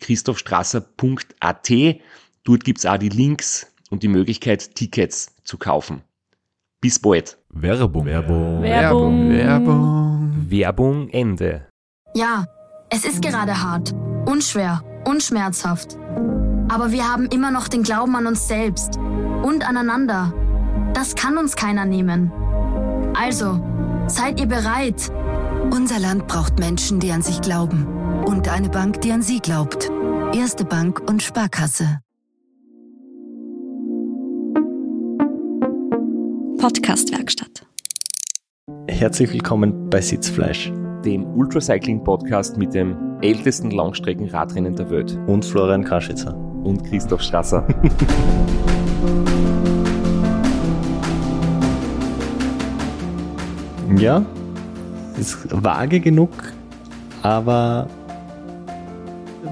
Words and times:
www.christophstrasser.at. 0.00 1.70
Dort 2.44 2.64
gibt's 2.64 2.86
auch 2.86 2.96
die 2.96 3.08
Links 3.08 3.66
und 3.90 4.02
die 4.02 4.08
Möglichkeit, 4.08 4.74
Tickets 4.74 5.34
zu 5.44 5.58
kaufen. 5.58 6.02
Bis 6.80 6.98
bald. 6.98 7.36
Werbung. 7.50 8.06
Werbung. 8.06 8.62
Werbung. 8.62 9.30
Werbung. 9.30 10.46
Werbung 10.48 11.08
Ende. 11.10 11.66
Ja, 12.14 12.46
es 12.88 13.04
ist 13.04 13.20
gerade 13.22 13.62
hart, 13.62 13.92
unschwer 14.26 14.82
und 15.06 15.22
schmerzhaft. 15.22 15.96
Aber 16.68 16.92
wir 16.92 17.06
haben 17.12 17.26
immer 17.26 17.50
noch 17.50 17.68
den 17.68 17.82
Glauben 17.82 18.16
an 18.16 18.26
uns 18.26 18.48
selbst 18.48 18.96
und 18.96 19.68
aneinander. 19.68 20.32
Das 20.94 21.14
kann 21.14 21.36
uns 21.36 21.56
keiner 21.56 21.84
nehmen. 21.84 22.32
Also, 23.14 23.62
seid 24.06 24.40
ihr 24.40 24.46
bereit? 24.46 25.10
Unser 25.72 25.98
Land 25.98 26.26
braucht 26.26 26.58
Menschen, 26.58 27.00
die 27.00 27.12
an 27.12 27.22
sich 27.22 27.40
glauben. 27.40 27.86
Und 28.30 28.48
eine 28.48 28.68
Bank, 28.68 29.00
die 29.00 29.10
an 29.10 29.22
sie 29.22 29.40
glaubt. 29.40 29.90
Erste 30.32 30.64
Bank 30.64 31.00
und 31.10 31.20
Sparkasse. 31.20 31.98
Podcastwerkstatt. 36.60 37.66
Herzlich 38.86 39.32
willkommen 39.32 39.90
bei 39.90 40.00
Sitzfleisch 40.00 40.72
Dem 41.04 41.26
Ultracycling-Podcast 41.26 42.56
mit 42.56 42.72
dem 42.72 43.18
ältesten 43.20 43.72
Langstreckenradrennen 43.72 44.76
der 44.76 44.88
Welt. 44.90 45.18
und 45.26 45.44
Florian 45.44 45.82
Kraschitzer. 45.82 46.32
Und 46.62 46.84
Christoph 46.84 47.22
Strasser. 47.22 47.66
Ja, 53.96 54.24
ist 55.18 55.48
vage 55.50 55.98
genug, 55.98 56.30
aber 57.22 57.88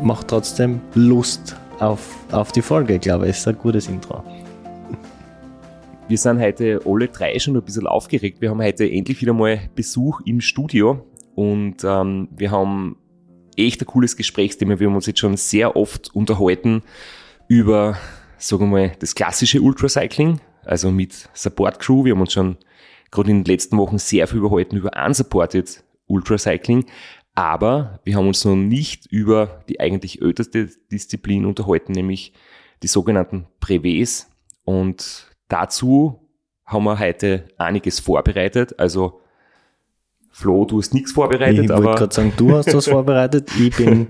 macht 0.03 0.29
trotzdem 0.29 0.81
Lust 0.95 1.57
auf, 1.81 2.17
auf 2.31 2.53
die 2.53 2.63
Folge, 2.63 2.99
glaube 2.99 3.27
ich. 3.27 3.37
Ist 3.37 3.49
ein 3.49 3.59
gutes 3.59 3.89
Intro. 3.89 4.23
Wir 6.09 6.19
sind 6.19 6.41
heute 6.41 6.81
alle 6.87 7.09
drei 7.09 7.39
schon 7.39 7.57
ein 7.57 7.63
bisschen 7.63 7.87
aufgeregt. 7.87 8.41
Wir 8.41 8.51
haben 8.51 8.63
heute 8.63 8.91
endlich 8.91 9.21
wieder 9.21 9.33
mal 9.33 9.61
Besuch 9.75 10.21
im 10.25 10.41
Studio 10.41 11.05
und 11.35 11.85
ähm, 11.85 12.29
wir 12.37 12.51
haben 12.51 12.97
echt 13.57 13.83
ein 13.83 13.87
cooles 13.87 14.17
Gesprächsthema. 14.17 14.79
Wir 14.79 14.87
haben 14.87 14.95
uns 14.95 15.07
jetzt 15.07 15.19
schon 15.19 15.37
sehr 15.37 15.77
oft 15.77 16.15
unterhalten 16.15 16.83
über, 17.49 17.99
sagen 18.39 18.71
wir 18.71 18.89
mal, 18.89 18.93
das 19.01 19.15
klassische 19.15 19.61
Ultracycling, 19.61 20.41
also 20.65 20.91
mit 20.91 21.29
Support 21.35 21.79
Crew. 21.81 22.05
Wir 22.05 22.15
haben 22.15 22.21
uns 22.21 22.33
schon 22.33 22.57
gerade 23.11 23.31
in 23.31 23.43
den 23.43 23.53
letzten 23.53 23.77
Wochen 23.77 23.99
sehr 23.99 24.27
viel 24.27 24.39
überhalten 24.39 24.77
über 24.77 24.91
unsupported 25.05 25.83
Ultracycling, 26.09 26.87
aber 27.39 28.01
wir 28.03 28.17
haben 28.17 28.27
uns 28.27 28.45
noch 28.45 28.57
nicht 28.57 29.07
über 29.07 29.63
die 29.69 29.79
eigentlich 29.79 30.21
älteste 30.21 30.71
Disziplin 30.91 31.47
unterhalten, 31.47 31.93
nämlich 31.93 32.33
die 32.83 32.89
sogenannten 32.89 33.47
Brevets. 33.61 34.29
Und 34.65 35.29
dazu 35.47 36.29
haben 36.67 36.83
wir 36.83 36.99
heute 36.99 37.45
einiges 37.57 38.01
vorbereitet. 38.01 38.81
Also 38.81 39.21
Flo, 40.33 40.65
du 40.65 40.79
hast 40.79 40.93
nichts 40.95 41.13
vorbereitet, 41.13 41.67
ich 41.67 41.71
wollte 41.71 42.01
gerade 42.01 42.15
sagen, 42.15 42.33
du 42.37 42.57
hast 42.57 42.75
was 42.75 42.89
vorbereitet. 42.89 43.53
Ich 43.57 43.77
bin 43.77 44.09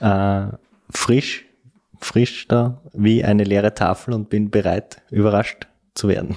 äh, 0.00 0.48
frisch, 0.90 1.46
frisch 1.98 2.46
da 2.46 2.82
wie 2.92 3.24
eine 3.24 3.44
leere 3.44 3.72
Tafel 3.72 4.12
und 4.12 4.28
bin 4.28 4.50
bereit, 4.50 5.00
überrascht 5.10 5.66
zu 5.94 6.08
werden. 6.08 6.36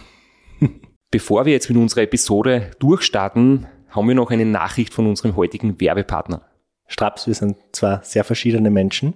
bevor 1.11 1.45
wir 1.45 1.51
jetzt 1.51 1.69
mit 1.69 1.77
unserer 1.77 2.03
Episode 2.03 2.71
durchstarten, 2.79 3.67
haben 3.89 4.07
wir 4.07 4.15
noch 4.15 4.31
eine 4.31 4.45
Nachricht 4.45 4.93
von 4.93 5.07
unserem 5.07 5.35
heutigen 5.35 5.79
Werbepartner. 5.79 6.43
Straps, 6.87 7.27
wir 7.27 7.35
sind 7.35 7.57
zwar 7.71 8.03
sehr 8.03 8.23
verschiedene 8.23 8.69
Menschen, 8.69 9.15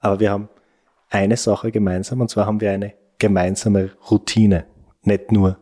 aber 0.00 0.20
wir 0.20 0.30
haben 0.30 0.48
eine 1.08 1.36
Sache 1.36 1.72
gemeinsam 1.72 2.20
und 2.20 2.30
zwar 2.30 2.46
haben 2.46 2.60
wir 2.60 2.70
eine 2.70 2.94
gemeinsame 3.18 3.92
Routine. 4.10 4.66
Nicht 5.02 5.32
nur 5.32 5.58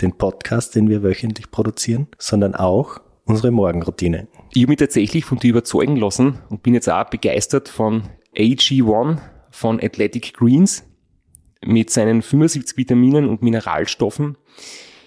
den 0.00 0.16
Podcast, 0.16 0.74
den 0.74 0.88
wir 0.88 1.02
wöchentlich 1.02 1.50
produzieren, 1.50 2.08
sondern 2.18 2.54
auch 2.54 3.00
unsere 3.24 3.50
Morgenroutine. 3.50 4.28
Ich 4.52 4.62
habe 4.62 4.70
mich 4.70 4.78
tatsächlich 4.78 5.24
von 5.24 5.38
dir 5.38 5.50
überzeugen 5.50 5.96
lassen 5.96 6.38
und 6.48 6.62
bin 6.62 6.74
jetzt 6.74 6.88
auch 6.88 7.04
begeistert 7.04 7.68
von 7.68 8.02
AG1 8.36 9.18
von 9.50 9.80
Athletic 9.82 10.34
Greens. 10.34 10.84
Mit 11.62 11.90
seinen 11.90 12.22
75 12.22 12.76
Vitaminen 12.76 13.28
und 13.28 13.42
Mineralstoffen 13.42 14.38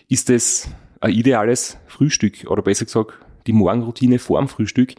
ist 0.08 0.30
es 0.30 0.70
ein 1.04 1.14
ideales 1.14 1.78
Frühstück 1.88 2.50
oder 2.50 2.62
besser 2.62 2.86
gesagt 2.86 3.14
die 3.46 3.52
Morgenroutine 3.52 4.20
vorm 4.20 4.48
Frühstück. 4.48 4.94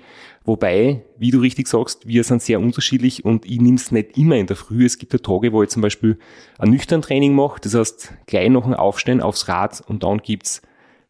Wobei, 0.45 1.03
wie 1.17 1.31
du 1.31 1.41
richtig 1.41 1.67
sagst, 1.67 2.07
wir 2.07 2.25
sind 2.25 2.43
sehr 2.43 2.61
unterschiedlich 2.61 3.25
und 3.25 3.47
ich 3.47 3.59
nehme 3.59 3.77
es 3.77 3.91
nicht 3.91 4.19
immer 4.19 4.37
in 4.37 4.47
der 4.47 4.57
Früh. 4.57 4.85
Es 4.85 4.99
gibt 4.99 5.15
ja 5.15 5.19
Tage, 5.19 5.55
wo 5.55 5.63
ich 5.63 5.71
zum 5.71 5.81
Beispiel 5.81 6.19
ein 6.59 6.69
nüchtern 6.69 7.01
Training 7.01 7.35
mache. 7.35 7.59
Das 7.63 7.75
heißt, 7.75 8.13
gleich 8.27 8.51
nach 8.51 8.65
dem 8.65 8.75
Aufstehen 8.75 9.23
aufs 9.23 9.49
Rad 9.49 9.83
und 9.87 10.03
dann 10.03 10.19
gibt's 10.19 10.61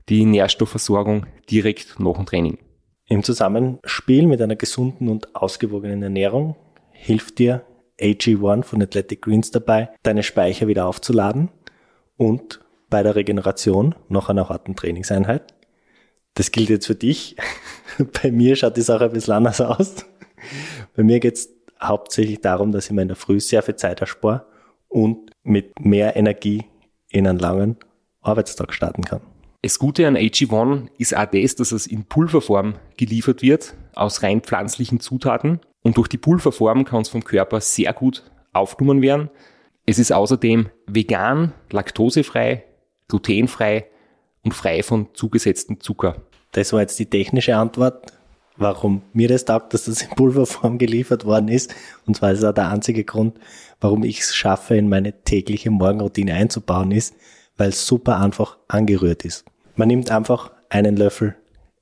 die 0.08 0.24
Nährstoffversorgung 0.24 1.26
direkt 1.50 1.98
nach 1.98 2.14
dem 2.14 2.26
Training. 2.26 2.58
Im 3.08 3.24
Zusammenspiel 3.24 4.28
mit 4.28 4.40
einer 4.40 4.54
gesunden 4.54 5.08
und 5.08 5.34
ausgewogenen 5.34 6.04
Ernährung 6.04 6.54
hilft 6.92 7.40
dir 7.40 7.64
AG1 8.00 8.62
von 8.62 8.80
Athletic 8.80 9.22
Greens 9.22 9.50
dabei, 9.50 9.90
deine 10.04 10.22
Speicher 10.22 10.68
wieder 10.68 10.86
aufzuladen 10.86 11.48
und 12.16 12.63
bei 12.94 13.02
der 13.02 13.16
Regeneration 13.16 13.96
nach 14.08 14.28
einer 14.28 14.48
harten 14.48 14.76
Trainingseinheit. 14.76 15.52
Das 16.34 16.52
gilt 16.52 16.68
jetzt 16.68 16.86
für 16.86 16.94
dich. 16.94 17.34
Bei 18.22 18.30
mir 18.30 18.54
schaut 18.54 18.76
die 18.76 18.82
Sache 18.82 19.06
ein 19.06 19.12
bisschen 19.12 19.34
anders 19.34 19.60
aus. 19.60 20.06
Bei 20.94 21.02
mir 21.02 21.18
geht 21.18 21.34
es 21.34 21.48
hauptsächlich 21.82 22.40
darum, 22.40 22.70
dass 22.70 22.84
ich 22.84 22.92
mir 22.92 23.02
in 23.02 23.08
der 23.08 23.16
Früh 23.16 23.40
sehr 23.40 23.64
viel 23.64 23.74
Zeit 23.74 24.00
erspare 24.00 24.46
und 24.86 25.32
mit 25.42 25.72
mehr 25.80 26.14
Energie 26.14 26.66
in 27.10 27.26
einen 27.26 27.40
langen 27.40 27.78
Arbeitstag 28.20 28.72
starten 28.72 29.02
kann. 29.02 29.22
Das 29.62 29.80
Gute 29.80 30.06
an 30.06 30.16
AG1 30.16 30.86
ist 30.96 31.16
auch 31.16 31.26
das, 31.26 31.56
dass 31.56 31.72
es 31.72 31.88
in 31.88 32.04
Pulverform 32.04 32.74
geliefert 32.96 33.42
wird, 33.42 33.74
aus 33.94 34.22
rein 34.22 34.40
pflanzlichen 34.40 35.00
Zutaten. 35.00 35.58
Und 35.82 35.96
durch 35.96 36.06
die 36.06 36.18
Pulverform 36.18 36.84
kann 36.84 37.02
es 37.02 37.08
vom 37.08 37.24
Körper 37.24 37.60
sehr 37.60 37.92
gut 37.92 38.22
aufgenommen 38.52 39.02
werden. 39.02 39.30
Es 39.84 39.98
ist 39.98 40.12
außerdem 40.12 40.68
vegan, 40.86 41.54
laktosefrei, 41.72 42.62
glutenfrei 43.08 43.86
und 44.42 44.52
frei 44.52 44.82
von 44.82 45.08
zugesetztem 45.14 45.80
Zucker. 45.80 46.22
Das 46.52 46.72
war 46.72 46.80
jetzt 46.80 46.98
die 46.98 47.06
technische 47.06 47.56
Antwort, 47.56 48.12
warum 48.56 49.02
mir 49.12 49.28
das 49.28 49.44
taugt, 49.44 49.74
dass 49.74 49.84
das 49.86 50.02
in 50.02 50.10
Pulverform 50.10 50.78
geliefert 50.78 51.24
worden 51.24 51.48
ist. 51.48 51.74
Und 52.06 52.16
zwar 52.16 52.32
ist 52.32 52.38
es 52.38 52.44
auch 52.44 52.54
der 52.54 52.68
einzige 52.68 53.04
Grund, 53.04 53.38
warum 53.80 54.04
ich 54.04 54.20
es 54.20 54.34
schaffe, 54.34 54.76
in 54.76 54.88
meine 54.88 55.22
tägliche 55.22 55.70
Morgenroutine 55.70 56.34
einzubauen, 56.34 56.92
ist, 56.92 57.14
weil 57.56 57.70
es 57.70 57.86
super 57.86 58.20
einfach 58.20 58.58
angerührt 58.68 59.24
ist. 59.24 59.44
Man 59.76 59.88
nimmt 59.88 60.10
einfach 60.10 60.52
einen 60.68 60.96
Löffel 60.96 61.36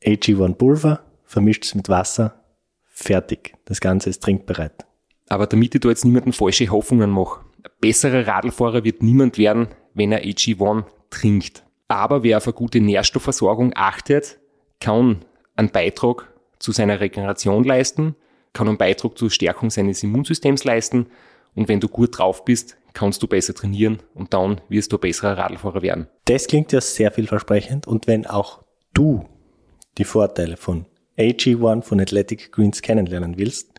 AG1 0.05 0.55
Pulver, 0.55 1.03
vermischt 1.25 1.65
es 1.65 1.75
mit 1.75 1.89
Wasser, 1.89 2.43
fertig. 2.87 3.55
Das 3.65 3.81
Ganze 3.81 4.11
ist 4.11 4.23
trinkbereit. 4.23 4.87
Aber 5.29 5.47
damit 5.47 5.75
ich 5.75 5.81
da 5.81 5.89
jetzt 5.89 6.05
niemanden 6.05 6.33
falsche 6.33 6.69
Hoffnungen 6.71 7.11
mache, 7.11 7.41
ein 7.63 7.71
besserer 7.81 8.27
Radlfahrer 8.27 8.85
wird 8.85 9.03
niemand 9.03 9.39
werden, 9.39 9.69
wenn 9.95 10.13
er 10.13 10.25
AG1 10.25 10.85
trinkt. 11.13 11.65
Aber 11.89 12.23
wer 12.23 12.37
auf 12.39 12.47
eine 12.47 12.55
gute 12.55 12.81
Nährstoffversorgung 12.81 13.73
achtet, 13.77 14.39
kann 14.81 15.25
einen 15.55 15.71
Beitrag 15.71 16.33
zu 16.59 16.73
seiner 16.73 17.01
Regeneration 17.01 17.65
leisten, 17.65 18.17
kann 18.53 18.69
einen 18.69 18.79
Beitrag 18.79 19.19
zur 19.19 19.31
Stärkung 19.31 19.71
seines 19.71 20.03
Immunsystems 20.03 20.65
leisten 20.65 21.07
Und 21.55 21.69
wenn 21.69 21.81
du 21.81 21.89
gut 21.89 22.19
drauf 22.19 22.45
bist, 22.45 22.77
kannst 22.95 23.23
du 23.23 23.27
besser 23.27 23.55
trainieren 23.55 24.01
und 24.15 24.35
dann 24.35 24.61
wirst 24.69 24.93
du 24.93 24.97
ein 24.97 25.01
besserer 25.01 25.39
Radlfahrer 25.39 25.81
werden. 25.83 26.09
Das 26.25 26.47
klingt 26.47 26.73
ja 26.73 26.81
sehr 26.81 27.13
vielversprechend 27.13 27.87
und 27.87 28.07
wenn 28.07 28.27
auch 28.27 28.63
du 28.95 29.27
die 29.99 30.05
Vorteile 30.05 30.57
von 30.57 30.87
AG1 31.19 31.83
von 31.83 32.01
Athletic 32.01 32.53
Greens 32.53 32.81
kennenlernen 32.83 33.37
willst, 33.39 33.73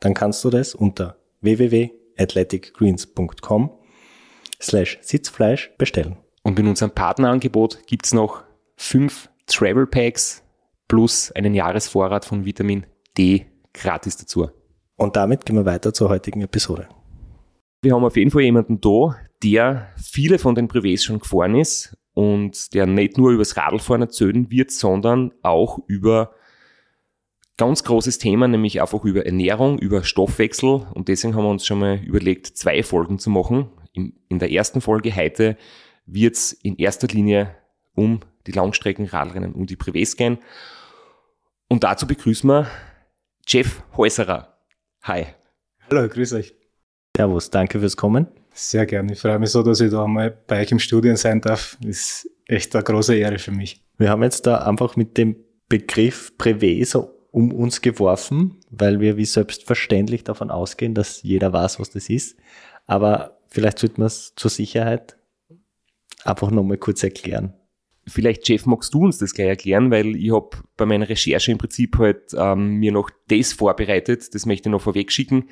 dann 0.00 0.14
kannst 0.14 0.42
du 0.44 0.50
das 0.50 0.74
unter 0.74 1.16
www.athleticgreens.com 1.40 3.70
slash 4.60 4.98
Sitzfleisch 5.02 5.70
bestellen. 5.78 6.16
Und 6.42 6.58
in 6.58 6.66
unserem 6.66 6.92
Partnerangebot 6.92 7.86
gibt's 7.86 8.14
noch 8.14 8.42
fünf 8.76 9.28
Travel 9.46 9.86
Packs 9.86 10.42
plus 10.88 11.30
einen 11.32 11.54
Jahresvorrat 11.54 12.24
von 12.24 12.44
Vitamin 12.44 12.86
D 13.16 13.46
gratis 13.74 14.16
dazu. 14.16 14.50
Und 14.96 15.16
damit 15.16 15.46
gehen 15.46 15.56
wir 15.56 15.64
weiter 15.64 15.92
zur 15.92 16.08
heutigen 16.08 16.42
Episode. 16.42 16.88
Wir 17.82 17.94
haben 17.94 18.04
auf 18.04 18.16
jeden 18.16 18.30
Fall 18.30 18.42
jemanden 18.42 18.80
da, 18.80 19.16
der 19.42 19.88
viele 19.96 20.38
von 20.38 20.54
den 20.54 20.68
Privés 20.68 21.04
schon 21.04 21.20
gefahren 21.20 21.54
ist 21.54 21.96
und 22.12 22.74
der 22.74 22.86
nicht 22.86 23.16
nur 23.16 23.30
übers 23.30 23.56
Radlfahren 23.56 24.02
erzählen 24.02 24.50
wird, 24.50 24.70
sondern 24.70 25.32
auch 25.42 25.78
über 25.86 26.34
ganz 27.56 27.84
großes 27.84 28.18
Thema, 28.18 28.48
nämlich 28.48 28.80
einfach 28.80 29.04
über 29.04 29.24
Ernährung, 29.24 29.78
über 29.78 30.02
Stoffwechsel. 30.02 30.86
Und 30.94 31.08
deswegen 31.08 31.34
haben 31.34 31.44
wir 31.44 31.50
uns 31.50 31.66
schon 31.66 31.78
mal 31.78 31.96
überlegt, 32.02 32.46
zwei 32.46 32.82
Folgen 32.82 33.18
zu 33.18 33.30
machen. 33.30 33.68
In 33.92 34.38
der 34.38 34.50
ersten 34.50 34.80
Folge 34.80 35.14
heute 35.14 35.56
wird 36.12 36.36
es 36.36 36.52
in 36.52 36.76
erster 36.76 37.06
Linie 37.06 37.54
um 37.94 38.20
die 38.46 38.52
Langstreckenradrennen, 38.52 39.52
um 39.52 39.66
die 39.66 39.76
Privés 39.76 40.16
gehen. 40.16 40.38
Und 41.68 41.84
dazu 41.84 42.06
begrüßen 42.06 42.48
wir 42.48 42.66
Jeff 43.46 43.82
Häuserer. 43.96 44.58
Hi. 45.02 45.26
Hallo, 45.90 46.08
grüß 46.08 46.32
euch. 46.34 46.54
Servus, 47.16 47.50
danke 47.50 47.80
fürs 47.80 47.96
Kommen. 47.96 48.28
Sehr 48.52 48.86
gerne. 48.86 49.12
Ich 49.12 49.20
freue 49.20 49.38
mich 49.38 49.50
so, 49.50 49.62
dass 49.62 49.80
ich 49.80 49.90
da 49.90 50.06
mal 50.06 50.30
bei 50.30 50.62
euch 50.62 50.72
im 50.72 50.78
Studium 50.78 51.16
sein 51.16 51.40
darf. 51.40 51.76
Ist 51.84 52.28
echt 52.46 52.74
eine 52.74 52.84
große 52.84 53.14
Ehre 53.14 53.38
für 53.38 53.52
mich. 53.52 53.84
Wir 53.98 54.10
haben 54.10 54.22
jetzt 54.22 54.46
da 54.46 54.58
einfach 54.58 54.96
mit 54.96 55.16
dem 55.18 55.36
Begriff 55.68 56.32
Privé 56.38 56.84
so 56.84 57.16
um 57.30 57.52
uns 57.52 57.80
geworfen, 57.80 58.58
weil 58.70 59.00
wir 59.00 59.16
wie 59.16 59.24
selbstverständlich 59.24 60.24
davon 60.24 60.50
ausgehen, 60.50 60.94
dass 60.94 61.22
jeder 61.22 61.52
weiß, 61.52 61.78
was 61.78 61.90
das 61.90 62.08
ist. 62.08 62.36
Aber 62.86 63.38
vielleicht 63.48 63.78
sollte 63.78 64.00
man 64.00 64.08
es 64.08 64.34
zur 64.34 64.50
Sicherheit 64.50 65.16
einfach 66.24 66.50
nochmal 66.50 66.78
kurz 66.78 67.02
erklären. 67.02 67.54
Vielleicht, 68.06 68.48
Jeff, 68.48 68.66
magst 68.66 68.92
du 68.94 69.04
uns 69.04 69.18
das 69.18 69.34
gleich 69.34 69.48
erklären, 69.48 69.90
weil 69.90 70.16
ich 70.16 70.32
habe 70.32 70.50
bei 70.76 70.86
meiner 70.86 71.08
Recherche 71.08 71.52
im 71.52 71.58
Prinzip 71.58 71.98
halt 71.98 72.34
ähm, 72.36 72.76
mir 72.76 72.92
noch 72.92 73.10
das 73.28 73.52
vorbereitet, 73.52 74.34
das 74.34 74.46
möchte 74.46 74.68
ich 74.68 74.72
noch 74.72 74.80
vorweg 74.80 75.12
schicken. 75.12 75.50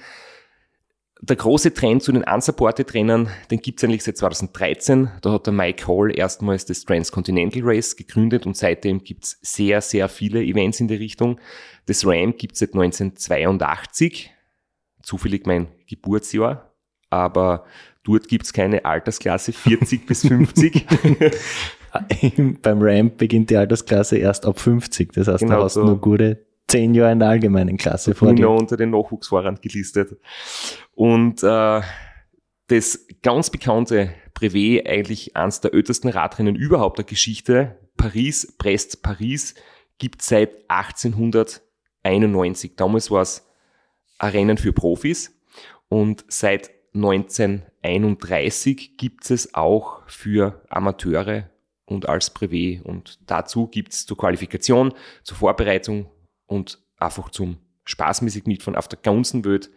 Der 1.21 1.37
große 1.37 1.75
Trend 1.75 2.03
zu 2.03 2.13
den 2.13 2.23
unsupported 2.23 2.95
Rennern, 2.95 3.29
den 3.51 3.61
gibt 3.61 3.81
es 3.81 3.85
eigentlich 3.85 4.05
seit 4.05 4.17
2013. 4.17 5.11
Da 5.21 5.33
hat 5.33 5.47
der 5.47 5.53
Mike 5.53 5.89
Hall 5.89 6.17
erstmals 6.17 6.65
das 6.65 6.85
Transcontinental 6.85 7.63
Race 7.65 7.97
gegründet 7.97 8.47
und 8.47 8.57
seitdem 8.57 9.03
gibt 9.03 9.25
es 9.25 9.39
sehr, 9.43 9.81
sehr 9.81 10.09
viele 10.09 10.43
Events 10.43 10.79
in 10.79 10.87
der 10.87 11.01
Richtung. 11.01 11.41
Das 11.87 12.07
RAM 12.07 12.37
gibt 12.37 12.55
es 12.55 12.61
seit 12.61 12.73
1982, 12.73 14.31
zufällig 15.03 15.45
mein 15.45 15.69
Geburtsjahr, 15.89 16.73
aber 17.11 17.65
dort 18.09 18.29
gibt 18.29 18.47
es 18.47 18.53
keine 18.53 18.85
Altersklasse 18.85 19.53
40 19.53 20.07
bis 20.07 20.27
50. 20.27 20.87
Beim 22.63 22.79
Ramp 22.81 23.19
beginnt 23.19 23.51
die 23.51 23.57
Altersklasse 23.57 24.17
erst 24.17 24.47
ab 24.47 24.59
50. 24.59 25.13
Das 25.13 25.29
heißt, 25.29 25.41
genau, 25.41 25.59
du 25.59 25.65
hast 25.65 25.75
so. 25.75 25.85
nur 25.85 26.01
gute 26.01 26.47
zehn 26.67 26.95
Jahre 26.95 27.13
in 27.13 27.19
der 27.19 27.29
allgemeinen 27.29 27.77
Klasse 27.77 28.15
vor 28.15 28.35
dir. 28.35 28.51
unter 28.51 28.77
den 28.77 28.91
Nachwuchsfahrern 28.91 29.59
gelistet. 29.61 30.17
Und 30.95 31.43
äh, 31.43 31.81
das 32.69 33.07
ganz 33.23 33.51
bekannte 33.51 34.15
Brevet, 34.35 34.87
eigentlich 34.87 35.37
eines 35.37 35.61
der 35.61 35.75
ältesten 35.75 36.09
Radrennen 36.09 36.57
überhaupt 36.57 36.99
der 36.99 37.05
Geschichte, 37.05 37.79
Paris, 37.97 38.55
Brest, 38.59 39.03
Paris, 39.03 39.55
gibt 39.99 40.23
seit 40.23 40.51
1891. 40.69 42.77
Damals 42.77 43.11
war 43.11 43.23
es 43.23 43.45
ein 44.19 44.31
Rennen 44.31 44.59
für 44.59 44.73
Profis 44.73 45.35
und 45.89 46.25
seit 46.29 46.71
1931 46.99 48.97
gibt 48.97 49.31
es 49.31 49.55
auch 49.55 50.03
für 50.07 50.63
Amateure 50.69 51.51
und 51.87 52.09
als 52.09 52.31
Brevet. 52.31 52.85
Und 52.85 53.19
dazu 53.27 53.67
gibt 53.67 53.93
es 53.93 54.07
zur 54.07 54.17
Qualifikation, 54.17 54.93
zur 55.23 55.37
Vorbereitung 55.37 56.11
und 56.47 56.79
einfach 56.99 57.31
zum 57.31 57.59
spaßmäßig 57.85 58.47
mitfahren 58.47 58.77
auf 58.77 58.89
der 58.89 58.99
ganzen 58.99 59.45
Welt 59.45 59.71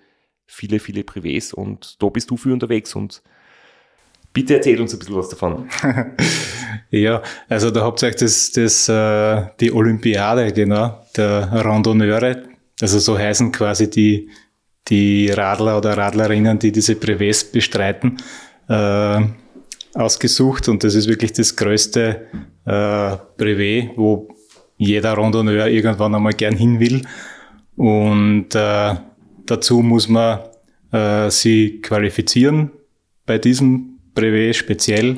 viele, 0.45 0.79
viele 0.79 1.01
Privés 1.01 1.53
und 1.53 2.01
da 2.01 2.09
bist 2.09 2.29
du 2.29 2.35
viel 2.35 2.51
unterwegs 2.51 2.93
und 2.93 3.21
bitte 4.33 4.55
erzähl 4.55 4.81
uns 4.81 4.93
ein 4.93 4.99
bisschen 4.99 5.15
was 5.15 5.29
davon. 5.29 5.69
ja, 6.91 7.21
also 7.47 7.71
da 7.71 7.83
habt 7.83 8.03
ihr 8.03 8.09
euch 8.09 8.17
das, 8.17 8.51
das, 8.51 8.89
äh, 8.89 9.45
die 9.61 9.71
Olympiade, 9.71 10.51
genau, 10.51 11.05
der 11.15 11.49
Randonneure, 11.51 12.43
also 12.81 12.99
so 12.99 13.17
heißen 13.17 13.53
quasi 13.53 13.89
die, 13.89 14.29
die 14.87 15.29
Radler 15.29 15.77
oder 15.77 15.97
Radlerinnen, 15.97 16.59
die 16.59 16.71
diese 16.71 16.93
Privés 16.93 17.51
bestreiten, 17.51 18.17
äh, 18.67 19.21
ausgesucht 19.93 20.69
und 20.69 20.83
das 20.83 20.95
ist 20.95 21.07
wirklich 21.07 21.33
das 21.33 21.55
größte 21.55 22.27
äh, 22.65 23.17
Brevet, 23.37 23.91
wo 23.95 24.29
jeder 24.77 25.13
Randonneur 25.13 25.67
irgendwann 25.67 26.15
einmal 26.15 26.33
gern 26.33 26.55
hin 26.55 26.79
will. 26.79 27.01
Und 27.75 28.55
äh, 28.55 28.95
dazu 29.45 29.81
muss 29.81 30.07
man 30.07 30.39
äh, 30.91 31.29
sie 31.29 31.81
qualifizieren 31.81 32.71
bei 33.25 33.37
diesem 33.37 33.99
Brevet 34.13 34.55
speziell 34.55 35.17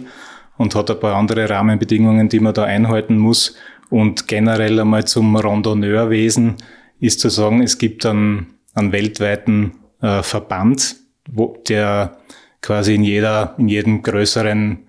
und 0.57 0.75
hat 0.75 0.91
ein 0.91 0.99
paar 0.99 1.15
andere 1.15 1.49
Rahmenbedingungen, 1.49 2.29
die 2.29 2.39
man 2.39 2.53
da 2.53 2.63
einhalten 2.63 3.17
muss. 3.17 3.55
Und 3.89 4.27
generell 4.27 4.79
einmal 4.79 5.05
zum 5.05 5.35
Randonneurwesen 5.35 6.55
ist 6.99 7.19
zu 7.19 7.29
sagen, 7.29 7.61
es 7.61 7.77
gibt 7.77 8.05
einen, 8.05 8.52
einen 8.73 8.91
weltweiten 8.91 9.79
äh, 10.01 10.23
Verband, 10.23 10.95
wo, 11.29 11.57
der 11.67 12.17
quasi 12.61 12.95
in 12.95 13.03
jeder, 13.03 13.55
in 13.57 13.67
jedem 13.67 14.01
größeren 14.01 14.87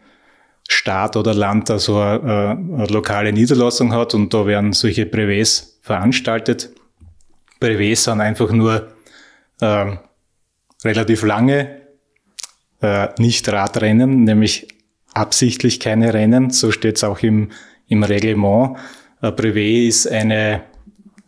Staat 0.68 1.16
oder 1.16 1.34
Land 1.34 1.70
also 1.70 1.98
eine, 1.98 2.50
eine 2.50 2.86
lokale 2.86 3.32
Niederlassung 3.32 3.92
hat 3.92 4.14
und 4.14 4.32
da 4.32 4.46
werden 4.46 4.72
solche 4.72 5.06
Brevets 5.06 5.78
veranstaltet. 5.82 6.70
Brevets 7.60 8.04
sind 8.04 8.20
einfach 8.20 8.50
nur 8.50 8.88
äh, 9.60 9.96
relativ 10.84 11.22
lange 11.22 11.82
äh, 12.80 13.08
nicht 13.18 13.48
Radrennen, 13.48 14.24
nämlich 14.24 14.68
absichtlich 15.14 15.80
keine 15.80 16.12
Rennen. 16.12 16.50
So 16.50 16.72
steht 16.72 16.96
es 16.96 17.04
auch 17.04 17.20
im, 17.20 17.50
im 17.88 18.02
Reglement. 18.02 18.76
Ein 19.20 19.36
Brevet 19.36 19.88
ist 19.88 20.06
eine, 20.06 20.62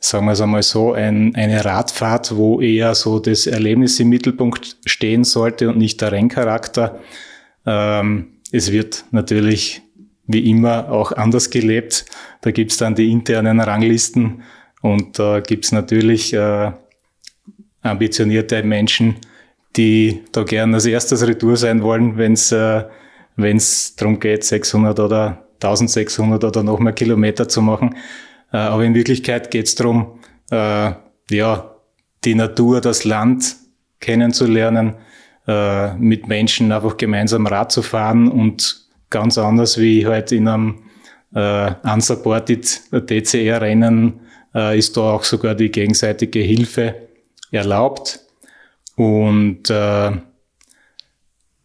sagen 0.09 0.27
wir 0.27 0.33
es 0.33 0.41
einmal 0.41 0.63
so, 0.63 0.93
ein, 0.93 1.35
eine 1.35 1.65
Radfahrt, 1.65 2.37
wo 2.37 2.61
eher 2.61 2.95
so 2.95 3.19
das 3.19 3.47
Erlebnis 3.47 3.99
im 3.99 4.09
Mittelpunkt 4.09 4.77
stehen 4.87 5.25
sollte 5.25 5.69
und 5.69 5.79
nicht 5.79 6.01
der 6.01 6.13
Renncharakter. 6.13 7.01
Ähm, 7.67 8.29
es 8.53 8.71
wird 8.71 9.05
natürlich 9.11 9.83
wie 10.27 10.51
immer 10.51 10.91
auch 10.91 11.13
anders 11.13 11.51
gelebt. 11.51 12.07
Da 12.41 12.51
gibt's 12.51 12.77
dann 12.77 12.95
die 12.95 13.11
internen 13.11 13.61
Ranglisten 13.61 14.43
und 14.83 15.19
da 15.19 15.41
gibt's 15.41 15.73
natürlich 15.73 16.33
äh, 16.33 16.73
ambitionierte 17.83 18.63
Menschen, 18.63 19.17
die 19.77 20.23
da 20.33 20.45
gern 20.45 20.75
als 20.75 20.87
erstes 20.87 21.27
Retour 21.27 21.57
sein 21.57 21.83
wollen, 21.83 22.17
wenn 22.17 22.33
es 22.33 22.53
äh, 22.53 22.85
wenn's 23.37 23.95
darum 23.97 24.19
geht, 24.19 24.45
600 24.45 24.99
oder 24.99 25.47
1600 25.63 26.43
oder 26.45 26.63
noch 26.63 26.79
mehr 26.79 26.93
Kilometer 26.93 27.49
zu 27.49 27.63
machen. 27.63 27.95
Äh, 28.53 28.59
aber 28.59 28.85
in 28.85 28.95
Wirklichkeit 28.95 29.51
geht's 29.51 29.75
darum, 29.75 30.19
äh, 30.51 30.93
ja, 31.31 31.77
die 32.25 32.35
Natur, 32.35 32.81
das 32.81 33.05
Land 33.05 33.57
kennenzulernen, 34.01 34.95
äh, 35.47 35.95
mit 35.95 36.27
Menschen 36.29 36.73
einfach 36.73 36.97
gemeinsam 36.97 37.47
Rad 37.47 37.73
zu 37.73 37.83
fahren 37.83 38.29
und 38.29 38.87
ganz 39.11 39.39
anders 39.39 39.79
wie 39.79 40.07
halt 40.07 40.33
in 40.33 40.49
einem 40.49 40.83
äh, 41.35 41.73
unsupported 41.85 42.81
DCR-Rennen 42.93 44.21
äh, 44.55 44.79
ist 44.79 44.97
da 44.97 45.13
auch 45.13 45.25
sogar 45.25 45.55
die 45.55 45.71
gegenseitige 45.71 46.41
Hilfe 46.41 46.95
erlaubt. 47.51 48.21
Und 48.97 49.71
äh, 49.71 50.13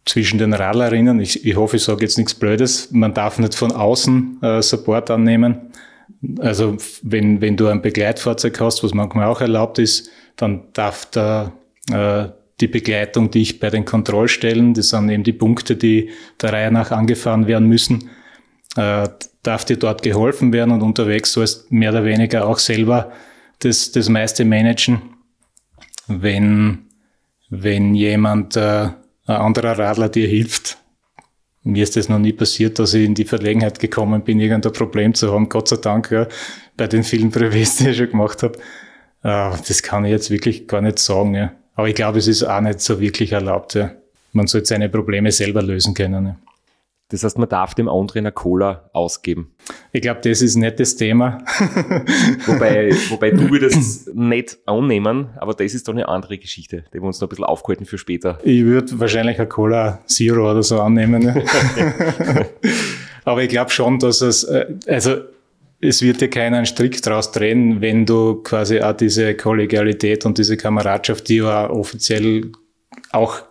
zwischen 0.04 0.38
den 0.38 0.52
Radlerinnen, 0.52 1.20
ich, 1.20 1.46
ich 1.46 1.56
hoffe, 1.56 1.76
ich 1.76 1.84
sage 1.84 2.02
jetzt 2.02 2.18
nichts 2.18 2.34
Blödes, 2.34 2.90
man 2.90 3.14
darf 3.14 3.38
nicht 3.38 3.54
von 3.54 3.72
außen 3.72 4.42
äh, 4.42 4.62
Support 4.62 5.10
annehmen. 5.10 5.72
Also 6.38 6.76
wenn, 7.02 7.40
wenn 7.40 7.56
du 7.56 7.66
ein 7.66 7.82
Begleitfahrzeug 7.82 8.60
hast, 8.60 8.84
was 8.84 8.94
manchmal 8.94 9.26
auch 9.26 9.40
erlaubt 9.40 9.78
ist, 9.78 10.10
dann 10.36 10.64
darf 10.72 11.06
der, 11.06 11.52
äh, 11.90 12.28
die 12.60 12.68
Begleitung, 12.68 13.30
die 13.30 13.42
ich 13.42 13.58
bei 13.58 13.70
den 13.70 13.84
Kontrollstellen, 13.84 14.74
das 14.74 14.90
sind 14.90 15.10
eben 15.10 15.24
die 15.24 15.32
Punkte, 15.32 15.74
die 15.76 16.10
der 16.40 16.52
Reihe 16.52 16.70
nach 16.70 16.92
angefahren 16.92 17.46
werden 17.46 17.68
müssen, 17.68 18.10
äh, 18.76 19.08
darf 19.42 19.64
dir 19.64 19.76
dort 19.76 20.02
geholfen 20.02 20.52
werden 20.52 20.70
und 20.72 20.82
unterwegs 20.82 21.32
sollst 21.32 21.72
mehr 21.72 21.90
oder 21.90 22.04
weniger 22.04 22.46
auch 22.46 22.58
selber 22.58 23.12
das, 23.58 23.90
das 23.90 24.08
meiste 24.08 24.44
managen. 24.44 25.02
Wenn, 26.06 26.86
wenn 27.50 27.94
jemand, 27.94 28.56
äh, 28.56 28.90
ein 29.26 29.36
anderer 29.36 29.78
Radler 29.78 30.08
dir 30.08 30.26
hilft. 30.26 30.78
Mir 31.64 31.84
ist 31.84 31.96
das 31.96 32.08
noch 32.08 32.18
nie 32.18 32.32
passiert, 32.32 32.78
dass 32.78 32.94
ich 32.94 33.04
in 33.04 33.14
die 33.14 33.24
Verlegenheit 33.24 33.78
gekommen 33.78 34.22
bin, 34.22 34.40
irgendein 34.40 34.72
Problem 34.72 35.14
zu 35.14 35.32
haben. 35.32 35.48
Gott 35.48 35.68
sei 35.68 35.76
Dank, 35.76 36.10
ja, 36.10 36.26
bei 36.76 36.88
den 36.88 37.04
vielen 37.04 37.30
Privés, 37.30 37.78
die 37.82 37.90
ich 37.90 37.96
schon 37.96 38.10
gemacht 38.10 38.42
habe. 38.42 38.58
Äh, 39.22 39.56
das 39.66 39.82
kann 39.82 40.04
ich 40.04 40.10
jetzt 40.10 40.30
wirklich 40.30 40.66
gar 40.66 40.80
nicht 40.80 40.98
sagen. 40.98 41.34
Ja. 41.34 41.52
Aber 41.74 41.88
ich 41.88 41.94
glaube, 41.94 42.18
es 42.18 42.26
ist 42.26 42.42
auch 42.42 42.60
nicht 42.60 42.80
so 42.80 43.00
wirklich 43.00 43.32
erlaubt. 43.32 43.74
Ja. 43.74 43.92
Man 44.32 44.46
sollte 44.46 44.66
seine 44.66 44.88
Probleme 44.88 45.30
selber 45.30 45.62
lösen 45.62 45.94
können. 45.94 46.26
Ja. 46.26 46.36
Das 47.12 47.24
heißt, 47.24 47.36
man 47.36 47.48
darf 47.48 47.74
dem 47.74 47.90
anderen 47.90 48.20
eine 48.20 48.32
Cola 48.32 48.88
ausgeben. 48.94 49.52
Ich 49.92 50.00
glaube, 50.00 50.20
das 50.22 50.40
ist 50.40 50.56
nicht 50.56 50.80
das 50.80 50.96
Thema. 50.96 51.44
wobei, 52.46 52.90
wobei 53.10 53.30
du 53.30 53.50
würdest 53.50 54.14
nicht 54.14 54.58
annehmen, 54.64 55.28
aber 55.36 55.52
das 55.52 55.74
ist 55.74 55.86
doch 55.86 55.92
eine 55.92 56.08
andere 56.08 56.38
Geschichte, 56.38 56.84
die 56.92 57.00
wir 57.00 57.02
uns 57.02 57.20
noch 57.20 57.28
ein 57.28 57.30
bisschen 57.30 57.44
aufhalten 57.44 57.84
für 57.84 57.98
später. 57.98 58.38
Ich 58.44 58.64
würde 58.64 58.98
wahrscheinlich 58.98 59.38
eine 59.38 59.46
Cola 59.46 60.00
Zero 60.06 60.50
oder 60.50 60.62
so 60.62 60.80
annehmen. 60.80 61.22
Ne? 61.22 61.44
aber 63.26 63.42
ich 63.42 63.50
glaube 63.50 63.70
schon, 63.70 63.98
dass 63.98 64.22
es, 64.22 64.44
äh, 64.44 64.66
also 64.86 65.16
es 65.82 66.00
wird 66.00 66.22
dir 66.22 66.30
keiner 66.30 66.56
einen 66.56 66.66
Strick 66.66 67.02
draus 67.02 67.30
drehen, 67.30 67.82
wenn 67.82 68.06
du 68.06 68.36
quasi 68.36 68.80
auch 68.80 68.96
diese 68.96 69.34
Kollegialität 69.34 70.24
und 70.24 70.38
diese 70.38 70.56
Kameradschaft, 70.56 71.28
die 71.28 71.36
ja 71.36 71.68
offiziell 71.68 72.52
auch 73.10 73.42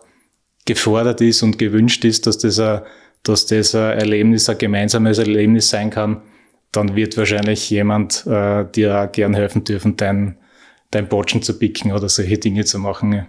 gefordert 0.64 1.20
ist 1.20 1.44
und 1.44 1.58
gewünscht 1.58 2.04
ist, 2.04 2.26
dass 2.26 2.38
das 2.38 2.58
ein 2.58 2.82
dass 3.22 3.46
das 3.46 3.74
ein 3.74 3.98
Erlebnis, 3.98 4.48
ein 4.48 4.58
gemeinsames 4.58 5.18
Erlebnis 5.18 5.70
sein 5.70 5.90
kann, 5.90 6.22
dann 6.72 6.96
wird 6.96 7.16
wahrscheinlich 7.16 7.68
jemand 7.70 8.26
äh, 8.26 8.64
dir 8.64 8.98
auch 8.98 9.12
gern 9.12 9.34
helfen 9.34 9.64
dürfen, 9.64 9.96
dein, 9.96 10.38
dein 10.90 11.08
Botschen 11.08 11.42
zu 11.42 11.58
picken 11.58 11.92
oder 11.92 12.08
solche 12.08 12.38
Dinge 12.38 12.64
zu 12.64 12.78
machen. 12.78 13.12
Ja. 13.12 13.28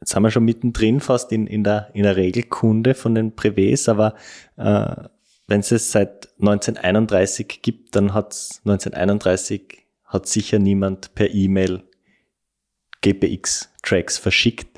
Jetzt 0.00 0.12
sind 0.12 0.22
wir 0.22 0.30
schon 0.30 0.44
mittendrin 0.44 1.00
fast 1.00 1.32
in, 1.32 1.46
in, 1.46 1.64
der, 1.64 1.90
in 1.94 2.02
der 2.02 2.16
Regelkunde 2.16 2.94
von 2.94 3.14
den 3.14 3.34
Privés, 3.34 3.88
aber 3.88 4.14
äh, 4.56 5.08
wenn 5.46 5.60
es 5.60 5.72
es 5.72 5.92
seit 5.92 6.28
1931 6.40 7.60
gibt, 7.62 7.96
dann 7.96 8.12
hat 8.12 8.32
es 8.32 8.60
1931 8.64 9.84
hat 10.04 10.26
sicher 10.26 10.58
niemand 10.58 11.14
per 11.14 11.32
E-Mail 11.32 11.82
GPX-Tracks 13.02 14.18
verschickt. 14.18 14.73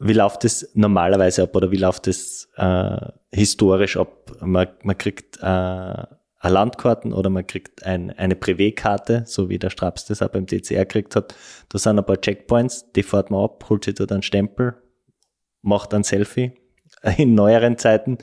Wie 0.00 0.12
läuft 0.12 0.44
das 0.44 0.68
normalerweise 0.74 1.44
ab 1.44 1.54
oder 1.54 1.70
wie 1.70 1.76
läuft 1.76 2.06
das 2.06 2.48
äh, 2.56 2.96
historisch 3.32 3.96
ab? 3.96 4.32
Man, 4.40 4.68
man 4.82 4.98
kriegt 4.98 5.38
äh, 5.40 6.02
Landkarten 6.48 7.12
oder 7.12 7.30
man 7.30 7.46
kriegt 7.46 7.84
ein, 7.84 8.10
eine 8.10 8.34
Privé-Karte, 8.34 9.24
so 9.26 9.48
wie 9.48 9.58
der 9.58 9.70
Straps 9.70 10.04
das 10.06 10.20
auch 10.22 10.28
beim 10.28 10.46
DCR 10.46 10.84
gekriegt 10.84 11.16
hat. 11.16 11.34
Da 11.68 11.78
sind 11.78 11.98
ein 11.98 12.04
paar 12.04 12.20
Checkpoints, 12.20 12.92
die 12.92 13.02
fährt 13.02 13.30
man 13.30 13.44
ab, 13.44 13.64
holt 13.68 13.84
sich 13.84 13.94
dort 13.94 14.12
einen 14.12 14.22
Stempel, 14.22 14.74
macht 15.62 15.94
ein 15.94 16.04
Selfie 16.04 16.52
in 17.16 17.34
neueren 17.34 17.78
Zeiten 17.78 18.18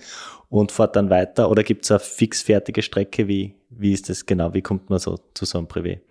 und 0.50 0.72
fährt 0.72 0.96
dann 0.96 1.10
weiter. 1.10 1.50
Oder 1.50 1.64
gibt 1.64 1.86
es 1.86 1.92
eine 1.92 2.00
fixfertige 2.00 2.82
Strecke? 2.82 3.28
Wie, 3.28 3.56
wie 3.70 3.94
ist 3.94 4.10
das 4.10 4.26
genau? 4.26 4.54
Wie 4.54 4.62
kommt 4.62 4.90
man 4.90 5.00
so 5.00 5.18
zu 5.34 5.46
so 5.46 5.58
einem 5.58 5.68
Privé? 5.68 6.02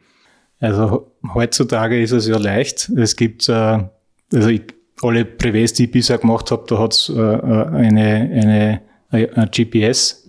Also 0.59 1.13
heutzutage 1.35 2.01
ist 2.03 2.13
es 2.13 2.27
ja 2.27 2.37
leicht. 2.37 2.89
Es 2.91 3.17
gibt, 3.17 3.49
äh, 3.49 3.85
also 4.33 4.49
ich, 4.49 4.63
alle 5.03 5.25
Privés, 5.25 5.75
die 5.75 5.85
ich 5.85 5.91
bisher 5.91 6.19
gemacht 6.19 6.51
habe, 6.51 6.65
da 6.67 6.79
hat 6.79 6.93
es 6.93 7.09
äh, 7.09 7.21
äh, 7.21 7.67
eine, 7.69 8.31
eine, 8.33 8.81
eine 9.11 9.51
GPS 9.51 10.29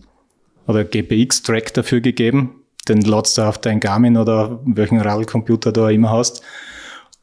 oder 0.67 0.83
GPX-Track 0.83 1.73
dafür 1.73 2.01
gegeben. 2.01 2.61
Den 2.87 3.01
ladst 3.01 3.37
du 3.37 3.43
auf 3.43 3.57
dein 3.57 3.79
Garmin 3.79 4.17
oder 4.17 4.59
welchen 4.65 4.99
Radlcomputer 4.99 5.71
du 5.71 5.85
auch 5.85 5.89
immer 5.89 6.11
hast. 6.11 6.41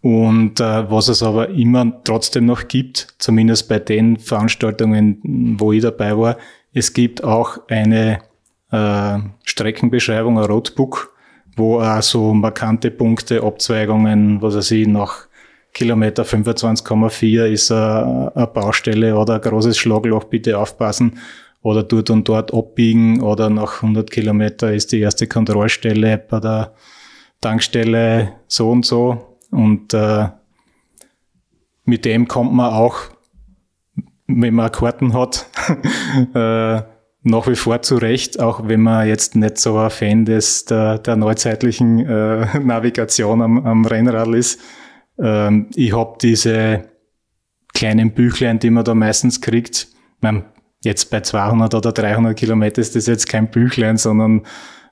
Und 0.00 0.60
äh, 0.60 0.90
was 0.90 1.08
es 1.08 1.22
aber 1.22 1.48
immer 1.48 2.00
trotzdem 2.04 2.46
noch 2.46 2.68
gibt, 2.68 3.14
zumindest 3.18 3.68
bei 3.68 3.80
den 3.80 4.16
Veranstaltungen, 4.16 5.56
wo 5.58 5.72
ich 5.72 5.82
dabei 5.82 6.16
war, 6.16 6.36
es 6.72 6.92
gibt 6.92 7.24
auch 7.24 7.58
eine 7.68 8.20
äh, 8.70 9.18
Streckenbeschreibung, 9.44 10.38
ein 10.38 10.44
Roadbook, 10.44 11.14
wo 11.56 11.80
auch 11.80 12.02
so 12.02 12.32
markante 12.32 12.92
Punkte, 12.92 13.42
Abzweigungen, 13.42 14.40
was 14.40 14.54
weiß 14.54 14.70
ich, 14.70 14.86
nach 14.86 15.27
Kilometer 15.72 16.24
25,4 16.24 17.44
ist 17.46 17.70
eine, 17.70 18.50
Baustelle 18.52 19.16
oder 19.16 19.34
ein 19.34 19.40
großes 19.40 19.78
Schlagloch, 19.78 20.24
bitte 20.24 20.58
aufpassen. 20.58 21.18
Oder 21.62 21.82
dort 21.82 22.10
und 22.10 22.28
dort 22.28 22.54
abbiegen 22.54 23.20
oder 23.20 23.50
nach 23.50 23.82
100 23.82 24.10
Kilometer 24.10 24.72
ist 24.72 24.92
die 24.92 25.00
erste 25.00 25.26
Kontrollstelle 25.26 26.18
bei 26.18 26.40
der 26.40 26.72
Tankstelle 27.40 28.34
so 28.46 28.70
und 28.70 28.86
so. 28.86 29.36
Und 29.50 29.92
äh, 29.92 30.28
mit 31.84 32.04
dem 32.04 32.28
kommt 32.28 32.52
man 32.52 32.72
auch, 32.72 32.98
wenn 34.26 34.54
man 34.54 34.70
Karten 34.70 35.14
hat, 35.14 35.46
äh, 36.34 36.82
nach 37.22 37.46
wie 37.46 37.56
vor 37.56 37.82
zurecht, 37.82 38.40
auch 38.40 38.68
wenn 38.68 38.82
man 38.82 39.08
jetzt 39.08 39.34
nicht 39.34 39.58
so 39.58 39.76
ein 39.78 39.90
Fan 39.90 40.24
des, 40.24 40.64
der, 40.64 40.98
der 40.98 41.16
neuzeitlichen 41.16 42.06
äh, 42.06 42.58
Navigation 42.58 43.42
am, 43.42 43.66
am 43.66 43.84
Rennrad 43.84 44.28
ist. 44.28 44.60
Ähm, 45.18 45.70
ich 45.74 45.94
habe 45.94 46.18
diese 46.20 46.88
kleinen 47.74 48.12
Büchlein, 48.12 48.58
die 48.58 48.70
man 48.70 48.84
da 48.84 48.94
meistens 48.94 49.40
kriegt. 49.40 49.88
Man, 50.20 50.44
jetzt 50.82 51.10
bei 51.10 51.20
200 51.20 51.74
oder 51.74 51.92
300 51.92 52.36
Kilometer 52.36 52.80
ist 52.80 52.96
das 52.96 53.06
jetzt 53.06 53.28
kein 53.28 53.50
Büchlein, 53.50 53.96
sondern, 53.96 54.46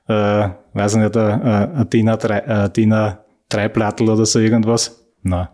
äh, 0.07 0.49
weiß 0.73 0.95
ich 0.95 0.99
nicht, 0.99 1.17
ein, 1.17 1.41
ein 1.41 1.89
DIN 1.89 2.09
A3, 2.09 2.69
DIN 2.69 2.93
A3 2.93 3.69
Plattel 3.69 4.09
oder 4.09 4.25
so 4.25 4.39
irgendwas. 4.39 5.05
Nein. 5.21 5.47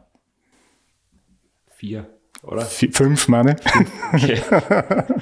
Vier, 1.75 2.07
oder? 2.43 2.61
V 2.61 2.87
fünf, 2.91 3.27
meine. 3.27 3.55
Okay. 4.13 4.41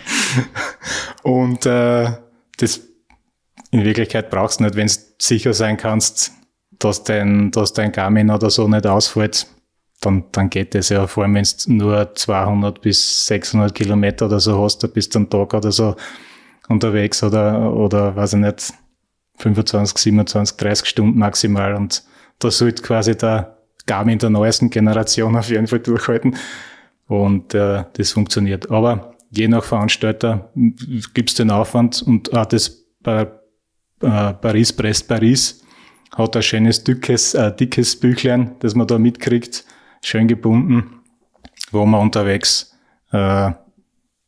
Und 1.23 1.65
äh, 1.65 2.11
das 2.57 2.81
in 3.71 3.85
Wirklichkeit 3.85 4.29
brauchst 4.29 4.59
du 4.59 4.65
nicht, 4.65 4.75
wenn 4.75 4.87
du 4.87 4.93
sicher 5.17 5.53
sein 5.53 5.77
kannst, 5.77 6.33
dass 6.83 7.03
dein, 7.03 7.51
dass 7.51 7.73
dein 7.73 7.91
Garmin 7.91 8.29
oder 8.29 8.49
so 8.49 8.67
nicht 8.67 8.85
ausfällt, 8.87 9.47
dann, 10.01 10.23
dann 10.31 10.49
geht 10.49 10.73
das 10.75 10.89
ja. 10.89 11.07
Vor 11.07 11.23
allem, 11.23 11.35
wenn 11.35 11.43
du 11.43 11.73
nur 11.73 12.15
200 12.15 12.81
bis 12.81 13.27
600 13.27 13.73
Kilometer 13.73 14.25
oder 14.25 14.39
so 14.39 14.61
hast, 14.63 14.83
da 14.83 14.87
bist 14.87 15.13
du 15.13 15.19
am 15.19 15.29
Tag 15.29 15.53
oder 15.53 15.71
so 15.71 15.95
unterwegs 16.67 17.23
oder, 17.23 17.71
oder 17.73 18.15
weiß 18.15 18.33
ich 18.33 18.39
nicht, 18.39 18.73
25, 19.37 19.97
27, 19.97 20.57
30 20.57 20.87
Stunden 20.87 21.19
maximal 21.19 21.75
und 21.75 22.03
da 22.39 22.51
sollte 22.51 22.81
quasi 22.81 23.15
der 23.15 23.57
Garmin 23.85 24.19
der 24.19 24.29
neuesten 24.29 24.69
Generation 24.69 25.35
auf 25.35 25.49
jeden 25.49 25.67
Fall 25.67 25.79
durchhalten 25.79 26.35
und 27.07 27.53
äh, 27.53 27.83
das 27.93 28.11
funktioniert. 28.11 28.71
Aber 28.71 29.15
je 29.29 29.47
nach 29.47 29.63
Veranstalter 29.63 30.51
gibt's 31.13 31.35
den 31.35 31.51
Aufwand 31.51 32.01
und 32.01 32.33
auch 32.33 32.45
das 32.45 32.85
äh, 33.05 33.25
Paris-Brest-Paris 33.99 35.60
hat 36.11 36.35
ein 36.35 36.43
schönes 36.43 36.83
dickes, 36.83 37.33
äh, 37.33 37.55
dickes 37.55 37.99
Büchlein, 37.99 38.55
das 38.59 38.75
man 38.75 38.87
da 38.87 38.99
mitkriegt, 38.99 39.65
schön 40.03 40.27
gebunden, 40.27 41.01
wo 41.71 41.85
man 41.85 42.01
unterwegs 42.01 42.77
äh, 43.11 43.51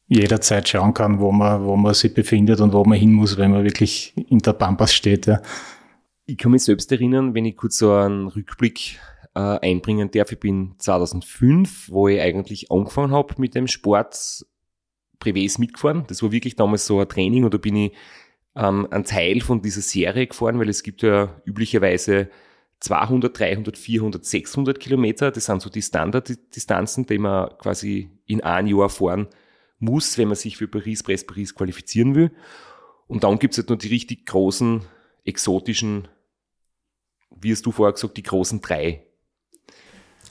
jederzeit 0.07 0.67
schauen 0.69 0.93
kann, 0.93 1.19
wo 1.19 1.31
man, 1.31 1.65
wo 1.65 1.75
man 1.75 1.93
sich 1.93 2.13
befindet 2.13 2.61
und 2.61 2.73
wo 2.73 2.83
man 2.85 2.97
hin 2.97 3.13
muss, 3.13 3.37
wenn 3.37 3.51
man 3.51 3.63
wirklich 3.63 4.13
in 4.15 4.39
der 4.39 4.53
Pampas 4.53 4.93
steht. 4.93 5.25
Ja. 5.25 5.41
Ich 6.25 6.37
kann 6.37 6.51
mich 6.51 6.63
selbst 6.63 6.91
erinnern, 6.91 7.33
wenn 7.33 7.45
ich 7.45 7.57
kurz 7.57 7.77
so 7.77 7.93
einen 7.93 8.27
Rückblick 8.27 8.99
äh, 9.35 9.39
einbringen 9.39 10.11
darf. 10.11 10.31
Ich 10.31 10.39
bin 10.39 10.75
2005, 10.77 11.89
wo 11.89 12.07
ich 12.07 12.21
eigentlich 12.21 12.71
angefangen 12.71 13.11
habe 13.11 13.33
mit 13.37 13.55
dem 13.55 13.67
Sport, 13.67 14.45
Privés 15.19 15.59
mitgefahren. 15.59 16.03
Das 16.07 16.21
war 16.21 16.31
wirklich 16.31 16.55
damals 16.55 16.85
so 16.85 16.99
ein 16.99 17.07
Training 17.07 17.45
und 17.45 17.53
da 17.53 17.57
bin 17.57 17.75
ich 17.75 17.93
ähm, 18.55 18.87
ein 18.91 19.03
Teil 19.03 19.41
von 19.41 19.61
dieser 19.61 19.81
Serie 19.81 20.27
gefahren, 20.27 20.59
weil 20.59 20.69
es 20.69 20.83
gibt 20.83 21.01
ja 21.01 21.41
üblicherweise 21.45 22.29
200, 22.79 23.37
300, 23.37 23.77
400, 23.77 24.25
600 24.25 24.79
Kilometer. 24.79 25.31
Das 25.31 25.45
sind 25.45 25.61
so 25.61 25.69
die 25.69 25.81
Standarddistanzen, 25.81 27.05
die 27.05 27.17
man 27.17 27.49
quasi 27.57 28.09
in 28.25 28.41
einem 28.41 28.77
Jahr 28.77 28.89
fahren 28.89 29.27
muss, 29.79 30.17
wenn 30.17 30.27
man 30.27 30.35
sich 30.35 30.57
für 30.57 30.67
Paris, 30.67 31.03
Brest, 31.03 31.27
Paris 31.27 31.55
qualifizieren 31.55 32.15
will. 32.15 32.31
Und 33.07 33.23
dann 33.23 33.39
gibt 33.39 33.53
es 33.53 33.59
halt 33.59 33.69
nur 33.69 33.77
die 33.77 33.87
richtig 33.87 34.25
großen, 34.25 34.81
exotischen, 35.23 36.07
wie 37.29 37.51
hast 37.51 37.65
du 37.65 37.71
vorher 37.71 37.93
gesagt, 37.93 38.17
die 38.17 38.23
großen 38.23 38.61
drei. 38.61 39.03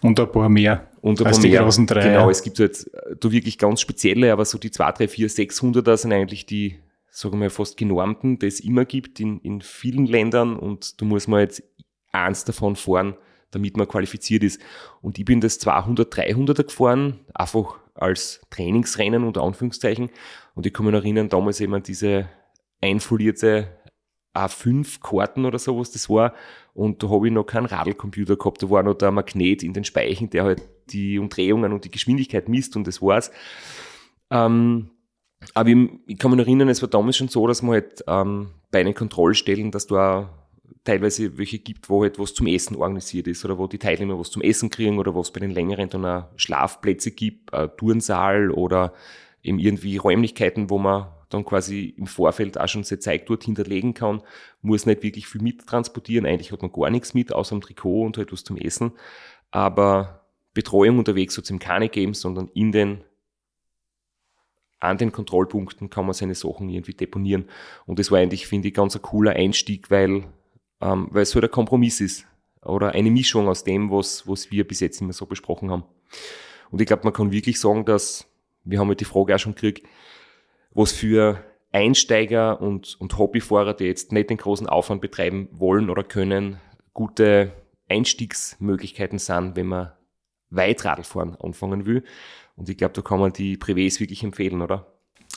Und 0.01 0.19
ein 0.19 0.31
paar 0.31 0.49
mehr. 0.49 0.89
Und 1.01 1.21
ein 1.21 1.25
paar 1.25 1.41
mehr. 1.41 1.51
die 1.51 1.57
großen 1.57 1.87
drei. 1.87 2.03
Genau, 2.03 2.31
es 2.31 2.43
gibt 2.43 2.59
halt 2.59 2.91
du 3.21 3.31
wirklich 3.31 3.59
ganz 3.59 3.81
spezielle, 3.81 4.33
aber 4.33 4.45
so 4.45 4.59
die 4.59 4.71
2, 4.71 4.93
3, 4.93 5.09
4, 5.09 5.31
600er 5.31 5.97
sind 5.97 6.13
eigentlich 6.13 6.47
die 6.47 6.79
sagen 7.13 7.41
wir 7.41 7.51
fast 7.51 7.77
genormten, 7.77 8.39
das 8.39 8.59
immer 8.59 8.87
gibt 8.87 9.21
in, 9.21 9.39
in 9.41 9.61
vielen 9.61 10.07
Ländern 10.07 10.57
und 10.57 11.01
du 11.01 11.05
musst 11.05 11.29
mal 11.29 11.43
jetzt 11.43 11.63
eins 12.11 12.45
davon 12.45 12.75
fahren, 12.75 13.15
damit 13.51 13.77
man 13.77 13.87
qualifiziert 13.87 14.43
ist. 14.43 14.61
Und 15.03 15.19
ich 15.19 15.27
bin 15.27 15.43
das 15.43 15.59
200, 15.59 16.13
300er 16.13 16.65
gefahren, 16.65 17.21
einfach 17.35 17.79
als 17.95 18.41
Trainingsrennen 18.49 19.25
unter 19.25 19.43
Anführungszeichen. 19.43 20.09
Und 20.55 20.65
ich 20.65 20.73
kann 20.73 20.87
mich 20.87 20.95
erinnern, 20.95 21.29
damals 21.29 21.61
eben 21.61 21.83
diese 21.83 22.31
einfolierte 22.81 23.69
A5-Karten 24.35 25.45
oder 25.45 25.59
so, 25.59 25.79
was 25.79 25.91
das 25.91 26.09
war. 26.09 26.33
Und 26.73 27.03
da 27.03 27.11
habe 27.11 27.29
ich 27.29 27.35
noch 27.35 27.45
keinen 27.45 27.67
Radlcomputer 27.67 28.37
gehabt. 28.37 28.63
Da 28.63 28.71
war 28.71 28.83
noch 28.83 28.95
der 28.95 29.11
Magnet 29.11 29.63
in 29.63 29.75
den 29.75 29.85
Speichen, 29.85 30.31
der 30.31 30.45
halt 30.45 30.63
die 30.89 31.19
Umdrehungen 31.19 31.75
und 31.75 31.85
die 31.85 31.91
Geschwindigkeit 31.91 32.49
misst 32.49 32.75
und 32.75 32.87
das 32.87 33.03
war's. 33.03 33.31
Ähm, 34.31 34.92
aber 35.55 35.69
ich, 35.69 35.77
ich, 36.07 36.19
kann 36.19 36.31
mich 36.31 36.39
noch 36.39 36.47
erinnern, 36.47 36.69
es 36.69 36.83
war 36.83 36.89
damals 36.89 37.17
schon 37.17 37.29
so, 37.29 37.47
dass 37.47 37.63
man 37.63 37.73
halt 37.73 38.05
ähm, 38.07 38.49
bei 38.71 38.83
den 38.83 38.95
Kontrollstellen, 38.95 39.71
dass 39.71 39.87
da 39.87 40.31
teilweise 40.85 41.39
welche 41.39 41.59
gibt, 41.59 41.89
wo 41.89 42.03
halt 42.03 42.19
was 42.19 42.35
zum 42.35 42.47
Essen 42.47 42.77
organisiert 42.77 43.29
ist 43.29 43.45
oder 43.45 43.59
wo 43.59 43.67
die 43.67 43.79
Teilnehmer 43.79 44.19
was 44.19 44.31
zum 44.31 44.43
Essen 44.43 44.71
kriegen 44.71 44.99
oder 44.99 45.15
wo 45.15 45.21
es 45.21 45.31
bei 45.31 45.41
den 45.41 45.53
längeren 45.53 45.89
dann 45.89 46.05
auch 46.05 46.25
Schlafplätze 46.37 47.13
gibt, 47.13 47.53
Turnsaal 47.77 48.51
oder 48.51 48.93
eben 49.43 49.59
irgendwie 49.59 49.97
Räumlichkeiten, 49.97 50.71
wo 50.71 50.79
man 50.79 51.07
dann 51.29 51.45
quasi 51.45 51.95
im 51.97 52.07
Vorfeld 52.07 52.59
auch 52.59 52.69
schon 52.69 52.85
seine 52.85 53.01
Zeit 53.01 53.29
dort 53.29 53.45
hinterlegen 53.45 53.95
kann, 53.95 54.23
muss 54.61 54.87
nicht 54.87 55.03
wirklich 55.03 55.27
viel 55.27 55.43
mittransportieren. 55.43 56.27
Eigentlich 56.27 56.53
hat 56.53 56.63
man 56.63 56.73
gar 56.73 56.91
nichts 56.91 57.15
mit, 57.15 57.33
außer 57.33 57.57
dem 57.57 57.63
Trikot 57.63 58.05
und 58.05 58.19
halt 58.19 58.33
was 58.33 58.45
zum 58.45 58.57
Essen. 58.57 58.93
Aber 59.51 60.27
Betreuung 60.55 60.99
unterwegs 60.99 61.35
soll 61.35 61.43
es 61.45 61.51
ihm 61.51 61.59
keine 61.59 61.89
geben, 61.89 62.15
sondern 62.15 62.49
in 62.55 62.73
den 62.73 63.05
an 64.83 64.99
den 64.99 65.13
Kontrollpunkten 65.13 65.91
kann 65.91 66.07
man 66.07 66.15
seine 66.15 66.35
Sachen 66.35 66.69
irgendwie 66.69 66.95
deponieren. 66.95 67.45
Und 67.87 67.99
das 67.99 68.11
war 68.11 68.19
eigentlich, 68.19 68.47
finde 68.47 68.69
ich, 68.69 68.75
ganz 68.75 68.97
ein 68.97 69.03
cooler 69.03 69.33
Einstieg, 69.33 69.91
weil, 69.91 70.25
ähm, 70.81 71.09
weil 71.11 71.23
es 71.23 71.35
halt 71.35 71.45
ein 71.45 71.51
Kompromiss 71.51 72.01
ist. 72.01 72.27
Oder 72.65 72.93
eine 72.93 73.11
Mischung 73.11 73.49
aus 73.49 73.65
dem, 73.65 73.91
was, 73.91 74.27
was 74.27 74.51
wir 74.51 74.67
bis 74.67 74.81
jetzt 74.81 75.01
immer 75.01 75.13
so 75.13 75.27
besprochen 75.27 75.71
haben. 75.71 75.85
Und 76.71 76.81
ich 76.81 76.87
glaube, 76.87 77.05
man 77.05 77.13
kann 77.13 77.33
wirklich 77.33 77.61
sagen, 77.61 77.85
dass, 77.85 78.27
wir 78.65 78.81
haben 78.81 78.89
ja 78.89 78.95
die 78.95 79.05
Frage 79.05 79.35
auch 79.35 79.39
schon 79.39 79.55
gekriegt, 79.55 79.87
was 80.73 80.93
für 80.93 81.45
Einsteiger 81.71 82.61
und, 82.61 82.97
und 83.01 83.19
Hobbyfahrer, 83.19 83.75
die 83.75 83.85
jetzt 83.85 84.11
nicht 84.11 84.31
den 84.31 84.37
großen 84.37 84.67
Aufwand 84.67 85.01
betreiben 85.01 85.49
wollen 85.53 85.91
oder 85.91 86.03
können, 86.03 86.61
gute 86.93 87.53
Einstiegsmöglichkeiten 87.89 89.19
sind, 89.19 89.55
wenn 89.57 89.67
man 89.67 89.93
Weitradfahren 90.51 91.37
anfangen 91.37 91.87
will. 91.87 92.05
Und 92.57 92.69
ich 92.69 92.77
glaube, 92.77 92.95
da 92.95 93.03
kann 93.03 93.21
man 93.21 93.33
die 93.33 93.57
Privés 93.57 94.01
wirklich 94.01 94.23
empfehlen, 94.23 94.63
oder? 94.63 94.87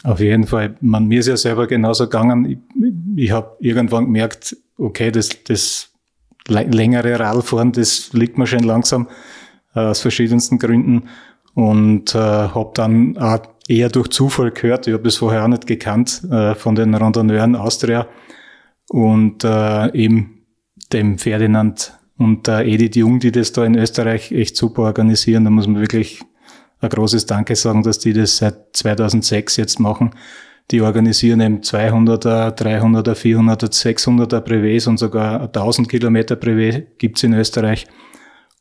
Auf 0.03 0.19
jeden 0.19 0.45
Fall. 0.45 0.75
Man, 0.81 1.07
mir 1.07 1.19
ist 1.19 1.27
ja 1.27 1.38
selber 1.38 1.67
genauso 1.67 2.05
gegangen. 2.05 2.45
Ich, 2.45 2.57
ich 3.15 3.31
habe 3.31 3.55
irgendwann 3.60 4.05
gemerkt, 4.05 4.55
okay, 4.77 5.12
das, 5.12 5.29
das 5.43 5.91
längere 6.48 7.19
Radfahren, 7.19 7.72
das 7.72 8.13
liegt 8.13 8.38
mir 8.38 8.45
schon 8.45 8.63
langsam 8.63 9.07
äh, 9.74 9.79
aus 9.79 10.01
verschiedensten 10.01 10.60
Gründen 10.60 11.10
und 11.53 12.13
äh, 12.13 12.17
habe 12.19 12.72
dann 12.75 13.17
auch 13.17 13.39
eher 13.67 13.89
durch 13.89 14.10
Zufall 14.10 14.51
gehört, 14.51 14.88
ich 14.88 14.93
habe 14.93 15.03
das 15.03 15.17
vorher 15.17 15.43
auch 15.43 15.48
nicht 15.48 15.65
gekannt, 15.65 16.24
äh, 16.29 16.53
von 16.53 16.75
den 16.75 16.93
Randonneuren 16.93 17.55
Austria 17.55 18.07
und 18.89 19.43
äh, 19.43 19.91
eben 19.93 20.45
dem 20.93 21.17
Ferdinand 21.17 21.98
und 22.17 22.48
der 22.48 22.65
Edith 22.65 22.95
Jung, 22.95 23.19
die 23.19 23.31
das 23.31 23.51
da 23.51 23.65
in 23.65 23.75
Österreich 23.75 24.31
echt 24.31 24.55
super 24.55 24.84
organisieren. 24.84 25.45
Da 25.45 25.50
muss 25.50 25.67
man 25.67 25.81
wirklich 25.81 26.22
ein 26.82 26.89
großes 26.89 27.25
Danke 27.25 27.55
sagen, 27.55 27.84
dass 27.84 28.00
die 28.00 28.13
das 28.13 28.38
seit 28.38 28.75
2006 28.75 29.58
jetzt 29.58 29.79
machen. 29.79 30.12
Die 30.72 30.82
organisieren 30.82 31.41
eben 31.41 31.62
200er, 31.62 32.55
300er, 32.58 33.13
400er, 33.13 33.72
600er 33.72 34.41
Brevets 34.41 34.88
und 34.88 34.98
sogar 34.98 35.41
1000 35.41 35.88
Kilometer 35.88 36.36
Brevet 36.36 36.98
gibt's 36.98 37.24
in 37.24 37.34
Österreich. 37.34 37.88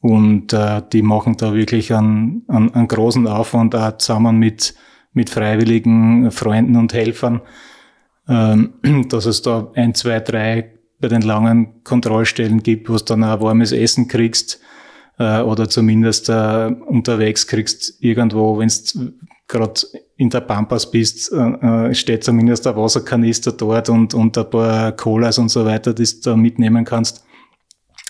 Und 0.01 0.53
äh, 0.53 0.83
die 0.93 1.01
machen 1.01 1.37
da 1.39 1.55
wirklich 1.55 1.95
einen, 1.95 2.45
einen, 2.49 2.75
einen 2.75 2.89
großen 2.89 3.27
Aufwand 3.27 3.75
auch 3.75 3.97
zusammen 3.97 4.39
mit, 4.39 4.75
mit 5.15 5.31
freiwilligen 5.31 6.31
Freunden 6.31 6.77
und 6.77 6.93
Helfern, 6.93 7.41
ähm, 8.29 8.75
dass 9.09 9.25
es 9.25 9.41
da 9.41 9.71
ein, 9.75 9.95
zwei, 9.95 10.21
drei 10.21 10.75
bei 11.01 11.09
den 11.09 11.23
langen 11.23 11.83
Kontrollstellen 11.85 12.63
gibt, 12.63 12.91
wo 12.91 12.97
es 12.97 13.07
dann 13.07 13.25
auch 13.25 13.41
warmes 13.41 13.73
Essen 13.73 14.07
kriegst 14.09 14.61
äh, 15.19 15.41
oder 15.41 15.69
zumindest 15.69 16.29
äh, 16.29 16.75
unterwegs 16.87 17.47
kriegst 17.47 18.03
irgendwo, 18.03 18.59
wenn 18.59 18.69
du 18.69 19.13
gerade 19.47 19.81
in 20.17 20.31
der 20.31 20.41
Pampas 20.41 20.91
bist, 20.91 21.33
äh, 21.33 21.37
äh, 21.37 21.95
steht 21.95 22.25
zumindest 22.25 22.67
ein 22.67 22.77
Wasserkanister 22.77 23.53
dort 23.53 23.89
und, 23.89 24.15
und 24.15 24.37
ein 24.39 24.51
paar 24.51 24.93
Colas 24.93 25.39
und 25.39 25.51
so 25.51 25.65
weiter, 25.65 25.93
die 25.93 26.05
du 26.05 26.21
da 26.23 26.37
mitnehmen 26.37 26.85
kannst. 26.85 27.25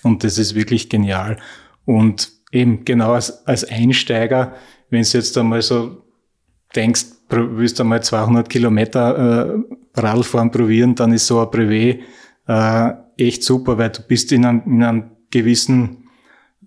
Und 0.03 0.23
das 0.23 0.39
ist 0.39 0.55
wirklich 0.55 0.89
genial. 0.89 1.39
Und 1.85 2.33
eben 2.53 2.85
genau 2.85 3.13
als, 3.13 3.47
als 3.47 3.65
Einsteiger, 3.65 4.55
wenn 4.91 5.03
du 5.03 5.09
jetzt 5.09 5.37
einmal 5.37 5.63
so 5.63 6.05
denkst, 6.77 7.07
willst 7.31 7.79
du 7.79 7.83
einmal 7.83 8.03
200 8.03 8.49
Kilometer 8.49 9.55
äh, 9.55 10.01
Radfahren 10.01 10.51
probieren, 10.51 10.95
dann 10.95 11.13
ist 11.13 11.27
so 11.27 11.41
ein 11.41 11.51
Brevet 11.51 12.01
äh, 12.47 12.91
echt 13.17 13.43
super, 13.43 13.79
weil 13.79 13.91
du 13.91 14.03
bist 14.03 14.33
in 14.33 14.45
einem, 14.45 14.63
in 14.67 14.83
einem 14.83 15.11
gewissen 15.31 16.04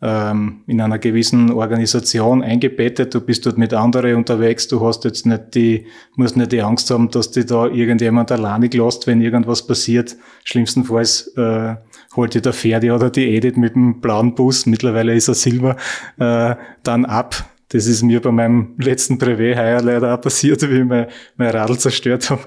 ähm, 0.01 0.62
in 0.67 0.81
einer 0.81 0.99
gewissen 0.99 1.51
Organisation 1.51 2.43
eingebettet, 2.43 3.13
du 3.13 3.21
bist 3.21 3.45
dort 3.45 3.57
mit 3.57 3.73
anderen 3.73 4.15
unterwegs, 4.15 4.67
du 4.67 4.86
hast 4.86 5.05
jetzt 5.05 5.25
nicht 5.25 5.55
die, 5.55 5.88
musst 6.15 6.38
nicht 6.38 6.51
die 6.51 6.62
Angst 6.62 6.91
haben, 6.91 7.10
dass 7.10 7.31
dir 7.31 7.45
da 7.45 7.67
irgendjemand 7.67 8.31
alleine 8.31 8.67
lässt, 8.67 9.07
wenn 9.07 9.21
irgendwas 9.21 9.65
passiert. 9.65 10.15
Schlimmstenfalls 10.43 11.33
äh, 11.36 11.75
holt 12.15 12.33
dir 12.33 12.41
der 12.41 12.53
Ferdi 12.53 12.91
oder 12.91 13.10
die 13.10 13.36
Edith 13.36 13.57
mit 13.57 13.75
dem 13.75 14.01
blauen 14.01 14.36
Bus, 14.36 14.65
mittlerweile 14.65 15.15
ist 15.15 15.27
er 15.27 15.33
Silber, 15.33 15.75
äh, 16.19 16.55
dann 16.83 17.05
ab. 17.05 17.45
Das 17.69 17.86
ist 17.86 18.01
mir 18.01 18.21
bei 18.21 18.31
meinem 18.31 18.75
letzten 18.77 19.17
Brevet 19.17 19.57
heuer 19.57 19.81
leider 19.81 20.13
auch 20.13 20.21
passiert, 20.21 20.62
wie 20.69 20.79
ich 20.79 20.86
mein, 20.86 21.07
mein 21.36 21.49
Radl 21.49 21.77
zerstört 21.77 22.29
habe. 22.29 22.43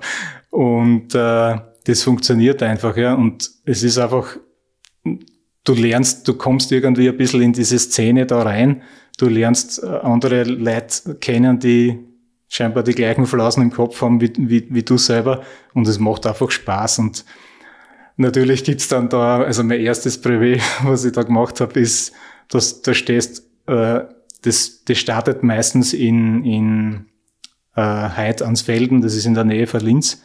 Und 0.51 1.15
äh, 1.15 1.59
das 1.85 2.03
funktioniert 2.03 2.63
einfach, 2.63 2.97
ja. 2.97 3.15
Und 3.15 3.51
es 3.65 3.83
ist 3.83 3.99
einfach 3.99 4.37
du 5.65 5.75
lernst, 5.75 6.27
du 6.27 6.35
kommst 6.35 6.73
irgendwie 6.73 7.09
ein 7.09 7.17
bisschen 7.17 7.43
in 7.43 7.53
diese 7.53 7.79
Szene 7.79 8.27
da 8.27 8.43
rein. 8.43 8.83
Du 9.19 9.29
lernst 9.29 9.83
äh, 9.83 9.87
andere 9.87 10.45
Leute 10.45 11.15
kennen, 11.17 11.59
die 11.59 11.99
scheinbar 12.49 12.83
die 12.83 12.95
gleichen 12.95 13.27
Flausen 13.27 13.63
im 13.63 13.71
Kopf 13.71 14.01
haben 14.03 14.21
wie, 14.21 14.33
wie, 14.37 14.67
wie 14.71 14.83
du 14.83 14.99
selber. 14.99 15.43
Und 15.75 15.87
es 15.87 15.99
macht 15.99 16.27
einfach 16.27 16.51
Spaß. 16.51 16.99
Und 16.99 17.25
natürlich 18.17 18.65
gibt's 18.65 18.89
dann 18.89 19.09
da, 19.09 19.43
also 19.43 19.63
mein 19.63 19.81
erstes 19.81 20.21
Brevet, 20.21 20.61
was 20.83 21.05
ich 21.05 21.13
da 21.13 21.23
gemacht 21.23 21.61
habe, 21.61 21.79
ist, 21.79 22.13
dass 22.49 22.83
da 22.83 22.95
stehst, 22.95 23.47
äh, 23.67 24.01
das, 24.43 24.85
das 24.85 24.99
startet 24.99 25.43
meistens 25.43 25.93
in, 25.93 26.45
in 26.45 27.07
äh, 27.77 27.81
Heid 27.83 28.43
ans 28.43 28.63
Felden, 28.63 29.03
das 29.03 29.15
ist 29.15 29.27
in 29.27 29.35
der 29.35 29.45
Nähe 29.45 29.67
von 29.67 29.81
Linz. 29.81 30.25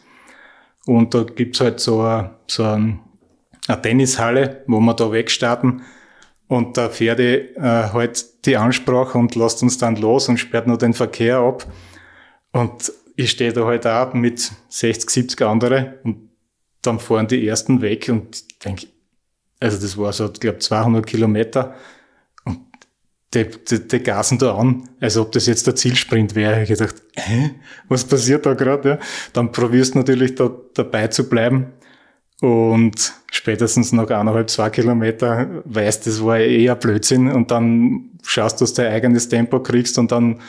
Und 0.86 1.14
da 1.14 1.24
gibt's 1.24 1.60
halt 1.60 1.80
so, 1.80 2.28
so 2.46 2.64
ein 2.64 3.00
eine 3.68 3.82
Tennishalle, 3.82 4.62
wo 4.66 4.80
wir 4.80 4.94
da 4.94 5.10
wegstarten. 5.10 5.82
Und 6.48 6.76
der 6.76 6.90
Pferde 6.90 7.56
äh, 7.56 7.92
halt 7.92 8.46
die 8.46 8.56
Ansprache 8.56 9.18
und 9.18 9.34
lässt 9.34 9.62
uns 9.62 9.78
dann 9.78 9.96
los 9.96 10.28
und 10.28 10.38
sperrt 10.38 10.68
nur 10.68 10.78
den 10.78 10.94
Verkehr 10.94 11.38
ab. 11.38 11.66
Und 12.52 12.92
ich 13.16 13.30
stehe 13.30 13.52
da 13.52 13.64
halt 13.64 13.86
auch 13.86 14.14
mit 14.14 14.52
60, 14.68 15.10
70 15.10 15.42
andere 15.42 15.98
und 16.04 16.30
dann 16.82 17.00
fahren 17.00 17.26
die 17.26 17.46
ersten 17.46 17.82
weg 17.82 18.08
und 18.08 18.64
denke, 18.64 18.86
also 19.58 19.78
das 19.80 19.98
war 19.98 20.12
so, 20.12 20.30
glaube 20.30 20.58
200 20.58 21.06
Kilometer 21.06 21.74
und 22.44 22.60
die, 23.34 23.48
die, 23.68 23.88
die 23.88 24.00
gasen 24.00 24.38
da 24.38 24.54
an, 24.54 24.88
als 25.00 25.16
ob 25.16 25.32
das 25.32 25.46
jetzt 25.46 25.66
der 25.66 25.74
Zielsprint 25.74 26.34
wäre. 26.34 26.62
Ich 26.62 26.68
gedacht, 26.68 27.02
hä, 27.14 27.54
was 27.88 28.04
passiert 28.04 28.46
da 28.46 28.54
gerade? 28.54 28.88
Ja? 28.88 28.98
Dann 29.32 29.50
probierst 29.50 29.94
du 29.94 29.98
natürlich 29.98 30.34
da 30.34 30.50
dabei 30.74 31.08
zu 31.08 31.28
bleiben 31.28 31.72
und 32.40 33.14
spätestens 33.30 33.92
nach 33.92 34.10
eineinhalb, 34.10 34.50
zwei 34.50 34.68
Kilometer 34.70 35.62
weißt, 35.64 36.06
das 36.06 36.22
war 36.22 36.38
eher 36.38 36.74
Blödsinn. 36.76 37.30
Und 37.30 37.50
dann 37.50 38.10
schaust, 38.22 38.60
dass 38.60 38.74
du 38.74 38.82
dein 38.82 38.92
eigenes 38.92 39.28
Tempo 39.28 39.60
kriegst 39.60 39.98
und 39.98 40.12
dann 40.12 40.40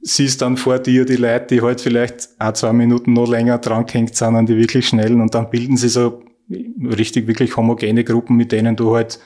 siehst 0.00 0.42
dann 0.42 0.56
vor 0.56 0.78
dir 0.78 1.04
die 1.04 1.16
Leute, 1.16 1.54
die 1.54 1.62
halt 1.62 1.80
vielleicht 1.80 2.28
auch 2.38 2.52
zwei 2.52 2.72
Minuten 2.72 3.14
noch 3.14 3.28
länger 3.28 3.58
dran 3.58 3.86
gehängt 3.86 4.14
sind 4.14 4.36
an 4.36 4.46
die 4.46 4.56
wirklich 4.56 4.86
schnellen. 4.86 5.20
Und 5.20 5.34
dann 5.34 5.50
bilden 5.50 5.76
sie 5.76 5.88
so 5.88 6.22
richtig 6.48 7.26
wirklich 7.26 7.56
homogene 7.56 8.04
Gruppen, 8.04 8.36
mit 8.36 8.52
denen 8.52 8.76
du 8.76 8.94
halt 8.94 9.18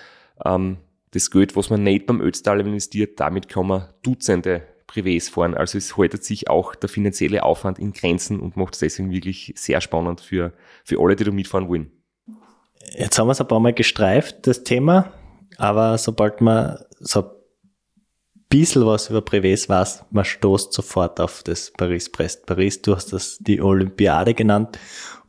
ähm, 0.44 0.78
das 1.12 1.32
Geld, 1.32 1.56
was 1.56 1.70
man 1.70 1.84
nicht 1.84 2.06
beim 2.06 2.22
Ötztal 2.22 2.60
investiert, 2.60 3.20
damit 3.20 3.48
kann 3.48 3.68
man 3.68 3.88
Dutzende 4.04 4.64
Privés 4.88 5.30
fahren. 5.30 5.56
Also 5.56 5.78
es 5.78 5.98
haltet 5.98 6.24
sich 6.24 6.50
auch 6.50 6.76
der 6.76 6.90
finanzielle 6.90 7.44
Aufwand 7.44 7.80
in 7.80 7.94
Grenzen 7.94 8.40
und 8.40 8.58
macht 8.58 8.74
es 8.74 8.80
deswegen 8.80 9.12
wirklich 9.12 9.54
sehr 9.56 9.82
spannend 9.82 10.22
für, 10.22 10.54
für 10.84 11.00
alle, 11.00 11.16
die 11.16 11.24
da 11.24 11.32
mitfahren 11.32 11.68
wollen. 11.68 11.92
Jetzt 12.98 13.18
haben 13.18 13.28
wir 13.28 13.32
es 13.32 13.42
ein 13.42 13.48
paar 13.48 13.60
Mal 13.60 13.74
gestreift, 13.74 14.46
das 14.46 14.64
Thema, 14.64 15.12
aber 15.58 15.98
sobald 15.98 16.42
man 16.42 16.78
so 17.00 17.24
bisschen 18.50 18.86
was 18.86 19.10
über 19.10 19.20
Privés 19.20 19.68
weiß, 19.70 20.06
man 20.12 20.26
stoßt 20.26 20.74
sofort 20.74 21.20
auf 21.20 21.44
das 21.44 21.72
Paris-Brest. 21.72 22.46
Paris, 22.46 22.82
du 22.82 22.96
hast 22.96 23.14
das 23.14 23.38
die 23.40 23.62
Olympiade 23.62 24.34
genannt 24.34 24.80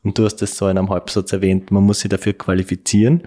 und 0.02 0.18
du 0.18 0.24
hast 0.24 0.42
es 0.42 0.56
so 0.56 0.68
in 0.68 0.78
einem 0.78 0.90
Halbsatz 0.90 1.32
erwähnt, 1.32 1.70
man 1.70 1.84
muss 1.84 2.00
sich 2.00 2.10
dafür 2.10 2.32
qualifizieren. 2.32 3.22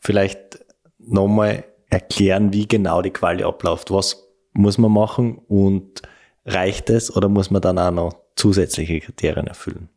Vielleicht 0.00 0.64
nochmal 0.98 1.64
erklären, 1.88 2.52
wie 2.52 2.66
genau 2.66 3.02
die 3.02 3.10
Quali 3.10 3.44
abläuft. 3.44 3.90
Was 3.90 4.28
muss 4.52 4.78
man 4.78 4.92
machen 4.92 5.38
und 5.48 6.02
reicht 6.44 6.90
es 6.90 7.14
oder 7.14 7.28
muss 7.28 7.50
man 7.50 7.62
dann 7.62 7.78
auch 7.78 7.90
noch 7.90 8.14
zusätzliche 8.36 9.00
Kriterien 9.00 9.46
erfüllen? 9.46 9.88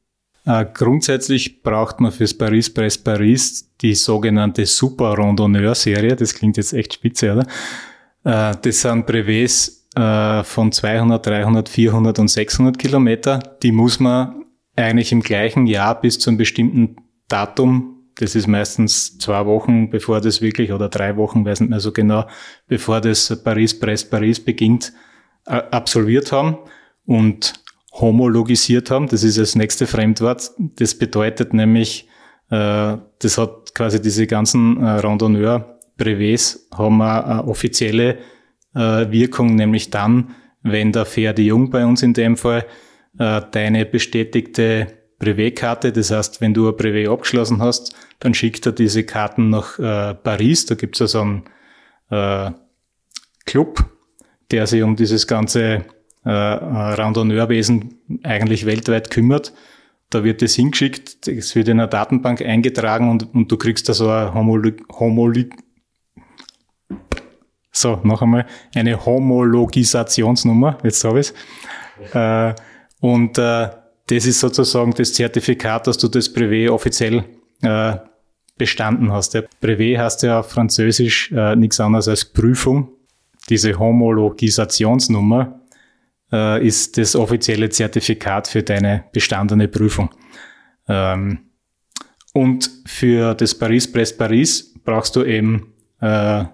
Äh, 0.46 0.66
grundsätzlich 0.72 1.64
braucht 1.64 2.00
man 2.00 2.12
fürs 2.12 2.34
Paris-Brest 2.34 3.04
Paris 3.04 3.72
die 3.82 3.96
sogenannte 3.96 4.66
Super 4.66 5.18
Randonneur-Serie. 5.18 6.16
Das 6.16 6.36
klingt 6.36 6.58
jetzt 6.58 6.74
echt 6.74 6.94
spitze, 6.94 7.34
oder? 7.34 7.48
Äh, 8.26 8.56
das 8.62 8.82
sind 8.82 9.06
Brevets 9.06 9.88
äh, 9.96 10.44
von 10.44 10.72
200, 10.72 11.26
300, 11.26 11.70
400 11.70 12.20
und 12.20 12.28
600 12.28 12.78
Kilometer. 12.78 13.40
Die 13.64 13.72
muss 13.72 14.00
man 14.02 14.44
eigentlich 14.76 15.14
im 15.14 15.22
gleichen 15.22 15.68
Jahr 15.68 16.02
bis 16.02 16.20
zu 16.20 16.30
einem 16.30 16.38
bestimmten 16.38 16.98
Datum 17.30 17.92
das 18.18 18.34
ist 18.34 18.48
meistens 18.48 19.18
zwei 19.18 19.46
Wochen, 19.46 19.90
bevor 19.90 20.22
das 20.22 20.42
wirklich, 20.42 20.72
oder 20.72 20.88
drei 20.88 21.18
Wochen, 21.18 21.44
weiß 21.44 21.60
nicht 21.60 21.70
mehr 21.70 21.82
so 21.82 21.92
genau, 21.92 22.26
bevor 22.66 23.02
das 23.02 23.44
Paris-Brest-Paris 23.44 24.40
beginnt, 24.40 24.94
absolviert 25.44 26.32
haben. 26.32 26.60
Und 27.06 27.56
homologisiert 28.00 28.92
haben. 28.92 29.08
Das 29.08 29.24
ist 29.24 29.38
das 29.38 29.56
nächste 29.56 29.88
Fremdwort. 29.88 30.52
Das 30.58 30.96
bedeutet 30.96 31.54
nämlich, 31.54 32.08
äh, 32.50 32.98
das 33.20 33.38
hat 33.38 33.74
quasi 33.74 34.02
diese 34.02 34.28
ganzen 34.28 34.84
äh, 34.84 35.00
Randonneur-Brevets 35.98 36.68
haben 36.76 37.02
eine, 37.02 37.46
offizielle 37.46 38.18
äh, 38.74 39.12
Wirkung, 39.12 39.56
nämlich 39.56 39.90
dann, 39.90 40.36
wenn 40.64 40.92
der 40.92 41.06
Pferde 41.06 41.42
Jung 41.42 41.70
bei 41.70 41.86
uns 41.86 42.04
in 42.04 42.14
dem 42.14 42.38
Fall 42.38 42.66
äh, 43.20 43.42
deine 43.52 43.86
bestätigte 43.86 44.88
Brevetkarte, 45.20 45.92
das 45.92 46.12
heißt, 46.12 46.42
wenn 46.42 46.54
du 46.54 46.68
ein 46.68 46.76
Brevet 46.76 47.08
abgeschlossen 47.08 47.62
hast, 47.62 47.96
dann 48.20 48.34
schickt 48.34 48.66
er 48.66 48.74
diese 48.74 49.04
Karten 49.04 49.50
nach 49.50 49.80
äh, 49.80 50.14
Paris. 50.16 50.66
Da 50.66 50.76
gibt 50.76 50.96
es 50.96 51.02
also 51.02 51.22
einen 51.22 52.56
Club, 53.46 53.84
der 54.52 54.68
sich 54.68 54.84
um 54.84 54.96
dieses 54.96 55.26
ganze 55.26 55.86
äh, 56.24 56.30
Randonneurwesen 56.30 58.00
eigentlich 58.24 58.66
weltweit 58.66 59.10
kümmert. 59.10 59.54
Da 60.10 60.24
wird 60.24 60.44
es 60.44 60.56
hingeschickt, 60.56 61.28
es 61.28 61.56
wird 61.56 61.68
in 61.68 61.80
einer 61.80 61.88
Datenbank 61.88 62.42
eingetragen 62.42 63.10
und, 63.10 63.34
und 63.34 63.52
du 63.52 63.58
kriegst 63.58 63.90
da 63.90 63.94
so 63.94 64.10
eine 64.10 64.34
Homolog 64.34 64.76
Homolog 65.00 65.50
so, 67.78 68.00
noch 68.04 68.22
einmal, 68.22 68.46
eine 68.74 69.06
Homologisationsnummer, 69.06 70.78
jetzt 70.84 71.04
habe 71.04 71.20
ich 71.20 71.34
es. 72.02 72.14
Äh, 72.14 72.56
und 73.02 73.38
äh, 73.38 73.70
das 74.08 74.26
ist 74.26 74.40
sozusagen 74.40 74.94
das 74.94 75.14
Zertifikat, 75.14 75.88
dass 75.88 75.98
du 75.98 76.08
das 76.08 76.32
Brevet 76.32 76.70
offiziell 76.70 77.26
äh, 77.62 77.98
bestanden 78.58 79.12
hast. 79.12 79.34
Der 79.34 79.46
Brevet 79.60 79.98
heißt 79.98 80.24
ja 80.24 80.40
auf 80.40 80.52
Französisch 80.52 81.32
äh, 81.32 81.56
nichts 81.56 81.80
anderes 81.80 82.08
als 82.08 82.26
Prüfung. 82.26 82.90
Diese 83.50 83.78
Homologisationsnummer 83.78 85.60
äh, 86.32 86.66
ist 86.66 86.98
das 86.98 87.16
offizielle 87.16 87.70
Zertifikat 87.70 88.48
für 88.48 88.64
deine 88.64 89.06
bestandene 89.12 89.68
Prüfung. 89.68 90.10
Ähm, 90.88 91.40
und 92.34 92.70
für 92.86 93.34
das 93.34 93.56
Paris-Brest-Paris 93.56 94.76
brauchst 94.84 95.16
du 95.16 95.24
eben 95.24 95.74
äh, 96.02 96.46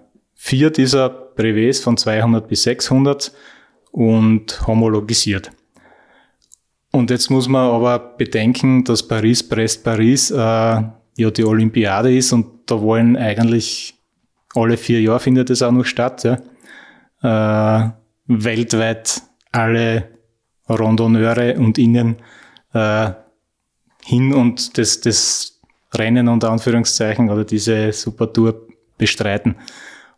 vier 0.44 0.70
dieser 0.70 1.08
Brevets 1.08 1.78
von 1.78 1.96
200 1.96 2.48
bis 2.48 2.64
600 2.64 3.30
und 3.92 4.66
homologisiert. 4.66 5.52
Und 6.90 7.10
jetzt 7.10 7.30
muss 7.30 7.46
man 7.46 7.70
aber 7.70 8.00
bedenken, 8.00 8.82
dass 8.82 9.06
Paris-Brest-Paris 9.06 10.32
äh, 10.32 10.34
ja 10.34 11.30
die 11.30 11.44
Olympiade 11.44 12.14
ist 12.14 12.32
und 12.32 12.46
da 12.66 12.80
wollen 12.80 13.16
eigentlich 13.16 13.94
alle 14.56 14.76
vier 14.76 15.00
Jahre 15.00 15.20
findet 15.20 15.48
es 15.48 15.62
auch 15.62 15.70
noch 15.70 15.84
statt. 15.84 16.24
Ja. 16.24 17.86
Äh, 17.86 17.90
weltweit 18.26 19.22
alle 19.52 20.08
Randonneure 20.68 21.56
und 21.56 21.78
Innen 21.78 22.16
äh, 22.74 23.10
hin 24.04 24.34
und 24.34 24.76
das, 24.76 25.00
das 25.00 25.60
Rennen 25.94 26.26
unter 26.26 26.50
Anführungszeichen 26.50 27.30
oder 27.30 27.44
diese 27.44 27.92
Supertour 27.92 28.66
bestreiten. 28.98 29.54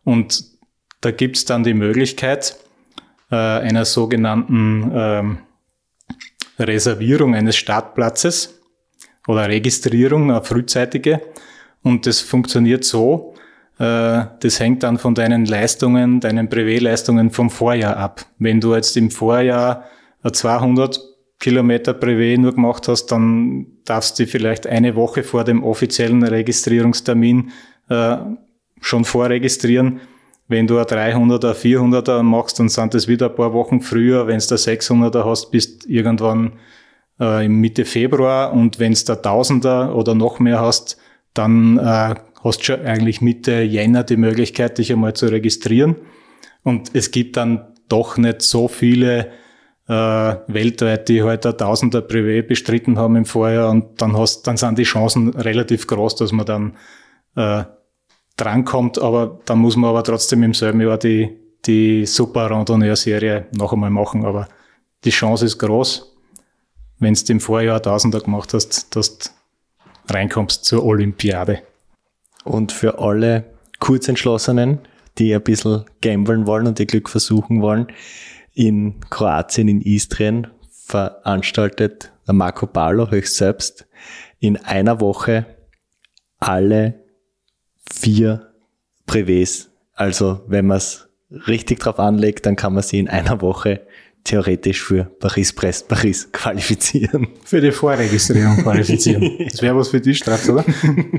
Und 0.04 0.44
da 1.00 1.10
gibt's 1.10 1.44
dann 1.44 1.64
die 1.64 1.74
Möglichkeit 1.74 2.56
äh, 3.30 3.36
einer 3.36 3.84
sogenannten 3.84 4.92
ähm, 4.94 5.38
Reservierung 6.58 7.34
eines 7.34 7.56
Startplatzes 7.56 8.60
oder 9.26 9.48
Registrierung, 9.48 10.30
eine 10.30 10.42
frühzeitige. 10.42 11.20
Und 11.82 12.06
das 12.06 12.20
funktioniert 12.20 12.84
so, 12.84 13.34
äh, 13.78 14.24
das 14.40 14.60
hängt 14.60 14.82
dann 14.82 14.98
von 14.98 15.14
deinen 15.14 15.46
Leistungen, 15.46 16.20
deinen 16.20 16.48
Privé-Leistungen 16.48 17.30
vom 17.30 17.50
Vorjahr 17.50 17.96
ab. 17.96 18.24
Wenn 18.38 18.60
du 18.60 18.74
jetzt 18.74 18.96
im 18.96 19.10
Vorjahr 19.10 19.84
200 20.30 21.00
Kilometer 21.40 21.92
Privé 21.92 22.38
nur 22.38 22.54
gemacht 22.54 22.88
hast, 22.88 23.06
dann 23.06 23.66
darfst 23.84 24.18
du 24.18 24.26
vielleicht 24.26 24.66
eine 24.66 24.94
Woche 24.94 25.22
vor 25.22 25.44
dem 25.44 25.62
offiziellen 25.62 26.22
Registrierungstermin 26.22 27.50
äh, 27.90 28.16
schon 28.84 29.04
vorregistrieren. 29.04 30.00
Wenn 30.46 30.66
du 30.66 30.78
ein 30.78 30.84
300er, 30.84 31.54
400er 31.54 32.22
machst, 32.22 32.58
dann 32.58 32.68
sind 32.68 32.92
das 32.92 33.08
wieder 33.08 33.30
ein 33.30 33.34
paar 33.34 33.54
Wochen 33.54 33.80
früher. 33.80 34.26
Wenn 34.26 34.38
du 34.38 34.46
der 34.46 34.58
600er 34.58 35.24
hast, 35.24 35.50
bist 35.50 35.86
irgendwann 35.86 36.52
äh, 37.18 37.46
im 37.46 37.60
Mitte 37.60 37.86
Februar. 37.86 38.52
Und 38.52 38.78
wenn 38.78 38.92
du 38.92 39.04
der 39.04 39.22
1000er 39.22 39.92
oder 39.92 40.14
noch 40.14 40.38
mehr 40.38 40.60
hast, 40.60 40.98
dann 41.32 41.78
äh, 41.78 42.14
hast 42.42 42.64
schon 42.64 42.82
eigentlich 42.82 43.22
Mitte 43.22 43.62
Jänner 43.62 44.04
die 44.04 44.18
Möglichkeit, 44.18 44.76
dich 44.76 44.92
einmal 44.92 45.14
zu 45.14 45.26
registrieren. 45.26 45.96
Und 46.62 46.90
es 46.94 47.10
gibt 47.10 47.38
dann 47.38 47.72
doch 47.88 48.18
nicht 48.18 48.42
so 48.42 48.68
viele 48.68 49.30
äh, 49.88 49.92
weltweit, 49.92 51.08
die 51.08 51.22
heute 51.22 51.48
halt 51.50 51.60
Tausender 51.60 52.00
Privé 52.00 52.42
bestritten 52.42 52.98
haben 52.98 53.16
im 53.16 53.24
Vorjahr 53.24 53.70
und 53.70 54.00
dann 54.00 54.16
hast, 54.16 54.46
dann 54.46 54.56
sind 54.56 54.78
die 54.78 54.84
Chancen 54.84 55.30
relativ 55.30 55.86
groß, 55.86 56.16
dass 56.16 56.32
man 56.32 56.46
dann 56.46 56.76
äh, 57.36 57.64
drankommt, 58.36 58.98
aber 58.98 59.40
dann 59.44 59.58
muss 59.58 59.76
man 59.76 59.90
aber 59.90 60.02
trotzdem 60.02 60.42
im 60.42 60.54
selben 60.54 60.80
Jahr 60.80 60.98
die, 60.98 61.36
die 61.66 62.06
Super 62.06 62.50
Randonneur-Serie 62.50 63.46
noch 63.52 63.72
einmal 63.72 63.90
machen, 63.90 64.24
aber 64.24 64.48
die 65.04 65.10
Chance 65.10 65.46
ist 65.46 65.58
groß, 65.58 66.16
wenn 66.98 67.14
du 67.14 67.32
im 67.32 67.40
Vorjahr 67.40 67.82
Tausender 67.82 68.20
gemacht 68.20 68.54
hast, 68.54 68.94
dass 68.96 69.18
du 69.18 69.30
reinkommst 70.08 70.64
zur 70.64 70.84
Olympiade. 70.84 71.62
Und 72.44 72.72
für 72.72 72.98
alle 72.98 73.44
Kurzentschlossenen, 73.80 74.80
die 75.18 75.34
ein 75.34 75.42
bisschen 75.42 75.84
gamblen 76.02 76.46
wollen 76.46 76.66
und 76.66 76.80
ihr 76.80 76.86
Glück 76.86 77.08
versuchen 77.08 77.62
wollen, 77.62 77.86
in 78.52 79.00
Kroatien, 79.10 79.68
in 79.68 79.80
Istrien, 79.80 80.46
veranstaltet 80.70 82.12
der 82.26 82.34
Marco 82.34 82.66
Palo 82.66 83.10
höchst 83.10 83.36
selbst 83.36 83.86
in 84.38 84.56
einer 84.58 85.00
Woche 85.00 85.46
alle 86.38 87.03
vier 87.92 88.52
Privés. 89.06 89.68
Also 89.92 90.40
wenn 90.46 90.66
man 90.66 90.78
es 90.78 91.08
richtig 91.46 91.80
drauf 91.80 91.98
anlegt, 91.98 92.46
dann 92.46 92.56
kann 92.56 92.74
man 92.74 92.82
sie 92.82 92.98
in 92.98 93.08
einer 93.08 93.40
Woche 93.40 93.86
theoretisch 94.24 94.82
für 94.82 95.04
Paris-Brest 95.04 95.86
Paris 95.88 96.32
qualifizieren. 96.32 97.28
Für 97.44 97.60
die 97.60 97.70
Vorregistrierung 97.70 98.56
qualifizieren. 98.56 99.38
das 99.50 99.60
wäre 99.60 99.76
was 99.76 99.90
für 99.90 100.00
dich, 100.00 100.18
Strats, 100.18 100.48
oder? 100.48 100.64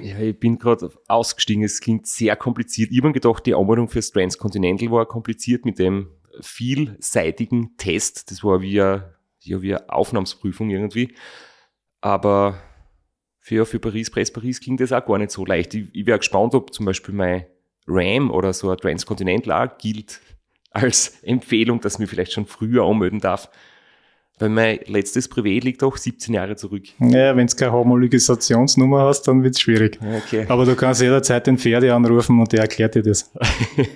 Ja, 0.01 0.19
ich 0.19 0.39
bin 0.39 0.57
gerade 0.57 0.91
ausgestiegen. 1.07 1.63
Es 1.63 1.79
klingt 1.79 2.07
sehr 2.07 2.35
kompliziert. 2.35 2.91
Ich 2.91 2.97
habe 2.97 3.09
mir 3.09 3.13
gedacht, 3.13 3.45
die 3.45 3.53
Anmeldung 3.53 3.89
fürs 3.89 4.11
Transcontinental 4.11 4.91
war 4.91 5.05
kompliziert 5.05 5.65
mit 5.65 5.77
dem 5.77 6.09
vielseitigen 6.41 7.77
Test. 7.77 8.31
Das 8.31 8.43
war 8.43 8.61
wie 8.61 8.81
eine, 8.81 9.13
ja, 9.39 9.61
wie 9.61 9.75
eine 9.75 9.89
Aufnahmsprüfung 9.89 10.71
irgendwie. 10.71 11.15
Aber 12.01 12.57
für, 13.45 13.67
für 13.67 13.77
Paris, 13.77 14.09
Brest 14.09 14.33
Paris 14.33 14.59
ging 14.59 14.75
das 14.75 14.91
auch 14.91 15.05
gar 15.05 15.19
nicht 15.19 15.29
so 15.29 15.45
leicht. 15.45 15.75
Ich, 15.75 15.85
ich 15.93 16.07
wäre 16.07 16.17
gespannt, 16.17 16.55
ob 16.55 16.73
zum 16.73 16.87
Beispiel 16.87 17.13
mein 17.13 17.45
RAM 17.85 18.31
oder 18.31 18.51
so 18.53 18.71
ein 18.71 18.77
Transcontinental 18.77 19.67
auch 19.67 19.77
gilt 19.77 20.19
als 20.71 21.19
Empfehlung, 21.21 21.79
dass 21.79 21.99
mir 21.99 22.07
vielleicht 22.07 22.31
schon 22.31 22.47
früher 22.47 22.83
anmelden 22.83 23.19
darf. 23.19 23.49
Weil 24.39 24.49
mein 24.49 24.79
letztes 24.87 25.29
Privat 25.29 25.63
liegt 25.63 25.83
auch 25.83 25.95
17 25.95 26.33
Jahre 26.33 26.55
zurück. 26.55 26.85
Ja, 26.99 27.37
wenn 27.37 27.45
du 27.45 27.55
keine 27.55 27.71
Homologisationsnummer 27.71 29.01
hast, 29.01 29.27
dann 29.27 29.43
wird 29.43 29.53
es 29.53 29.61
schwierig. 29.61 29.99
Okay. 30.01 30.47
Aber 30.49 30.65
du 30.65 30.75
kannst 30.75 31.01
jederzeit 31.01 31.45
den 31.45 31.59
Pferde 31.59 31.93
anrufen 31.93 32.39
und 32.39 32.51
der 32.51 32.61
erklärt 32.61 32.95
dir 32.95 33.03
das. 33.03 33.31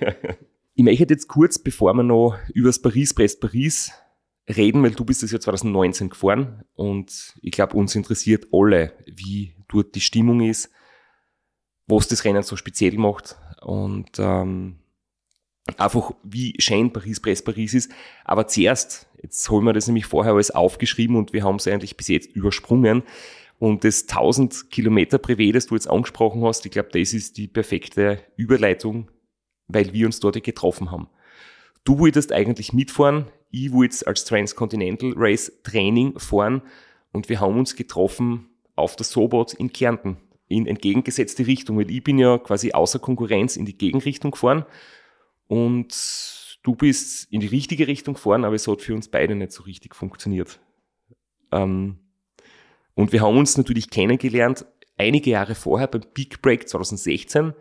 ich 0.76 0.84
möchte 0.84 1.08
jetzt 1.10 1.28
kurz, 1.28 1.58
bevor 1.58 1.96
wir 1.96 2.04
noch 2.04 2.38
über 2.54 2.70
das 2.70 2.80
Paris-Brest-Paris 2.80 3.94
reden, 4.50 4.84
weil 4.84 4.92
du 4.92 5.06
bist 5.06 5.24
das 5.24 5.32
Jahr 5.32 5.42
2019 5.42 6.10
gefahren 6.10 6.64
und 6.76 7.36
ich 7.42 7.52
glaube, 7.52 7.78
uns 7.78 7.96
interessiert 7.96 8.48
alle, 8.52 8.94
wie 9.06 9.56
dort 9.68 9.96
die 9.96 10.02
Stimmung 10.02 10.42
ist, 10.42 10.72
was 11.88 12.08
das 12.08 12.26
Rennen 12.26 12.44
so 12.44 12.56
speziell 12.56 12.98
macht 12.98 13.38
und 13.62 14.18
ähm, 14.18 14.80
einfach 15.78 16.12
wie 16.24 16.56
schön 16.60 16.92
Paris-Brest-Paris 16.92 17.74
ist. 17.74 17.92
Aber 18.26 18.48
zuerst, 18.48 19.08
jetzt 19.22 19.48
holen 19.50 19.66
wir 19.66 19.74
das 19.74 19.88
nämlich 19.88 20.06
vorher 20.06 20.34
alles 20.34 20.52
aufgeschrieben 20.52 21.16
und 21.16 21.34
wir 21.34 21.44
haben 21.44 21.58
es 21.58 21.68
eigentlich 21.68 21.98
bis 21.98 22.08
jetzt 22.08 22.36
übersprungen. 22.36 23.04
Und 23.60 23.84
das 23.84 24.04
1000 24.04 24.72
Kilometer 24.72 25.18
Privé, 25.18 25.52
das 25.52 25.68
du 25.68 25.76
jetzt 25.76 25.90
angesprochen 25.90 26.44
hast, 26.44 26.66
ich 26.66 26.72
glaube, 26.72 26.90
das 26.94 27.14
ist 27.14 27.38
die 27.38 27.48
perfekte 27.48 28.24
Überleitung, 28.38 29.12
weil 29.68 29.92
wir 29.94 30.06
uns 30.06 30.20
dort 30.20 30.42
getroffen 30.42 30.92
haben. 30.92 31.10
Du 31.84 32.00
wolltest 32.00 32.32
eigentlich 32.32 32.74
mitfahren, 32.74 33.26
ich 33.52 33.72
wollte 33.72 34.06
als 34.06 34.26
Transcontinental 34.26 35.14
Race 35.16 35.52
Training 35.64 36.18
fahren 36.20 36.62
und 37.12 37.30
wir 37.30 37.40
haben 37.40 37.58
uns 37.58 37.76
getroffen 37.76 38.50
auf 38.76 38.96
der 38.96 39.06
Sobot 39.06 39.54
in 39.54 39.74
Kärnten 39.74 40.18
in 40.48 40.66
entgegengesetzte 40.66 41.46
Richtung, 41.48 41.78
weil 41.78 41.90
ich 41.92 42.04
bin 42.04 42.18
ja 42.18 42.38
quasi 42.38 42.72
außer 42.72 43.00
Konkurrenz 43.00 43.56
in 43.56 43.66
die 43.66 43.78
Gegenrichtung 43.78 44.32
gefahren 44.32 44.66
und 45.48 46.58
du 46.64 46.76
bist 46.76 47.32
in 47.32 47.40
die 47.40 47.48
richtige 47.48 47.88
Richtung 47.88 48.16
gefahren, 48.16 48.46
aber 48.46 48.56
es 48.56 48.68
hat 48.68 48.82
für 48.82 48.96
uns 48.96 49.08
beide 49.08 49.36
nicht 49.36 49.52
so 49.52 49.64
richtig 49.64 49.96
funktioniert. 49.96 50.60
Ähm, 51.52 52.00
und 52.96 53.14
wir 53.14 53.22
haben 53.22 53.38
uns 53.38 53.58
natürlich 53.58 53.90
kennengelernt 53.90 54.66
einige 54.98 55.32
Jahre 55.32 55.56
vorher 55.56 55.88
beim 55.88 56.02
Big 56.14 56.42
Break 56.42 56.68
2016. 56.68 57.54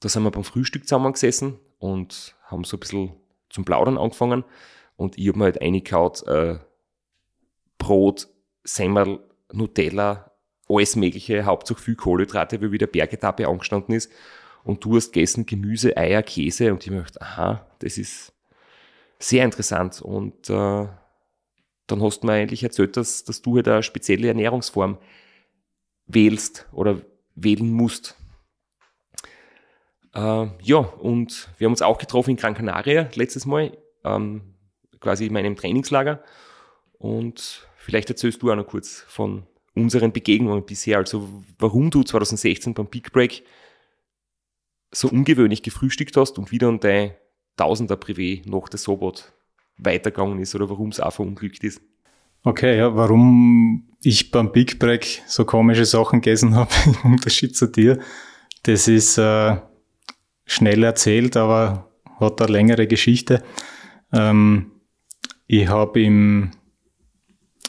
Da 0.00 0.08
sind 0.08 0.22
wir 0.22 0.30
beim 0.30 0.44
Frühstück 0.44 0.86
zusammengesessen 0.86 1.58
und 1.78 2.36
haben 2.44 2.64
so 2.64 2.76
ein 2.76 2.80
bisschen 2.80 3.12
zum 3.50 3.64
Plaudern 3.64 3.98
angefangen. 3.98 4.44
Und 4.96 5.18
ich 5.18 5.28
habe 5.28 5.38
mir 5.38 5.44
halt 5.44 5.60
eingekaut, 5.60 6.26
äh, 6.26 6.58
Brot, 7.78 8.28
Semmel, 8.64 9.20
Nutella, 9.52 10.30
alles 10.68 10.96
mögliche, 10.96 11.44
hauptsächlich 11.44 11.84
viel 11.84 11.96
Kohlenhydrate, 11.96 12.60
weil 12.60 12.72
wieder 12.72 12.86
Bergetappe 12.86 13.48
angestanden 13.48 13.94
ist 13.94 14.10
und 14.64 14.84
du 14.84 14.96
hast 14.96 15.12
gegessen 15.12 15.46
Gemüse, 15.46 15.96
Eier, 15.96 16.22
Käse 16.22 16.72
und 16.72 16.84
ich 16.84 16.90
mir 16.90 16.98
gedacht, 16.98 17.20
aha, 17.20 17.66
das 17.80 17.98
ist 17.98 18.32
sehr 19.18 19.44
interessant 19.44 20.00
und 20.00 20.48
äh, 20.48 20.86
dann 21.86 22.02
hast 22.02 22.20
du 22.20 22.26
mir 22.26 22.34
eigentlich 22.34 22.62
erzählt, 22.62 22.96
dass, 22.96 23.24
dass 23.24 23.42
du 23.42 23.56
halt 23.56 23.68
eine 23.68 23.82
spezielle 23.82 24.28
Ernährungsform 24.28 24.98
wählst 26.06 26.66
oder 26.72 27.00
wählen 27.34 27.70
musst. 27.70 28.16
Äh, 30.14 30.46
ja, 30.62 30.78
und 30.78 31.48
wir 31.58 31.66
haben 31.66 31.72
uns 31.72 31.82
auch 31.82 31.98
getroffen 31.98 32.30
in 32.30 32.36
Gran 32.36 32.54
Canaria 32.54 33.08
letztes 33.14 33.46
Mal, 33.46 33.76
ähm, 34.04 34.42
quasi 35.00 35.26
in 35.26 35.32
meinem 35.32 35.56
Trainingslager. 35.56 36.22
Und 36.98 37.66
vielleicht 37.76 38.10
erzählst 38.10 38.42
du 38.42 38.50
auch 38.50 38.56
noch 38.56 38.66
kurz 38.66 39.04
von 39.08 39.44
unseren 39.74 40.12
Begegnungen 40.12 40.64
bisher, 40.64 40.98
also 40.98 41.42
warum 41.58 41.90
du 41.90 42.02
2016 42.02 42.74
beim 42.74 42.86
Big 42.86 43.12
Break 43.12 43.44
so 44.92 45.08
ungewöhnlich 45.08 45.62
gefrühstückt 45.62 46.16
hast 46.16 46.38
und 46.38 46.50
wieder 46.50 46.68
an 46.68 46.80
dein 46.80 47.12
Tausender 47.56 47.96
Privé 47.96 48.42
nach 48.48 48.68
der 48.68 48.78
Sobot 48.78 49.32
weitergegangen 49.76 50.38
ist 50.40 50.54
oder 50.54 50.70
warum 50.70 50.88
es 50.88 51.00
auch 51.00 51.12
verunglückt 51.12 51.62
ist. 51.62 51.80
Okay, 52.42 52.78
ja, 52.78 52.96
warum 52.96 53.88
ich 54.02 54.30
beim 54.30 54.50
Big 54.50 54.78
Break 54.78 55.22
so 55.26 55.44
komische 55.44 55.84
Sachen 55.84 56.22
gegessen 56.22 56.54
habe, 56.54 56.70
im 57.04 57.12
Unterschied 57.12 57.54
zu 57.56 57.66
dir, 57.66 58.00
das 58.62 58.88
ist 58.88 59.18
äh, 59.18 59.56
schnell 60.50 60.82
erzählt, 60.82 61.36
aber 61.36 61.90
hat 62.18 62.42
eine 62.42 62.52
längere 62.52 62.86
Geschichte. 62.86 63.42
Ähm, 64.12 64.72
ich 65.46 65.68
habe 65.68 66.02
im 66.02 66.50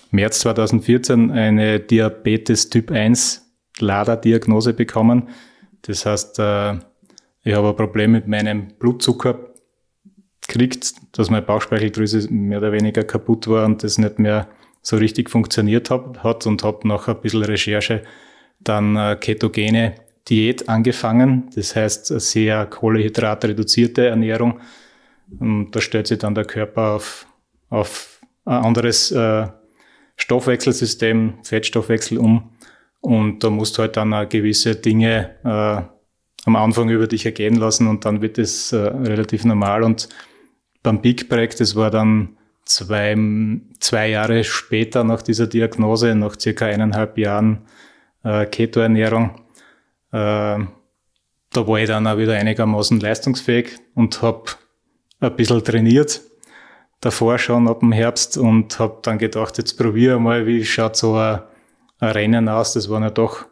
März 0.10 0.40
2014 0.40 1.32
eine 1.32 1.80
Diabetes 1.80 2.70
Typ 2.70 2.92
1 2.92 3.54
LADA-Diagnose 3.80 4.74
bekommen. 4.74 5.30
Das 5.84 6.06
heißt, 6.06 6.40
äh, 6.40 6.74
ich 7.44 7.54
habe 7.54 7.70
ein 7.70 7.76
Problem 7.76 8.12
mit 8.12 8.28
meinem 8.28 8.70
Blutzucker 8.80 9.40
gekriegt, 10.42 10.94
dass 11.14 11.30
meine 11.30 11.46
Bauchspeicheldrüse 11.46 12.32
mehr 12.32 12.58
oder 12.58 12.72
weniger 12.72 13.04
kaputt 13.04 13.48
war 13.48 13.66
und 13.66 13.84
das 13.84 13.98
nicht 13.98 14.20
mehr 14.20 14.48
so 14.82 14.98
richtig 14.98 15.30
funktioniert 15.30 15.92
hat 15.92 16.48
und 16.48 16.64
habe 16.64 16.88
nach 16.88 17.08
ein 17.08 17.22
bisschen 17.22 17.44
Recherche 17.44 18.02
dann 18.60 18.98
eine 18.98 19.18
ketogene 19.18 19.96
Diät 20.30 20.70
angefangen. 20.70 21.50
Das 21.56 21.76
heißt, 21.76 22.08
sehr 22.08 22.66
kohlenhydratreduzierte 22.66 24.08
Ernährung. 24.08 24.60
Und 25.40 25.72
da 25.72 25.82
stellt 25.82 26.08
sich 26.08 26.20
dann 26.20 26.36
der 26.36 26.46
Körper 26.46 26.92
auf, 26.96 27.26
auf 27.70 28.22
ein 28.46 28.64
anderes 28.64 29.12
äh, 29.12 29.48
Stoffwechselsystem, 30.18 31.36
Fettstoffwechsel 31.44 32.18
um. 32.18 32.52
Und 33.00 33.44
da 33.44 33.50
musst 33.50 33.78
du 33.78 33.82
halt 33.82 33.98
dann 33.98 34.30
gewisse 34.30 34.76
Dinge 34.76 35.36
äh, 35.44 35.82
am 36.46 36.56
Anfang 36.56 36.90
über 36.90 37.08
dich 37.08 37.26
ergehen 37.26 37.56
lassen 37.56 37.88
und 37.88 38.06
dann 38.06 38.22
wird 38.22 38.38
es 38.38 38.72
äh, 38.72 38.78
relativ 38.78 39.46
normal. 39.46 39.84
Und 39.84 40.10
beim 40.84 41.02
Big 41.02 41.30
Break, 41.30 41.56
das 41.58 41.76
war 41.76 41.92
dann 41.92 42.38
zwei, 42.66 43.16
zwei 43.80 44.10
Jahre 44.10 44.44
später 44.44 45.04
nach 45.04 45.22
dieser 45.22 45.48
Diagnose, 45.48 46.16
nach 46.16 46.40
circa 46.40 46.66
eineinhalb 46.66 47.18
Jahren 47.18 47.66
äh, 48.24 48.46
Keto-Ernährung, 48.46 49.32
äh, 49.36 49.41
da 50.12 50.68
war 51.54 51.80
ich 51.80 51.88
dann 51.88 52.08
auch 52.08 52.18
wieder 52.18 52.34
einigermaßen 52.34 53.00
leistungsfähig 53.00 53.78
und 53.96 54.22
habe 54.22 54.52
ein 55.20 55.36
bisschen 55.36 55.64
trainiert, 55.64 56.22
davor 57.00 57.38
schon 57.38 57.68
ab 57.68 57.80
dem 57.80 57.92
Herbst 57.92 58.38
und 58.38 58.78
habe 58.80 59.00
dann 59.04 59.18
gedacht, 59.18 59.58
jetzt 59.58 59.78
probiere 59.78 60.20
mal, 60.20 60.46
wie 60.46 60.66
schaut 60.66 60.96
so 60.96 61.16
ein, 61.16 61.42
ein 62.00 62.12
Rennen 62.12 62.50
aus. 62.50 62.74
Das 62.74 62.90
waren 62.90 63.04
ja 63.04 63.10
doch 63.10 63.46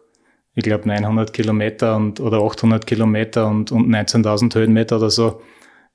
ich 0.60 0.64
glaube 0.64 0.88
900 0.88 1.32
Kilometer 1.32 1.96
und, 1.96 2.20
oder 2.20 2.40
800 2.40 2.86
Kilometer 2.86 3.48
und, 3.48 3.72
und 3.72 3.88
19.000 3.90 4.54
Höhenmeter 4.56 4.98
oder 4.98 5.10
so. 5.10 5.42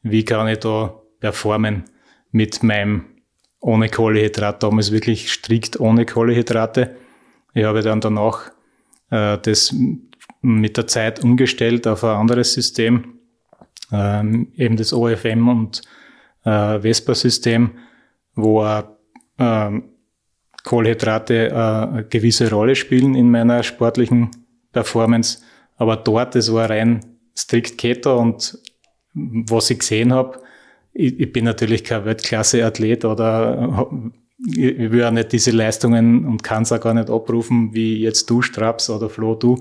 Wie 0.03 0.24
kann 0.24 0.48
ich 0.48 0.61
da 0.61 0.94
performen 1.20 1.85
mit 2.31 2.62
meinem 2.62 3.05
ohne 3.61 3.88
Kohlehydrat, 3.88 4.62
damals 4.62 4.92
wirklich 4.92 5.33
strikt 5.33 5.81
ohne 5.81 6.05
Kohlehydrate. 6.05 6.96
Ich 7.55 7.64
habe 7.64 7.83
dann 7.83 8.00
danach 8.00 8.50
äh, 9.11 9.38
das 9.38 9.74
mit 10.45 10.77
der 10.77 10.87
Zeit 10.87 11.25
umgestellt 11.25 11.87
auf 11.87 12.05
ein 12.05 12.17
anderes 12.17 12.53
System, 12.53 13.19
ähm, 13.91 14.53
eben 14.57 14.77
das 14.77 14.93
OFM 14.93 15.49
und 15.49 15.83
äh, 16.45 16.81
Vespa-System, 16.81 17.71
wo 18.35 18.63
äh, 18.63 18.83
Kohlenhydrate 20.65 21.49
äh, 21.49 21.53
eine 21.53 22.05
gewisse 22.05 22.51
Rolle 22.51 22.77
spielen 22.77 23.15
in 23.15 23.31
meiner 23.31 23.63
sportlichen 23.63 24.31
Performance. 24.73 25.39
Aber 25.77 25.97
dort, 25.97 26.35
das 26.35 26.53
war 26.53 26.69
rein 26.69 27.01
strikt 27.37 27.79
Keto 27.79 28.19
und 28.19 28.59
was 29.15 29.71
ich 29.71 29.79
gesehen 29.79 30.13
habe, 30.13 30.41
ich, 30.93 31.19
ich 31.19 31.33
bin 31.33 31.45
natürlich 31.45 31.85
kein 31.85 32.05
Weltklasse-Athlet 32.05 33.05
oder 33.05 33.89
ich 34.47 34.91
will 34.93 35.05
auch 35.05 35.11
nicht 35.11 35.33
diese 35.33 35.51
Leistungen 35.51 36.25
und 36.25 36.43
kann 36.43 36.65
es 36.65 36.73
auch 36.73 36.81
gar 36.81 36.95
nicht 36.95 37.11
abrufen, 37.11 37.73
wie 37.73 38.01
jetzt 38.01 38.29
du, 38.31 38.43
Straps 38.43 38.91
oder 38.91 39.09
Flo, 39.09 39.35
du. 39.35 39.59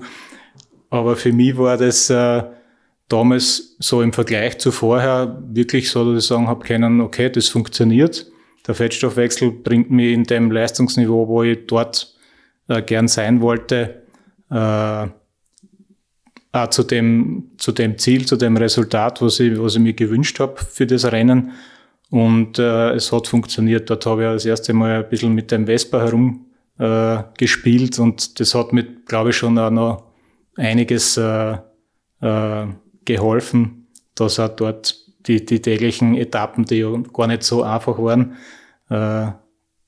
Aber 0.94 1.16
für 1.16 1.32
mich 1.32 1.58
war 1.58 1.76
das 1.76 2.08
äh, 2.08 2.44
damals 3.08 3.74
so 3.80 4.00
im 4.00 4.12
Vergleich 4.12 4.58
zu 4.58 4.70
vorher 4.70 5.42
wirklich 5.48 5.90
so, 5.90 6.14
dass 6.14 6.22
ich 6.22 6.28
sagen 6.28 6.46
habe 6.46 6.64
können, 6.64 7.00
okay, 7.00 7.28
das 7.30 7.48
funktioniert. 7.48 8.30
der 8.64 8.76
Fettstoffwechsel 8.76 9.50
bringt 9.50 9.90
mich 9.90 10.12
in 10.12 10.22
dem 10.22 10.52
Leistungsniveau, 10.52 11.26
wo 11.26 11.42
ich 11.42 11.66
dort 11.66 12.14
äh, 12.68 12.80
gern 12.80 13.08
sein 13.08 13.40
wollte, 13.40 14.04
äh, 14.52 15.08
auch 16.52 16.70
zu 16.70 16.84
dem, 16.84 17.50
zu 17.58 17.72
dem 17.72 17.98
Ziel, 17.98 18.24
zu 18.26 18.36
dem 18.36 18.56
Resultat, 18.56 19.20
was 19.20 19.40
ich, 19.40 19.60
was 19.60 19.74
ich 19.74 19.80
mir 19.80 19.94
gewünscht 19.94 20.38
habe 20.38 20.64
für 20.64 20.86
das 20.86 21.10
Rennen. 21.10 21.50
Und 22.10 22.60
äh, 22.60 22.92
es 22.92 23.10
hat 23.10 23.26
funktioniert. 23.26 23.90
Dort 23.90 24.06
habe 24.06 24.22
ich 24.22 24.28
das 24.28 24.46
erste 24.46 24.72
Mal 24.72 25.02
ein 25.02 25.08
bisschen 25.08 25.34
mit 25.34 25.50
dem 25.50 25.66
Vespa 25.66 25.98
herum 25.98 26.46
äh, 26.78 27.18
und 27.98 28.38
das 28.38 28.54
hat 28.54 28.72
mir, 28.72 28.84
glaube 29.06 29.30
ich, 29.30 29.36
schon 29.36 29.58
auch 29.58 29.70
noch 29.70 30.13
einiges 30.56 31.16
äh, 31.16 31.58
äh, 32.20 32.66
geholfen, 33.04 33.88
dass 34.14 34.38
auch 34.38 34.48
dort 34.48 34.96
die, 35.26 35.44
die 35.44 35.60
täglichen 35.60 36.14
Etappen, 36.14 36.64
die 36.64 36.76
ja 36.76 36.90
gar 37.12 37.26
nicht 37.26 37.42
so 37.42 37.62
einfach 37.62 37.98
waren, 37.98 38.36
äh, 38.90 39.32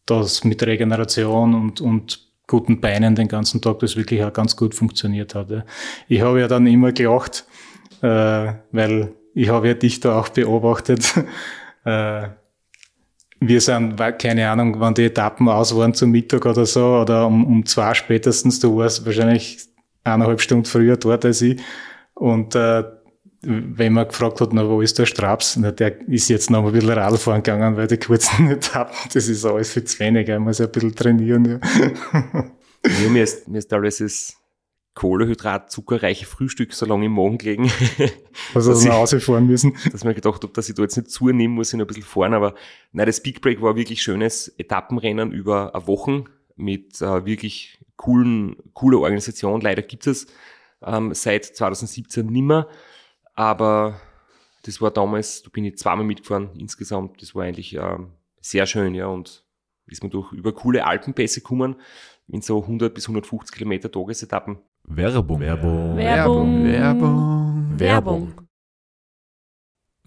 dass 0.07 0.45
mit 0.45 0.63
Regeneration 0.63 1.55
und, 1.55 1.81
und 1.81 2.27
guten 2.47 2.81
Beinen 2.81 3.15
den 3.15 3.29
ganzen 3.29 3.61
Tag 3.61 3.81
das 3.81 3.97
wirklich 3.97 4.23
auch 4.23 4.33
ganz 4.33 4.57
gut 4.57 4.75
funktioniert 4.75 5.35
hat. 5.35 5.51
Ja. 5.51 5.65
Ich 6.09 6.21
habe 6.21 6.41
ja 6.41 6.49
dann 6.49 6.67
immer 6.67 6.93
gelacht, 6.93 7.45
äh, 8.03 8.53
weil 8.73 9.13
ich 9.35 9.49
habe 9.49 9.69
ja 9.69 9.75
dich 9.75 10.01
da 10.01 10.19
auch 10.19 10.29
beobachtet. 10.29 11.15
äh, 11.85 12.29
wir 13.39 13.61
sind, 13.61 13.97
keine 14.19 14.49
Ahnung, 14.49 14.81
wann 14.81 14.95
die 14.95 15.05
Etappen 15.05 15.49
aus 15.49 15.77
waren 15.77 15.93
zum 15.93 16.11
Mittag 16.11 16.47
oder 16.47 16.65
so, 16.65 17.01
oder 17.01 17.27
um, 17.27 17.45
um 17.45 17.67
zwei 17.67 17.93
spätestens, 17.93 18.61
du 18.61 18.79
warst 18.79 19.05
wahrscheinlich 19.05 19.59
eineinhalb 20.07 20.41
Stunden 20.41 20.65
früher 20.65 20.97
dort 20.97 21.25
als 21.25 21.43
ich. 21.43 21.61
Und 22.15 22.55
äh, 22.55 22.85
wenn 23.43 23.93
man 23.93 24.09
gefragt 24.09 24.41
hat, 24.41 24.53
na, 24.53 24.69
wo 24.69 24.81
ist 24.81 24.99
der 24.99 25.07
Straps? 25.07 25.57
Na, 25.57 25.71
der 25.71 26.09
ist 26.09 26.29
jetzt 26.29 26.51
noch 26.51 26.67
ein 26.67 26.73
bisschen 26.73 26.91
Radfahren 26.91 27.43
gegangen, 27.43 27.77
weil 27.77 27.87
die 27.87 27.99
kurzen 27.99 28.51
Etappen, 28.51 28.97
das 29.13 29.29
ist 29.29 29.45
alles 29.45 29.73
viel 29.73 29.85
zu 29.85 29.99
wenig, 30.01 30.29
er 30.29 30.41
muss 30.41 30.59
ja 30.59 30.67
ein 30.67 30.73
bisschen 30.73 30.95
trainieren. 30.95 31.45
Ja. 31.45 31.61
ja 33.03 33.09
mir, 33.11 33.23
ist, 33.23 33.47
mir 33.47 33.59
ist 33.59 33.73
alles 33.73 33.99
das 33.99 34.37
Kohlehydrat, 34.95 35.71
zuckerreiche 35.71 36.25
Frühstück 36.25 36.73
so 36.73 36.87
lange 36.87 37.07
im 37.07 37.13
Magen 37.13 37.39
gelegen. 37.39 37.71
Also, 38.55 38.71
dass 38.71 38.85
wir 38.85 38.93
rausfahren 38.93 39.47
müssen. 39.47 39.77
Dass 39.93 40.05
man 40.05 40.15
gedacht 40.15 40.43
habe, 40.43 40.53
dass 40.53 40.69
ich 40.69 40.75
da 40.75 40.83
jetzt 40.83 40.97
nicht 40.97 41.11
zunehmen 41.11 41.55
muss, 41.55 41.73
ich 41.73 41.79
noch 41.79 41.85
ein 41.85 41.89
bisschen 41.89 42.05
fahren, 42.05 42.33
aber 42.33 42.55
nein, 42.93 43.07
das 43.07 43.23
Big 43.23 43.41
Break 43.41 43.61
war 43.61 43.77
wirklich 43.77 44.03
schönes 44.03 44.49
Etappenrennen 44.57 45.33
über 45.33 45.75
eine 45.75 45.87
Woche 45.87 46.25
mit 46.55 47.01
äh, 47.03 47.27
wirklich 47.27 47.79
coolen, 47.97 48.57
cooler 48.73 48.99
Organisation. 49.01 49.61
Leider 49.61 49.83
gibt 49.83 50.07
es 50.07 50.27
ähm, 50.83 51.15
seit 51.15 51.45
2017 51.45 52.27
nimmer. 52.27 52.69
Aber 53.35 54.01
das 54.65 54.81
war 54.81 54.91
damals, 54.91 55.43
da 55.43 55.51
bin 55.51 55.65
ich 55.65 55.77
zweimal 55.77 56.05
mitgefahren 56.05 56.51
insgesamt. 56.59 57.23
Das 57.23 57.35
war 57.35 57.45
eigentlich 57.45 57.75
ähm, 57.75 58.13
sehr 58.41 58.67
schön, 58.67 58.95
ja. 58.95 59.07
Und 59.07 59.45
ist 59.87 60.03
man 60.03 60.11
durch 60.11 60.33
über 60.33 60.53
coole 60.53 60.85
Alpenpässe 60.85 61.41
gekommen, 61.41 61.77
in 62.29 62.43
so 62.43 62.63
100 62.63 62.93
bis 62.93 63.05
150 63.05 63.57
Kilometer 63.57 63.91
Tagesetappen. 63.91 64.59
Werbung. 64.85 65.41
Werbung. 65.41 65.97
Werbung. 65.97 66.65
Werbung. 66.65 67.79
Werbung. 67.79 68.46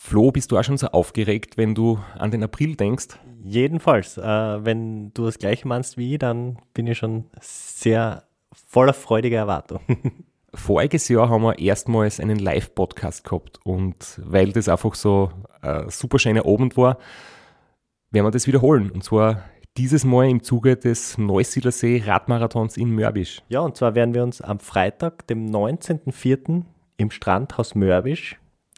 Flo, 0.01 0.31
bist 0.31 0.49
du 0.49 0.57
auch 0.57 0.63
schon 0.63 0.77
so 0.77 0.88
aufgeregt, 0.88 1.57
wenn 1.57 1.75
du 1.75 1.99
an 2.17 2.31
den 2.31 2.41
April 2.41 2.77
denkst? 2.77 3.19
Jedenfalls. 3.43 4.17
Äh, 4.17 4.23
wenn 4.23 5.13
du 5.13 5.25
das 5.25 5.38
gleiche 5.38 5.67
meinst 5.67 5.97
wie 5.97 6.13
ich, 6.13 6.19
dann 6.19 6.57
bin 6.73 6.88
ich 6.88 6.97
schon 6.97 7.25
sehr 7.41 8.23
voller 8.53 8.93
freudiger 8.93 9.39
Erwartung. 9.39 9.81
Voriges 10.53 11.09
Jahr 11.09 11.29
haben 11.29 11.43
wir 11.43 11.59
erstmals 11.59 12.21
einen 12.21 12.39
Live-Podcast 12.39 13.25
gehabt 13.25 13.59
und 13.65 14.19
weil 14.23 14.53
das 14.53 14.69
einfach 14.69 14.95
so 14.95 15.31
ein 15.62 15.89
super 15.89 16.17
schöner 16.17 16.45
Abend 16.45 16.77
war, 16.77 16.97
werden 18.09 18.25
wir 18.25 18.31
das 18.31 18.47
wiederholen. 18.47 18.89
Und 18.91 19.03
zwar 19.03 19.43
dieses 19.75 20.05
Mal 20.05 20.29
im 20.29 20.41
Zuge 20.41 20.77
des 20.77 21.17
Neusiedlersee 21.17 22.03
Radmarathons 22.05 22.77
in 22.77 22.95
Mörbisch. 22.95 23.41
Ja, 23.49 23.59
und 23.59 23.75
zwar 23.75 23.95
werden 23.95 24.15
wir 24.15 24.23
uns 24.23 24.41
am 24.41 24.59
Freitag, 24.59 25.27
dem 25.27 25.51
19.04. 25.51 26.63
im 26.95 27.12
Strandhaus 27.12 27.75
Mörbisch 27.75 28.39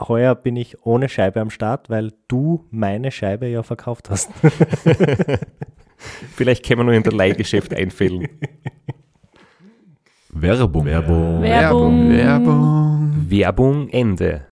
Heuer 0.00 0.34
bin 0.34 0.56
ich 0.56 0.86
ohne 0.86 1.08
Scheibe 1.08 1.40
am 1.40 1.50
Start, 1.50 1.90
weil 1.90 2.12
du 2.28 2.66
meine 2.70 3.10
Scheibe 3.10 3.48
ja 3.48 3.62
verkauft 3.62 4.10
hast. 4.10 4.30
Vielleicht 6.36 6.64
können 6.64 6.80
wir 6.80 6.84
nur 6.84 6.94
in 6.94 7.02
der 7.02 7.12
Leihgeschäft 7.12 7.74
einfällen. 7.74 8.28
Werbung. 10.28 10.84
Werbung. 10.84 11.42
Werbung. 11.42 12.10
Werbung. 12.10 13.30
Werbung 13.30 13.88
Ende. 13.88 14.46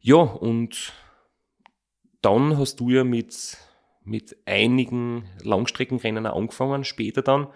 Ja, 0.00 0.16
und 0.16 0.94
dann 2.22 2.56
hast 2.56 2.80
du 2.80 2.88
ja 2.88 3.04
mit, 3.04 3.58
mit 4.02 4.36
einigen 4.46 5.24
Langstreckenrennen 5.42 6.24
angefangen, 6.24 6.84
später 6.84 7.20
dann, 7.20 7.48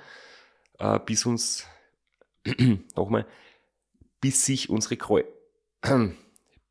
äh, 0.78 0.98
bis 0.98 1.24
uns, 1.24 1.66
nochmal, 2.94 3.26
bis 4.20 4.44
sich 4.44 4.68
unsere 4.68 4.98
Kreu 4.98 5.22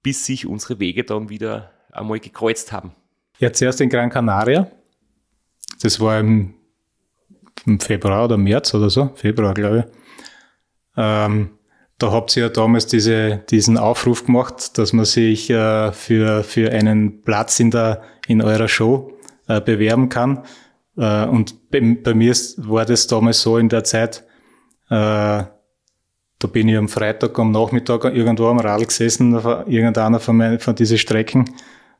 bis 0.04 0.26
sich 0.26 0.46
unsere 0.46 0.80
Wege 0.80 1.04
dann 1.04 1.30
wieder 1.30 1.72
einmal 1.92 2.20
gekreuzt 2.20 2.72
haben. 2.72 2.92
Ja, 3.40 3.52
zuerst 3.52 3.82
in 3.82 3.90
Gran 3.90 4.10
Canaria. 4.10 4.68
Das 5.82 6.00
war 6.00 6.20
im, 6.20 6.54
im 7.66 7.80
Februar 7.80 8.26
oder 8.26 8.38
März 8.38 8.74
oder 8.74 8.90
so. 8.90 9.12
Februar, 9.16 9.54
glaube 9.54 9.80
ich. 9.80 9.98
Ähm, 10.98 11.50
da 11.98 12.12
habt 12.12 12.36
ihr 12.36 12.44
ja 12.44 12.50
damals 12.50 12.86
diese, 12.88 13.38
diesen 13.50 13.78
Aufruf 13.78 14.26
gemacht, 14.26 14.78
dass 14.78 14.94
man 14.94 15.06
sich 15.06 15.50
äh, 15.50 15.92
für, 15.92 16.44
für 16.44 16.72
einen 16.72 17.22
Platz 17.22 17.60
in, 17.60 17.72
der, 17.72 18.04
in 18.28 18.42
eurer 18.42 18.68
Show 18.68 19.14
äh, 19.48 19.62
bewerben 19.62 20.10
kann. 20.10 20.44
Äh, 20.98 21.26
und 21.26 21.72
bei, 21.72 21.80
bei, 22.04 22.14
mir 22.14 22.34
war 22.58 22.86
das 22.86 23.08
damals 23.08 23.42
so 23.42 23.58
in 23.58 23.70
der 23.70 23.84
Zeit, 23.84 24.26
äh, 24.90 25.44
da 26.44 26.48
bin 26.48 26.68
ich 26.68 26.78
am 26.78 26.90
Freitag 26.90 27.40
am 27.40 27.52
Nachmittag 27.52 28.04
irgendwo 28.04 28.48
am 28.48 28.60
Radl 28.60 28.86
gesessen, 28.86 29.36
auf 29.36 29.46
irgendeiner 29.68 30.20
von, 30.20 30.36
meinen, 30.36 30.60
von 30.60 30.76
diesen 30.76 30.98
Strecken, 30.98 31.50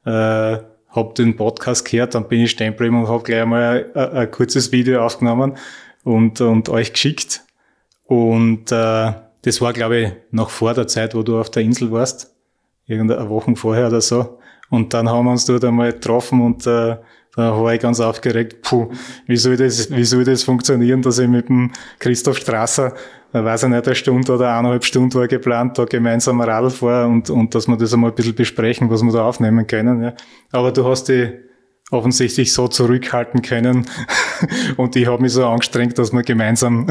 äh, 0.06 0.58
hab 0.90 1.16
den 1.16 1.38
Podcast 1.38 1.90
gehört, 1.90 2.14
dann 2.14 2.28
bin 2.28 2.42
ich 2.42 2.52
stehen 2.52 2.74
geblieben 2.74 3.00
und 3.00 3.08
hab 3.08 3.24
gleich 3.24 3.42
einmal 3.42 3.90
ein, 3.96 4.12
ein, 4.12 4.32
kurzes 4.32 4.72
Video 4.74 5.04
aufgenommen 5.04 5.58
und, 6.04 6.42
und 6.42 6.68
euch 6.68 6.92
geschickt. 6.92 7.42
Und 8.06 8.72
äh, 8.72 9.14
das 9.44 9.62
war, 9.62 9.72
glaube 9.72 9.98
ich, 9.98 10.12
noch 10.32 10.50
vor 10.50 10.74
der 10.74 10.88
Zeit, 10.88 11.16
wo 11.16 11.24
du 11.24 11.40
auf 11.40 11.50
der 11.50 11.64
Insel 11.64 11.90
warst, 11.92 12.36
irgendeine 12.86 13.30
Woche 13.30 13.56
vorher 13.56 13.88
oder 13.88 14.02
so. 14.02 14.40
Und 14.70 14.94
dann 14.94 15.10
haben 15.10 15.26
wir 15.26 15.32
uns 15.32 15.46
dort 15.46 15.64
einmal 15.64 15.94
getroffen 15.94 16.42
und 16.42 16.68
äh, 16.68 16.98
da 17.36 17.60
war 17.60 17.74
ich 17.74 17.82
ganz 17.82 18.00
aufgeregt, 18.00 18.62
puh, 18.62 18.92
wie 19.26 19.38
soll 19.38 19.58
das, 19.58 19.90
wie 19.90 20.04
soll 20.04 20.24
das 20.24 20.44
funktionieren, 20.44 21.02
dass 21.02 21.18
ich 21.18 21.28
mit 21.28 21.50
dem 21.50 21.72
Christoph 21.98 22.38
Strasser, 22.38 22.94
da 23.32 23.44
weiß 23.44 23.64
ich 23.64 23.70
nicht, 23.70 23.88
eine 23.88 23.96
Stunde 23.96 24.34
oder 24.34 24.56
eineinhalb 24.56 24.86
Stunden 24.86 25.16
war 25.16 25.28
geplant, 25.28 25.78
da 25.78 25.86
gemeinsam 25.86 26.42
Radl 26.42 26.70
fahren 26.70 27.12
und, 27.12 27.30
und 27.32 27.56
dass 27.56 27.68
wir 27.68 27.76
das 27.76 27.94
einmal 27.94 28.12
ein 28.12 28.16
bisschen 28.16 28.36
besprechen, 28.36 28.90
was 28.92 29.02
wir 29.02 29.12
da 29.12 29.26
aufnehmen 29.26 29.66
können. 29.66 30.04
Ja. 30.04 30.14
Aber 30.52 30.72
du 30.72 30.86
hast 30.88 31.06
dich 31.06 31.32
offensichtlich 31.90 32.54
so 32.54 32.68
zurückhalten 32.68 33.42
können 33.42 33.88
und 34.78 34.96
ich 34.96 35.08
habe 35.08 35.22
mich 35.22 35.34
so 35.34 35.48
angestrengt, 35.48 35.98
dass 35.98 36.14
wir 36.14 36.22
gemeinsam 36.22 36.88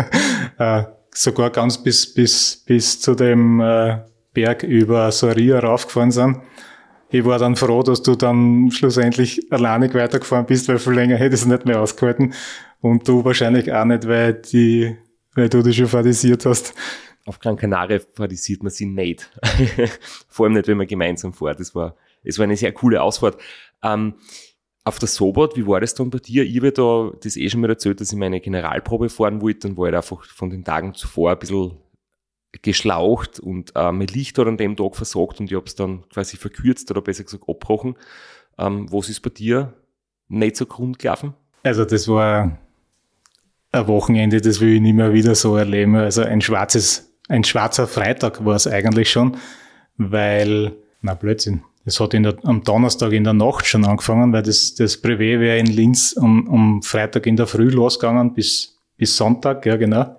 äh, 0.58 0.84
sogar 1.10 1.50
ganz 1.50 1.82
bis, 1.82 2.12
bis, 2.14 2.64
bis 2.64 3.00
zu 3.00 3.14
dem 3.14 3.60
äh, 3.60 3.98
Berg 4.32 4.62
über 4.62 5.12
Soria 5.12 5.58
raufgefahren 5.58 6.10
sind 6.10 6.38
ich 7.14 7.24
war 7.24 7.38
dann 7.38 7.54
froh, 7.54 7.84
dass 7.84 8.02
du 8.02 8.16
dann 8.16 8.72
schlussendlich 8.72 9.40
alleinig 9.52 9.94
weitergefahren 9.94 10.46
bist, 10.46 10.66
weil 10.66 10.80
viel 10.80 10.94
länger 10.94 11.16
hätte 11.16 11.36
ich 11.36 11.42
es 11.42 11.46
nicht 11.46 11.64
mehr 11.64 11.80
ausgehalten. 11.80 12.34
Und 12.80 13.06
du 13.06 13.24
wahrscheinlich 13.24 13.72
auch 13.72 13.84
nicht, 13.84 14.08
weil, 14.08 14.34
die, 14.34 14.96
weil 15.36 15.48
du 15.48 15.62
dich 15.62 15.76
schon 15.76 15.86
fadisiert 15.86 16.44
hast. 16.44 16.74
Auf 17.24 17.38
Gran 17.38 17.56
Canaria 17.56 18.00
fadisiert 18.16 18.64
man 18.64 18.72
sie 18.72 18.86
nicht. 18.86 19.30
Vor 20.28 20.46
allem 20.46 20.54
nicht, 20.54 20.66
wenn 20.66 20.76
man 20.76 20.88
gemeinsam 20.88 21.32
fährt. 21.32 21.60
Das 21.60 21.72
war, 21.76 21.94
war 22.24 22.44
eine 22.44 22.56
sehr 22.56 22.72
coole 22.72 23.00
Ausfahrt. 23.00 23.40
Ähm, 23.84 24.14
auf 24.82 24.98
der 24.98 25.06
Sobot, 25.06 25.56
wie 25.56 25.68
war 25.68 25.80
das 25.80 25.94
dann 25.94 26.10
bei 26.10 26.18
dir? 26.18 26.42
Ich 26.42 26.56
habe 26.56 26.72
da 26.72 27.12
das 27.22 27.36
eh 27.36 27.48
schon 27.48 27.60
mal 27.60 27.70
erzählt, 27.70 28.00
dass 28.00 28.10
ich 28.10 28.18
meine 28.18 28.40
Generalprobe 28.40 29.08
fahren 29.08 29.40
wollte 29.40 29.68
und 29.68 29.76
war 29.76 29.84
halt 29.84 29.94
einfach 29.94 30.24
von 30.24 30.50
den 30.50 30.64
Tagen 30.64 30.94
zuvor 30.94 31.30
ein 31.30 31.38
bisschen 31.38 31.76
geschlaucht 32.62 33.40
und 33.40 33.72
äh, 33.74 33.92
mein 33.92 34.06
Licht 34.08 34.38
an 34.38 34.56
dem 34.56 34.76
Tag 34.76 34.96
versagt 34.96 35.40
und 35.40 35.50
ich 35.50 35.56
habe 35.56 35.66
es 35.66 35.74
dann 35.74 36.08
quasi 36.08 36.36
verkürzt 36.36 36.90
oder 36.90 37.00
besser 37.00 37.24
gesagt 37.24 37.44
abgebrochen. 37.48 37.96
Ähm, 38.58 38.90
was 38.92 39.08
ist 39.08 39.20
bei 39.20 39.30
dir 39.30 39.72
nicht 40.28 40.56
so 40.56 40.66
Grund 40.66 40.98
gelaufen? 40.98 41.34
Also 41.62 41.84
das 41.84 42.08
war 42.08 42.58
ein 43.72 43.88
Wochenende, 43.88 44.40
das 44.40 44.60
will 44.60 44.74
ich 44.74 44.80
nicht 44.80 44.94
mehr 44.94 45.12
wieder 45.12 45.34
so 45.34 45.56
erleben. 45.56 45.96
Also 45.96 46.22
ein 46.22 46.40
schwarzes, 46.40 47.12
ein 47.28 47.44
schwarzer 47.44 47.86
Freitag 47.86 48.44
war 48.44 48.54
es 48.54 48.66
eigentlich 48.66 49.10
schon, 49.10 49.36
weil, 49.96 50.72
na 51.00 51.14
Blödsinn, 51.14 51.62
es 51.84 52.00
hat 52.00 52.12
der, 52.14 52.36
am 52.44 52.62
Donnerstag 52.62 53.12
in 53.12 53.24
der 53.24 53.34
Nacht 53.34 53.66
schon 53.66 53.84
angefangen, 53.84 54.32
weil 54.32 54.42
das, 54.42 54.74
das 54.74 55.02
Privé 55.02 55.40
wäre 55.40 55.58
in 55.58 55.66
Linz 55.66 56.12
um, 56.12 56.48
um 56.48 56.82
Freitag 56.82 57.26
in 57.26 57.36
der 57.36 57.46
Früh 57.46 57.68
losgegangen 57.68 58.32
bis, 58.32 58.78
bis 58.96 59.16
Sonntag, 59.16 59.66
ja 59.66 59.76
genau. 59.76 60.16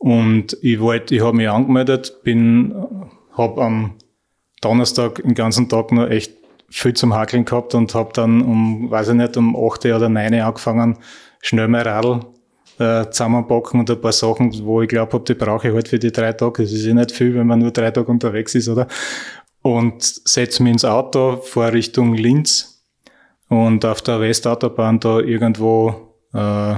Und 0.00 0.56
ich 0.62 0.80
wollte, 0.80 1.14
ich 1.14 1.22
habe 1.22 1.36
mich 1.36 1.48
angemeldet, 1.48 2.22
bin, 2.24 2.74
habe 3.32 3.62
am 3.62 3.96
Donnerstag 4.62 5.16
den 5.16 5.34
ganzen 5.34 5.68
Tag 5.68 5.92
noch 5.92 6.08
echt 6.08 6.32
viel 6.70 6.94
zum 6.94 7.14
Hakeln 7.14 7.44
gehabt 7.44 7.74
und 7.74 7.94
habe 7.94 8.10
dann 8.14 8.40
um, 8.40 8.90
weiß 8.90 9.08
ich 9.08 9.14
nicht, 9.14 9.36
um 9.36 9.54
8 9.54 9.84
oder 9.84 10.08
9 10.08 10.40
angefangen, 10.40 10.96
schnell 11.42 11.68
mein 11.68 11.82
Radl 11.82 12.20
äh, 12.78 13.10
zusammenpacken 13.10 13.80
und 13.80 13.90
ein 13.90 14.00
paar 14.00 14.12
Sachen, 14.12 14.58
wo 14.64 14.80
ich 14.80 14.88
glaube, 14.88 15.12
hab, 15.12 15.26
die 15.26 15.34
brauche 15.34 15.68
ich 15.68 15.74
halt 15.74 15.88
für 15.88 15.98
die 15.98 16.12
drei 16.12 16.32
Tage. 16.32 16.62
Das 16.62 16.72
ist 16.72 16.86
ja 16.86 16.94
nicht 16.94 17.12
viel, 17.12 17.34
wenn 17.34 17.46
man 17.46 17.58
nur 17.58 17.70
drei 17.70 17.90
Tage 17.90 18.10
unterwegs 18.10 18.54
ist, 18.54 18.68
oder? 18.68 18.88
Und 19.60 20.02
setze 20.02 20.62
mich 20.62 20.72
ins 20.72 20.84
Auto, 20.86 21.42
fahre 21.42 21.74
Richtung 21.74 22.14
Linz 22.14 22.86
und 23.50 23.84
auf 23.84 24.00
der 24.00 24.18
Westautobahn 24.22 24.98
da 24.98 25.18
irgendwo 25.18 26.16
äh, 26.32 26.76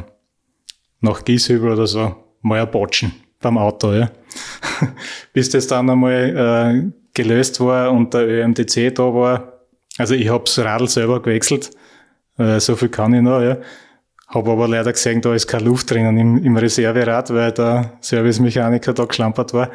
nach 1.01 1.25
Gieshübel 1.25 1.70
oder 1.70 1.87
so 1.87 2.16
mal 2.43 2.61
ein 2.61 2.70
Botschen 2.70 3.12
beim 3.40 3.59
Auto, 3.59 3.93
ja. 3.93 4.11
Bis 5.32 5.51
das 5.51 5.66
dann 5.66 5.90
einmal 5.90 6.12
äh, 6.12 6.93
gelöst 7.14 7.61
war 7.61 7.93
und 7.93 8.14
der 8.14 8.26
ÖMTC 8.26 8.95
da 8.95 9.14
war. 9.14 9.53
Also 9.99 10.14
ich 10.14 10.28
hab's 10.28 10.59
Radl 10.59 10.88
selber 10.88 11.20
gewechselt, 11.20 11.70
äh, 12.38 12.61
so 12.61 12.76
viel 12.76 12.88
kann 12.88 13.14
ich 13.14 13.22
noch, 13.22 13.40
ja. 13.40 13.59
Hab 14.28 14.49
aber 14.49 14.66
leider 14.66 14.93
gesehen, 14.93 15.20
da 15.20 15.34
ist 15.34 15.47
keine 15.47 15.64
Luft 15.64 15.90
drinnen 15.90 16.16
im, 16.16 16.43
im 16.43 16.57
Reserverad, 16.57 17.34
weil 17.34 17.53
der 17.53 17.93
Servicemechaniker 18.01 18.95
da 18.95 19.05
geschlampert 19.05 19.53
war. 19.53 19.70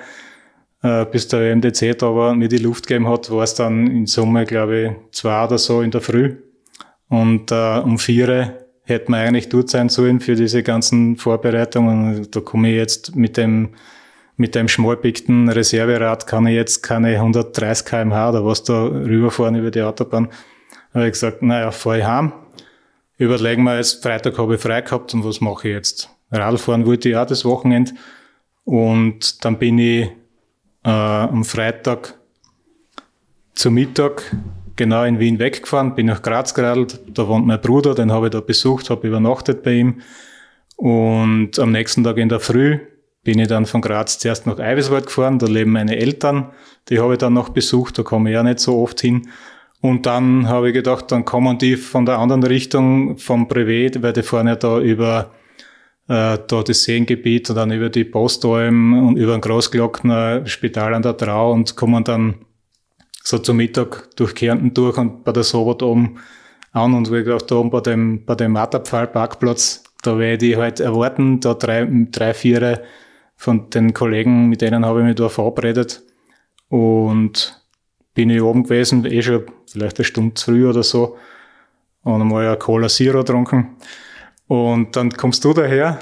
Äh, 0.81 1.05
bis 1.05 1.27
der 1.27 1.41
ÖMTC 1.41 1.97
da 1.97 2.07
war 2.15 2.31
und 2.31 2.39
mir 2.39 2.47
die 2.47 2.57
Luft 2.57 2.87
gegeben 2.87 3.07
hat, 3.07 3.29
war 3.29 3.43
es 3.43 3.53
dann 3.53 3.85
in 3.87 4.07
Summe, 4.07 4.45
glaube 4.45 4.79
ich, 4.79 4.91
zwei 5.11 5.45
oder 5.45 5.59
so 5.59 5.81
in 5.81 5.91
der 5.91 6.01
Früh. 6.01 6.37
Und 7.09 7.51
äh, 7.51 7.79
um 7.79 7.99
vier 7.99 8.66
hätten 8.87 9.11
wir 9.11 9.19
eigentlich 9.19 9.49
dort 9.49 9.69
sein 9.69 9.89
sollen 9.89 10.21
für 10.21 10.35
diese 10.35 10.63
ganzen 10.63 11.17
Vorbereitungen. 11.17 12.31
Da 12.31 12.39
komme 12.39 12.69
ich 12.69 12.75
jetzt 12.77 13.15
mit 13.15 13.35
dem, 13.35 13.69
mit 14.37 14.55
dem 14.55 14.69
schmalpickten 14.69 15.49
Reserverad 15.49 16.25
kann 16.25 16.47
ich 16.47 16.55
jetzt 16.55 16.83
keine 16.83 17.15
130 17.15 17.85
kmh 17.85 18.29
oder 18.29 18.45
was 18.45 18.63
da 18.63 18.85
rüberfahren 18.85 19.55
über 19.55 19.71
die 19.71 19.81
Autobahn. 19.81 20.29
Da 20.93 20.99
habe 20.99 21.07
ich 21.07 21.13
gesagt, 21.13 21.41
naja, 21.41 21.71
fahre 21.71 21.99
ich 21.99 22.05
heim. 22.05 22.31
Überlegen 23.17 23.63
wir 23.63 23.75
jetzt, 23.75 24.01
Freitag 24.01 24.37
habe 24.37 24.55
ich 24.55 24.61
frei 24.61 24.81
gehabt 24.81 25.13
und 25.13 25.25
was 25.25 25.41
mache 25.41 25.67
ich 25.67 25.73
jetzt? 25.73 26.09
Radfahren 26.31 26.85
wollte 26.85 27.09
ich 27.09 27.17
auch 27.17 27.25
das 27.25 27.43
Wochenende. 27.43 27.91
Und 28.63 29.43
dann 29.43 29.57
bin 29.57 29.79
ich 29.79 30.09
äh, 30.85 30.89
am 30.89 31.43
Freitag 31.43 32.13
zu 33.53 33.69
Mittag 33.69 34.23
genau 34.77 35.03
in 35.03 35.19
Wien 35.19 35.39
weggefahren, 35.39 35.95
bin 35.95 36.05
nach 36.05 36.21
Graz 36.21 36.53
geradelt, 36.53 36.99
da 37.13 37.27
wohnt 37.27 37.45
mein 37.45 37.59
Bruder, 37.59 37.95
den 37.95 38.11
habe 38.11 38.27
ich 38.27 38.31
da 38.31 38.39
besucht, 38.39 38.89
habe 38.89 39.07
übernachtet 39.07 39.63
bei 39.63 39.73
ihm. 39.73 40.01
Und 40.77 41.59
am 41.59 41.71
nächsten 41.71 42.03
Tag 42.03 42.17
in 42.17 42.29
der 42.29 42.39
Früh 42.39 42.79
bin 43.23 43.39
ich 43.39 43.47
dann 43.47 43.65
von 43.65 43.81
Graz 43.81 44.19
zuerst 44.19 44.47
nach 44.47 44.59
Eiweswald 44.59 45.07
gefahren, 45.07 45.39
da 45.39 45.47
leben 45.47 45.71
meine 45.71 45.97
Eltern, 45.97 46.51
die 46.87 46.99
habe 46.99 47.13
ich 47.13 47.19
dann 47.19 47.33
noch 47.33 47.49
besucht, 47.49 47.97
da 47.97 48.03
komme 48.03 48.29
ich 48.29 48.35
ja 48.35 48.43
nicht 48.43 48.59
so 48.59 48.81
oft 48.81 49.01
hin. 49.01 49.27
Und 49.81 50.05
dann 50.05 50.47
habe 50.47 50.69
ich 50.69 50.73
gedacht, 50.73 51.11
dann 51.11 51.25
kommen 51.25 51.57
die 51.57 51.75
von 51.75 52.05
der 52.05 52.19
anderen 52.19 52.43
Richtung, 52.43 53.17
vom 53.17 53.47
Privat, 53.47 54.01
weil 54.01 54.13
die 54.13 54.23
fahren 54.23 54.47
ja 54.47 54.55
da 54.55 54.79
über 54.79 55.31
äh, 56.07 56.37
da 56.47 56.63
das 56.63 56.83
Seengebiet 56.83 57.49
und 57.49 57.57
dann 57.57 57.71
über 57.71 57.89
die 57.89 58.05
Postalm 58.05 59.07
und 59.07 59.17
über 59.17 59.33
den 59.33 59.41
Großglockner 59.41 60.45
Spital 60.47 60.93
an 60.93 61.01
der 61.01 61.17
Trau 61.17 61.51
und 61.51 61.75
kommen 61.75 62.03
dann 62.03 62.35
so 63.27 63.37
zum 63.39 63.57
Mittag 63.57 64.07
durch 64.15 64.35
Kärnten 64.35 64.73
durch 64.73 64.97
und 64.97 65.25
bei 65.25 65.33
der 65.33 65.43
Sobot 65.43 65.83
oben 65.83 66.17
an 66.71 66.93
und 66.93 67.11
wie 67.11 67.25
gesagt, 67.25 67.51
da 67.51 67.55
oben 67.55 67.69
bei 67.69 67.81
dem, 67.81 68.23
bei 68.23 68.35
dem 68.35 68.53
Matterpfahl-Parkplatz, 68.53 69.83
da 70.01 70.17
werde 70.17 70.45
ich 70.45 70.55
halt 70.55 70.79
erwarten, 70.79 71.41
da 71.41 71.53
drei, 71.53 71.85
drei, 72.09 72.33
vier 72.33 72.83
von 73.35 73.69
den 73.69 73.93
Kollegen, 73.93 74.47
mit 74.47 74.61
denen 74.61 74.85
habe 74.85 75.01
ich 75.01 75.05
mich 75.07 75.15
da 75.15 75.27
verabredet. 75.27 76.03
Und 76.69 77.61
bin 78.13 78.29
ich 78.29 78.41
oben 78.41 78.63
gewesen, 78.63 79.03
eh 79.03 79.21
schon 79.21 79.43
vielleicht 79.69 79.97
eine 79.97 80.05
Stunde 80.05 80.39
früh 80.39 80.65
oder 80.65 80.83
so 80.83 81.17
und 82.03 82.21
einmal 82.21 82.47
eine 82.47 82.57
Cola 82.57 82.87
Zero 82.87 83.19
getrunken. 83.19 83.75
Und 84.47 84.95
dann 84.95 85.11
kommst 85.11 85.43
du 85.43 85.51
daher, 85.51 85.99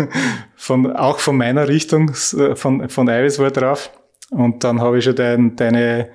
von, 0.56 0.90
auch 0.96 1.18
von 1.18 1.36
meiner 1.36 1.68
Richtung, 1.68 2.14
von, 2.14 2.88
von 2.88 3.08
Eiweißwald 3.10 3.58
drauf. 3.58 3.90
Und 4.30 4.64
dann 4.64 4.80
habe 4.80 4.96
ich 4.96 5.04
schon 5.04 5.16
dein, 5.16 5.54
deine 5.56 6.08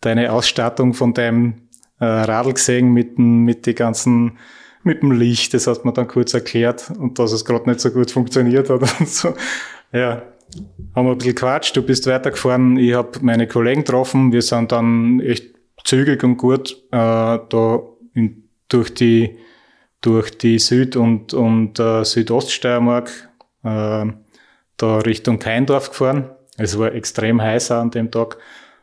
deine 0.00 0.32
Ausstattung 0.32 0.94
von 0.94 1.14
deinem 1.14 1.68
äh, 2.00 2.04
Radl 2.04 2.54
gesehen 2.54 2.92
mit, 2.92 3.18
mit 3.18 3.66
die 3.66 3.74
ganzen 3.74 4.38
mit 4.82 5.02
dem 5.02 5.12
Licht, 5.12 5.54
das 5.54 5.66
hat 5.66 5.84
man 5.86 5.94
dann 5.94 6.08
kurz 6.08 6.34
erklärt 6.34 6.92
und 6.98 7.18
dass 7.18 7.32
es 7.32 7.46
gerade 7.46 7.68
nicht 7.70 7.80
so 7.80 7.90
gut 7.90 8.10
funktioniert 8.10 8.68
hat 8.68 8.82
und 9.00 9.08
so. 9.08 9.34
Ja, 9.92 10.22
haben 10.94 11.06
wir 11.06 11.12
ein 11.12 11.18
bisschen 11.18 11.34
quatscht, 11.34 11.76
du 11.76 11.82
bist 11.82 12.06
weitergefahren, 12.06 12.76
ich 12.76 12.94
habe 12.94 13.18
meine 13.22 13.48
Kollegen 13.48 13.82
getroffen, 13.82 14.30
wir 14.30 14.42
sind 14.42 14.72
dann 14.72 15.20
echt 15.20 15.54
zügig 15.84 16.22
und 16.22 16.36
gut 16.36 16.72
äh, 16.90 17.38
da 17.48 17.80
in, 18.12 18.48
durch 18.68 18.92
die 18.92 19.38
durch 20.04 20.36
die 20.36 20.58
Süd- 20.58 20.96
und, 20.96 21.32
und 21.32 21.78
äh, 21.78 22.04
Südoststeiermark 22.04 23.30
äh, 23.62 24.06
da 24.76 24.98
Richtung 24.98 25.38
Keindorf 25.38 25.90
gefahren. 25.90 26.30
Es 26.58 26.78
war 26.78 26.92
extrem 26.92 27.40
heiß 27.40 27.70
an 27.70 27.90
dem 27.90 28.10
Tag. 28.10 28.36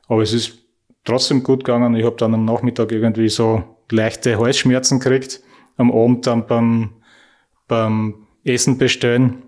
Aber 0.07 0.23
es 0.23 0.33
ist 0.33 0.60
trotzdem 1.03 1.43
gut 1.43 1.63
gegangen. 1.63 1.95
Ich 1.95 2.05
habe 2.05 2.15
dann 2.15 2.33
am 2.33 2.45
Nachmittag 2.45 2.91
irgendwie 2.91 3.29
so 3.29 3.63
leichte 3.89 4.39
Halsschmerzen 4.39 4.99
gekriegt. 4.99 5.41
Am 5.77 5.91
Abend 5.91 6.27
dann 6.27 6.45
beim, 6.47 6.91
beim 7.67 8.27
Essen 8.43 8.77
bestellen 8.77 9.43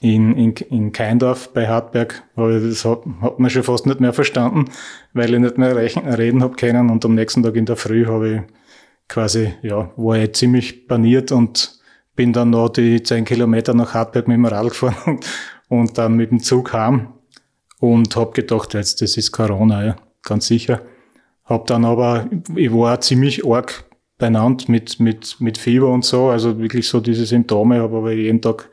in, 0.00 0.36
in, 0.36 0.54
in 0.70 0.92
Keindorf 0.92 1.52
bei 1.52 1.66
Hartberg. 1.66 2.22
Aber 2.36 2.60
das 2.60 2.84
hat, 2.84 3.02
hat 3.22 3.38
man 3.38 3.50
schon 3.50 3.62
fast 3.62 3.86
nicht 3.86 4.00
mehr 4.00 4.12
verstanden, 4.12 4.66
weil 5.12 5.32
ich 5.32 5.40
nicht 5.40 5.58
mehr 5.58 5.74
rechnen, 5.74 6.06
reden 6.12 6.42
habe 6.42 6.56
können. 6.56 6.90
Und 6.90 7.04
am 7.04 7.14
nächsten 7.14 7.42
Tag 7.42 7.56
in 7.56 7.66
der 7.66 7.76
Früh 7.76 8.06
habe 8.06 8.28
ich 8.28 8.40
quasi, 9.08 9.54
ja, 9.62 9.90
war 9.96 10.18
ich 10.18 10.34
ziemlich 10.34 10.86
paniert 10.88 11.32
und 11.32 11.78
bin 12.16 12.32
dann 12.32 12.50
noch 12.50 12.68
die 12.68 13.02
zehn 13.02 13.24
Kilometer 13.24 13.74
nach 13.74 13.94
Hartberg 13.94 14.28
mit 14.28 14.36
dem 14.36 14.44
Rad 14.44 14.68
gefahren 14.68 14.94
und, 15.06 15.26
und 15.68 15.98
dann 15.98 16.14
mit 16.14 16.30
dem 16.30 16.40
Zug 16.40 16.72
heim 16.72 17.14
und 17.80 18.14
habe 18.16 18.32
gedacht, 18.32 18.74
jetzt, 18.74 19.02
das 19.02 19.16
ist 19.16 19.32
Corona, 19.32 19.84
ja, 19.84 19.96
ganz 20.24 20.46
sicher. 20.46 20.82
Hab 21.44 21.66
dann 21.66 21.84
aber, 21.84 22.28
ich 22.56 22.72
war 22.72 23.00
ziemlich 23.00 23.46
arg 23.46 23.84
beieinander 24.18 24.64
mit, 24.68 25.00
mit, 25.00 25.36
mit 25.40 25.58
Fieber 25.58 25.90
und 25.90 26.04
so, 26.04 26.28
also 26.28 26.58
wirklich 26.58 26.88
so 26.88 27.00
diese 27.00 27.26
Symptome, 27.26 27.80
habe 27.80 27.96
aber 27.96 28.12
jeden 28.12 28.40
Tag 28.40 28.70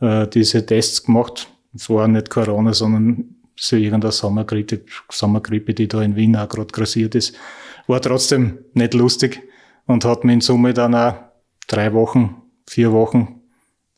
äh, 0.00 0.26
diese 0.26 0.66
Tests 0.66 1.04
gemacht. 1.04 1.48
Es 1.74 1.88
war 1.88 2.08
nicht 2.08 2.30
Corona, 2.30 2.72
sondern 2.74 3.36
so 3.56 3.76
irgendeine 3.76 4.12
Sommergrippe, 4.12 4.82
Sommergrippe, 5.10 5.74
die 5.74 5.88
da 5.88 6.02
in 6.02 6.16
Wien 6.16 6.36
auch 6.36 6.48
gerade 6.48 6.72
grassiert 6.72 7.14
ist. 7.14 7.36
War 7.86 8.00
trotzdem 8.00 8.58
nicht 8.74 8.94
lustig 8.94 9.42
und 9.86 10.04
hat 10.04 10.24
mir 10.24 10.32
in 10.32 10.40
Summe 10.40 10.74
dann 10.74 10.94
auch 10.94 11.14
drei 11.66 11.92
Wochen, 11.92 12.42
vier 12.66 12.92
Wochen 12.92 13.40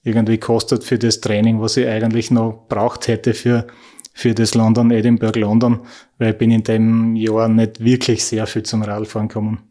irgendwie 0.03 0.39
kostet 0.39 0.85
für 0.85 0.99
das 0.99 1.21
Training, 1.21 1.61
was 1.61 1.77
ich 1.77 1.87
eigentlich 1.87 2.31
noch 2.31 2.67
braucht 2.69 3.09
hätte 3.09 3.35
für, 3.35 3.67
für 4.13 4.35
das 4.35 4.55
London, 4.55 4.91
Edinburgh, 4.91 5.39
London, 5.41 5.81
weil 6.19 6.33
ich 6.33 6.39
bin 6.39 6.51
in 6.51 6.63
dem 6.63 7.17
Jahr 7.17 7.49
nicht 7.49 7.83
wirklich 7.83 8.25
sehr 8.25 8.47
viel 8.47 8.63
zum 8.63 8.83
Radfahren 8.83 9.29
gekommen. 9.29 9.71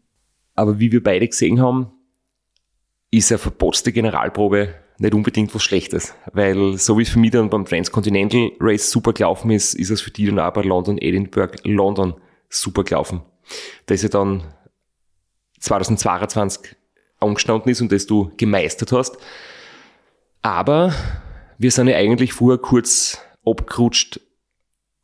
Aber 0.54 0.78
wie 0.78 0.92
wir 0.92 1.02
beide 1.02 1.26
gesehen 1.26 1.60
haben, 1.60 1.92
ist 3.10 3.30
eine 3.30 3.38
verbotzte 3.38 3.92
Generalprobe 3.92 4.74
nicht 4.98 5.14
unbedingt 5.14 5.54
was 5.54 5.62
Schlechtes, 5.62 6.14
weil 6.32 6.76
so 6.78 6.96
wie 6.96 7.02
es 7.02 7.10
für 7.10 7.18
mich 7.18 7.32
dann 7.32 7.50
beim 7.50 7.64
Transcontinental 7.64 8.52
Race 8.60 8.90
super 8.90 9.12
gelaufen 9.12 9.50
ist, 9.50 9.74
ist 9.74 9.90
es 9.90 10.00
für 10.00 10.10
die 10.10 10.26
dann 10.26 10.38
auch 10.38 10.52
bei 10.52 10.62
London, 10.62 10.98
Edinburgh, 10.98 11.56
London 11.64 12.14
super 12.48 12.84
gelaufen. 12.84 13.22
Da 13.86 13.94
ist 13.94 14.14
dann 14.14 14.44
2022 15.58 16.76
angestanden 17.18 17.70
ist 17.70 17.80
und 17.80 17.90
das 17.90 18.06
du 18.06 18.30
gemeistert 18.36 18.92
hast. 18.92 19.16
Aber 20.42 20.94
wir 21.58 21.70
sind 21.70 21.88
ja 21.88 21.96
eigentlich 21.96 22.32
vorher 22.32 22.58
kurz 22.58 23.18
abgerutscht 23.44 24.20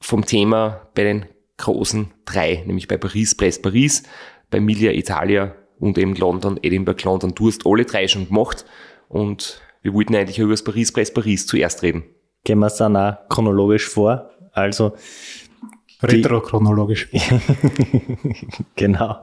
vom 0.00 0.24
Thema 0.24 0.88
bei 0.94 1.04
den 1.04 1.26
großen 1.56 2.12
drei, 2.24 2.62
nämlich 2.66 2.88
bei 2.88 2.96
Paris, 2.96 3.34
Brest, 3.34 3.62
Paris, 3.62 4.02
bei 4.50 4.58
Emilia, 4.58 4.92
Italia 4.92 5.54
und 5.78 5.98
eben 5.98 6.14
London, 6.14 6.58
Edinburgh, 6.62 7.02
London. 7.04 7.34
Du 7.34 7.48
hast 7.48 7.66
alle 7.66 7.84
drei 7.84 8.06
schon 8.08 8.28
gemacht 8.28 8.64
und 9.08 9.60
wir 9.82 9.94
wollten 9.94 10.14
eigentlich 10.14 10.38
über 10.38 10.52
das 10.52 10.64
Paris, 10.64 10.92
Brest, 10.92 11.14
Paris 11.14 11.46
zuerst 11.46 11.82
reden. 11.82 12.04
Gehen 12.44 12.58
wir 12.60 12.66
es 12.66 12.76
dann 12.76 12.96
auch 12.96 13.16
chronologisch 13.28 13.88
vor. 13.88 14.30
Also 14.52 14.92
Retrochronologisch. 16.02 17.08
genau. 18.76 19.16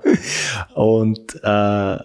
Und 0.74 1.36
äh, 1.42 1.98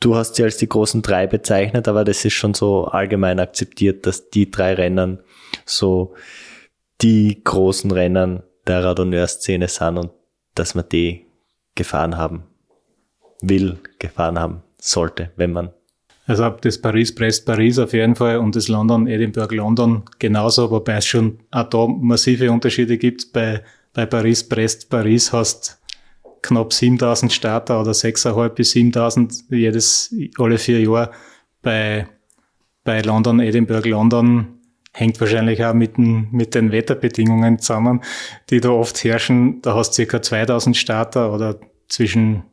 du 0.00 0.14
hast 0.14 0.34
sie 0.34 0.44
als 0.44 0.58
die 0.58 0.68
großen 0.68 1.00
drei 1.00 1.26
bezeichnet, 1.26 1.88
aber 1.88 2.04
das 2.04 2.24
ist 2.24 2.34
schon 2.34 2.52
so 2.52 2.84
allgemein 2.84 3.40
akzeptiert, 3.40 4.06
dass 4.06 4.28
die 4.28 4.50
drei 4.50 4.74
Rennen 4.74 5.20
so 5.64 6.14
die 7.02 7.42
großen 7.42 7.90
Rennen 7.90 8.42
der 8.66 8.84
Radonneur-Szene 8.84 9.68
sind 9.68 9.98
und 9.98 10.10
dass 10.54 10.74
man 10.74 10.88
die 10.90 11.26
gefahren 11.74 12.16
haben 12.16 12.44
will, 13.40 13.78
gefahren 13.98 14.38
haben 14.38 14.62
sollte, 14.78 15.32
wenn 15.36 15.52
man 15.52 15.70
also 16.26 16.48
das 16.50 16.80
Paris-Brest-Paris 16.80 17.80
auf 17.80 17.92
jeden 17.92 18.14
Fall 18.14 18.38
und 18.38 18.54
das 18.54 18.68
London-Edinburgh-London 18.68 20.04
genauso, 20.20 20.70
wobei 20.70 20.94
es 20.94 21.06
schon 21.06 21.40
auch 21.50 21.68
da 21.68 21.86
massive 21.88 22.50
Unterschiede 22.50 22.96
gibt. 22.96 23.32
Bei, 23.32 23.62
bei 23.92 24.06
Paris-Brest-Paris 24.06 25.32
hast 25.32 25.80
knapp 26.40 26.72
7000 26.72 27.32
Starter 27.32 27.80
oder 27.80 27.90
6.500 27.90 28.48
bis 28.50 28.70
7000 28.70 29.50
jedes, 29.50 30.14
alle 30.38 30.58
vier 30.58 30.80
Jahre. 30.80 31.10
Bei, 31.60 32.06
bei 32.84 33.00
London, 33.00 33.40
Edinburgh, 33.40 33.88
London 33.88 34.60
hängt 34.92 35.20
wahrscheinlich 35.20 35.64
auch 35.64 35.74
mit 35.74 35.96
den, 35.96 36.28
mit 36.32 36.54
den 36.54 36.70
Wetterbedingungen 36.70 37.58
zusammen, 37.58 38.02
die 38.50 38.60
da 38.60 38.70
oft 38.70 39.02
herrschen. 39.04 39.62
Da 39.62 39.74
hast 39.74 39.90
du 39.90 39.94
circa 39.96 40.20
2000 40.22 40.76
Starter 40.76 41.32
oder 41.32 41.58
zwischen 41.88 42.44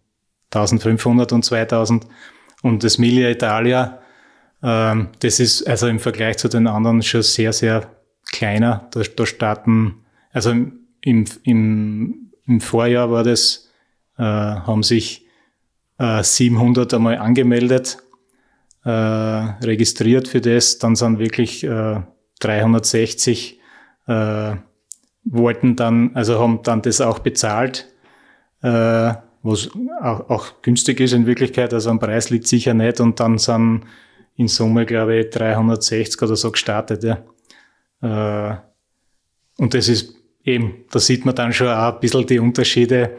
1500 0.51 1.31
und 1.33 1.43
2000 1.43 2.07
und 2.61 2.83
das 2.83 2.97
Miglia 2.97 3.29
Italia, 3.29 3.99
ähm, 4.61 5.09
das 5.19 5.39
ist 5.39 5.67
also 5.67 5.87
im 5.87 5.99
Vergleich 5.99 6.37
zu 6.37 6.47
den 6.47 6.67
anderen 6.67 7.01
schon 7.01 7.21
sehr, 7.21 7.53
sehr 7.53 7.89
kleiner. 8.31 8.87
Da, 8.91 9.01
da 9.15 9.25
starten, 9.25 10.05
also 10.31 10.51
im, 10.51 11.25
im, 11.43 12.31
im 12.45 12.61
Vorjahr 12.61 13.11
war 13.11 13.23
das, 13.23 13.69
äh, 14.17 14.23
haben 14.23 14.83
sich 14.83 15.25
äh, 15.97 16.23
700 16.23 16.93
einmal 16.93 17.17
angemeldet, 17.17 17.97
äh, 18.83 18.89
registriert 18.89 20.27
für 20.27 20.41
das. 20.41 20.79
Dann 20.79 20.95
sind 20.95 21.19
wirklich 21.19 21.63
äh, 21.63 22.01
360 22.39 23.59
äh, 24.07 24.55
wollten 25.25 25.75
dann, 25.75 26.11
also 26.15 26.39
haben 26.39 26.61
dann 26.63 26.81
das 26.81 27.01
auch 27.01 27.19
bezahlt. 27.19 27.87
Äh, 28.61 29.13
was 29.41 29.69
auch, 30.01 30.29
auch 30.29 30.61
günstig 30.61 30.99
ist 30.99 31.13
in 31.13 31.25
Wirklichkeit, 31.25 31.73
also 31.73 31.89
am 31.89 31.99
Preis 31.99 32.29
liegt 32.29 32.47
sicher 32.47 32.73
nicht 32.73 32.99
und 32.99 33.19
dann 33.19 33.37
sind 33.37 33.83
in 34.35 34.47
Summe, 34.47 34.85
glaube 34.85 35.17
ich, 35.17 35.29
360 35.29 36.21
oder 36.21 36.35
so 36.35 36.51
gestartet. 36.51 37.03
Ja. 37.03 37.23
Äh, 38.01 38.57
und 39.57 39.73
das 39.73 39.87
ist 39.87 40.13
eben, 40.43 40.85
da 40.91 40.99
sieht 40.99 41.25
man 41.25 41.35
dann 41.35 41.53
schon 41.53 41.67
auch 41.67 41.93
ein 41.93 41.99
bisschen 41.99 42.25
die 42.25 42.39
Unterschiede. 42.39 43.17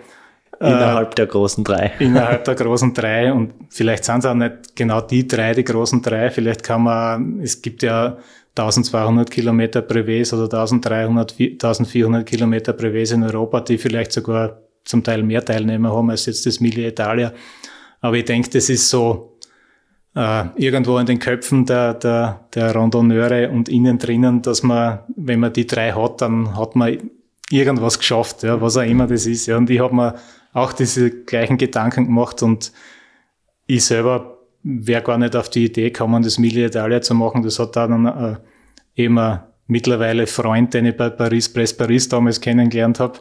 Äh, 0.60 0.68
innerhalb 0.68 1.12
äh, 1.12 1.14
der 1.14 1.26
großen 1.26 1.64
drei. 1.64 1.92
Innerhalb 1.98 2.44
der 2.44 2.54
großen 2.54 2.92
drei 2.92 3.32
und 3.32 3.52
vielleicht 3.70 4.04
sind 4.04 4.18
es 4.18 4.26
auch 4.26 4.34
nicht 4.34 4.76
genau 4.76 5.00
die 5.00 5.26
drei, 5.26 5.54
die 5.54 5.64
großen 5.64 6.02
drei. 6.02 6.30
Vielleicht 6.30 6.62
kann 6.62 6.82
man, 6.82 7.40
es 7.40 7.62
gibt 7.62 7.82
ja 7.82 8.18
1200 8.60 9.30
Kilometer 9.30 9.82
Brevets 9.82 10.32
oder 10.32 10.44
1300, 10.44 11.34
1400 11.38 12.26
Kilometer 12.26 12.72
Brevets 12.72 13.12
in 13.12 13.22
Europa, 13.22 13.60
die 13.60 13.78
vielleicht 13.78 14.12
sogar 14.12 14.60
zum 14.84 15.02
Teil 15.04 15.22
mehr 15.22 15.44
Teilnehmer 15.44 15.92
haben 15.92 16.10
als 16.10 16.26
jetzt 16.26 16.46
das 16.46 16.60
Mille 16.60 16.88
Italia. 16.88 17.32
Aber 18.00 18.16
ich 18.16 18.24
denke, 18.24 18.50
das 18.50 18.68
ist 18.68 18.88
so 18.88 19.38
äh, 20.14 20.44
irgendwo 20.56 20.98
in 20.98 21.06
den 21.06 21.18
Köpfen 21.18 21.66
der, 21.66 21.94
der, 21.94 22.46
der 22.54 22.74
Randonneure 22.74 23.50
und 23.50 23.68
innen 23.68 23.98
drinnen, 23.98 24.42
dass 24.42 24.62
man, 24.62 25.00
wenn 25.16 25.40
man 25.40 25.52
die 25.52 25.66
drei 25.66 25.92
hat, 25.92 26.20
dann 26.20 26.56
hat 26.56 26.76
man 26.76 26.98
irgendwas 27.50 27.98
geschafft, 27.98 28.42
ja, 28.42 28.60
was 28.60 28.76
auch 28.76 28.82
immer 28.82 29.06
das 29.06 29.26
ist. 29.26 29.46
Ja. 29.46 29.56
Und 29.56 29.70
ich 29.70 29.80
habe 29.80 29.94
mir 29.94 30.14
auch 30.52 30.72
diese 30.72 31.10
gleichen 31.10 31.58
Gedanken 31.58 32.06
gemacht 32.06 32.42
und 32.42 32.72
ich 33.66 33.84
selber 33.84 34.38
wäre 34.62 35.02
gar 35.02 35.18
nicht 35.18 35.36
auf 35.36 35.48
die 35.48 35.66
Idee 35.66 35.90
gekommen, 35.90 36.22
das 36.22 36.38
Mille 36.38 36.66
Italia 36.66 37.00
zu 37.00 37.14
machen. 37.14 37.42
Das 37.42 37.58
hat 37.58 37.76
dann 37.76 38.06
äh, 38.06 38.36
ein 39.08 39.40
mittlerweile 39.66 40.26
Freund, 40.26 40.74
den 40.74 40.86
ich 40.86 40.96
bei 40.96 41.10
Paris 41.10 41.52
Press 41.52 41.76
Paris 41.76 42.08
damals 42.08 42.40
kennengelernt 42.40 43.00
habe, 43.00 43.18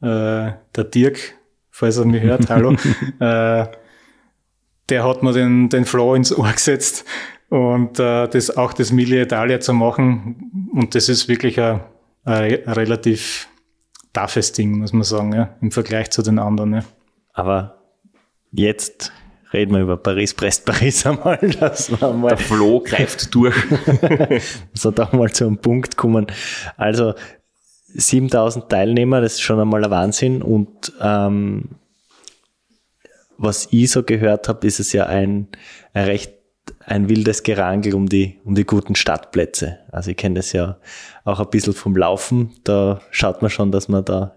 äh, 0.00 0.52
der 0.74 0.84
Dirk, 0.84 1.18
falls 1.70 1.98
er 1.98 2.04
mich 2.04 2.22
hört, 2.22 2.48
hallo, 2.50 2.72
äh, 3.20 3.66
der 4.88 5.04
hat 5.04 5.22
mir 5.22 5.32
den, 5.32 5.68
den 5.68 5.84
Flow 5.84 6.14
ins 6.14 6.36
Ohr 6.36 6.52
gesetzt 6.52 7.04
und 7.48 7.98
äh, 7.98 8.28
das 8.28 8.56
auch 8.56 8.72
das 8.72 8.92
Mille 8.92 9.22
Italia 9.22 9.60
zu 9.60 9.72
machen. 9.72 10.70
Und 10.72 10.94
das 10.94 11.08
ist 11.08 11.28
wirklich 11.28 11.60
ein, 11.60 11.80
ein, 12.24 12.66
ein 12.66 12.72
relativ 12.72 13.48
toughes 14.12 14.52
Ding, 14.52 14.78
muss 14.78 14.92
man 14.92 15.04
sagen, 15.04 15.32
ja, 15.32 15.56
im 15.60 15.70
Vergleich 15.70 16.10
zu 16.10 16.22
den 16.22 16.38
anderen. 16.38 16.74
Ja. 16.74 16.84
Aber 17.32 17.82
jetzt 18.50 19.12
reden 19.52 19.74
wir 19.74 19.82
über 19.82 19.96
Paris, 19.96 20.34
Brest, 20.34 20.64
Paris 20.64 21.06
einmal. 21.06 21.38
Das 21.60 22.00
war 22.00 22.12
mal 22.12 22.30
Der 22.30 22.38
Flow 22.38 22.80
greift 22.80 23.34
durch. 23.34 23.54
so 24.74 24.90
da 24.90 25.08
mal 25.12 25.32
zu 25.32 25.46
einem 25.46 25.58
Punkt 25.58 25.96
kommen. 25.96 26.26
Also 26.76 27.14
7000 27.94 28.68
Teilnehmer, 28.68 29.20
das 29.20 29.34
ist 29.34 29.40
schon 29.40 29.60
einmal 29.60 29.84
ein 29.84 29.90
Wahnsinn. 29.90 30.42
Und 30.42 30.92
ähm, 31.00 31.70
was 33.36 33.68
ich 33.70 33.90
so 33.90 34.02
gehört 34.02 34.48
habe, 34.48 34.66
ist 34.66 34.80
es 34.80 34.92
ja 34.92 35.06
ein, 35.06 35.48
ein 35.92 36.04
recht 36.04 36.34
ein 36.84 37.08
wildes 37.08 37.42
Gerangel 37.42 37.94
um 37.94 38.08
die, 38.08 38.38
um 38.44 38.54
die 38.54 38.64
guten 38.64 38.94
Stadtplätze. 38.94 39.78
Also 39.90 40.10
ich 40.10 40.16
kenne 40.16 40.36
das 40.36 40.52
ja 40.52 40.78
auch 41.24 41.40
ein 41.40 41.50
bisschen 41.50 41.74
vom 41.74 41.96
Laufen. 41.96 42.54
Da 42.64 43.00
schaut 43.10 43.42
man 43.42 43.50
schon, 43.50 43.72
dass 43.72 43.88
man 43.88 44.04
da 44.04 44.36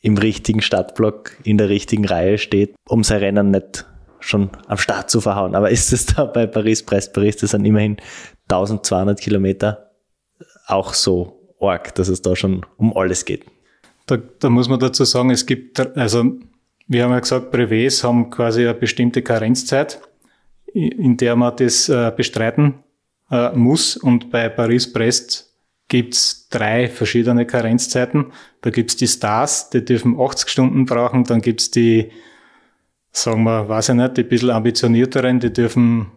im 0.00 0.16
richtigen 0.16 0.62
Stadtblock 0.62 1.36
in 1.44 1.58
der 1.58 1.68
richtigen 1.68 2.06
Reihe 2.06 2.38
steht, 2.38 2.74
um 2.88 3.04
sein 3.04 3.18
Rennen 3.18 3.50
nicht 3.50 3.86
schon 4.20 4.50
am 4.66 4.78
Start 4.78 5.10
zu 5.10 5.20
verhauen. 5.20 5.54
Aber 5.54 5.70
ist 5.70 5.92
es 5.92 6.06
da 6.06 6.24
bei 6.24 6.46
Paris-Brest-Paris, 6.46 7.38
das 7.38 7.50
sind 7.50 7.64
immerhin 7.64 7.96
1200 8.48 9.20
Kilometer, 9.20 9.90
auch 10.66 10.94
so 10.94 11.40
arg, 11.60 11.94
dass 11.94 12.08
es 12.08 12.22
da 12.22 12.36
schon 12.36 12.64
um 12.76 12.96
alles 12.96 13.24
geht. 13.24 13.44
da, 14.06 14.16
da 14.16 14.50
muss 14.50 14.68
man 14.68 14.80
dazu 14.80 15.04
sagen, 15.04 15.30
es 15.30 15.46
gibt, 15.46 15.80
also 15.96 16.24
wir 16.90 17.04
haben 17.04 17.12
ja 17.12 17.20
gesagt, 17.20 17.52
Brevets 17.52 18.02
haben 18.02 18.30
quasi 18.30 18.62
eine 18.62 18.74
bestimmte 18.74 19.22
Karenzzeit, 19.22 20.00
in 20.72 21.16
der 21.16 21.36
man 21.36 21.56
das 21.56 21.88
äh, 21.88 22.12
bestreiten 22.16 22.74
äh, 23.30 23.52
muss. 23.52 23.96
Und 23.96 24.30
bei 24.30 24.48
Paris-Brest 24.48 25.54
gibt's 25.86 26.48
drei 26.48 26.88
verschiedene 26.88 27.46
Karenzzeiten. 27.46 28.32
Da 28.62 28.70
gibt's 28.70 28.96
die 28.96 29.06
Stars, 29.06 29.70
die 29.70 29.84
dürfen 29.84 30.18
80 30.18 30.48
Stunden 30.48 30.84
brauchen. 30.84 31.22
Dann 31.24 31.40
gibt's 31.40 31.70
die, 31.70 32.10
sagen 33.12 33.44
wir, 33.44 33.68
weiß 33.68 33.90
ich 33.90 33.94
nicht, 33.96 34.16
die 34.16 34.22
bisschen 34.22 34.50
ambitionierteren, 34.50 35.40
die 35.40 35.52
dürfen 35.52 36.10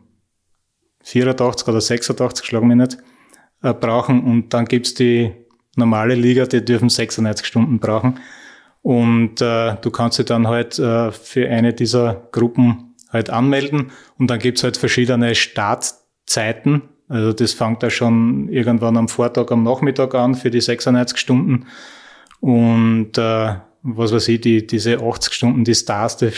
84 1.03 1.67
oder 1.67 1.81
86, 1.81 2.45
schlagen 2.45 2.69
wir 2.69 2.75
nicht, 2.75 2.97
äh, 3.61 3.73
brauchen. 3.73 4.23
Und 4.23 4.53
dann 4.53 4.65
gibt's 4.65 4.93
die 4.93 5.31
normale 5.75 6.15
Liga, 6.15 6.45
die 6.45 6.63
dürfen 6.63 6.89
96 6.89 7.45
Stunden 7.45 7.79
brauchen. 7.79 8.19
Und 8.81 9.41
äh, 9.41 9.75
du 9.81 9.91
kannst 9.91 10.19
dich 10.19 10.25
dann 10.25 10.47
halt 10.47 10.77
äh, 10.77 11.11
für 11.11 11.49
eine 11.49 11.73
dieser 11.73 12.27
Gruppen 12.31 12.95
halt 13.09 13.29
anmelden. 13.29 13.91
Und 14.17 14.29
dann 14.29 14.39
gibt's 14.39 14.63
halt 14.63 14.77
verschiedene 14.77 15.35
Startzeiten 15.35 16.83
also 17.13 17.33
das 17.33 17.53
fängt 17.53 17.83
ja 17.83 17.89
schon 17.89 18.49
irgendwann 18.49 18.97
am 18.97 19.07
Vortag, 19.07 19.51
am 19.51 19.63
Nachmittag 19.63 20.15
an 20.15 20.33
für 20.33 20.49
die 20.49 20.61
96 20.61 21.17
Stunden. 21.17 21.67
Und 22.39 23.17
äh, 23.17 23.55
was 23.83 24.11
weiß 24.11 24.27
ich, 24.29 24.41
die, 24.41 24.65
diese 24.65 24.97
80 24.99 25.33
Stunden, 25.33 25.63
die 25.63 25.75
Stars, 25.75 26.17
die 26.17 26.31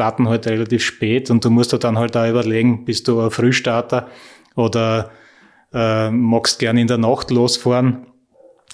starten 0.00 0.30
halt 0.30 0.46
relativ 0.46 0.82
spät 0.82 1.30
und 1.30 1.44
du 1.44 1.50
musst 1.50 1.74
dir 1.74 1.78
dann 1.78 1.98
halt 1.98 2.16
auch 2.16 2.26
überlegen, 2.26 2.86
bist 2.86 3.06
du 3.06 3.20
ein 3.20 3.30
Frühstarter 3.30 4.08
oder 4.56 5.10
äh, 5.74 6.10
magst 6.10 6.58
gern 6.58 6.78
in 6.78 6.86
der 6.86 6.96
Nacht 6.96 7.30
losfahren, 7.30 8.06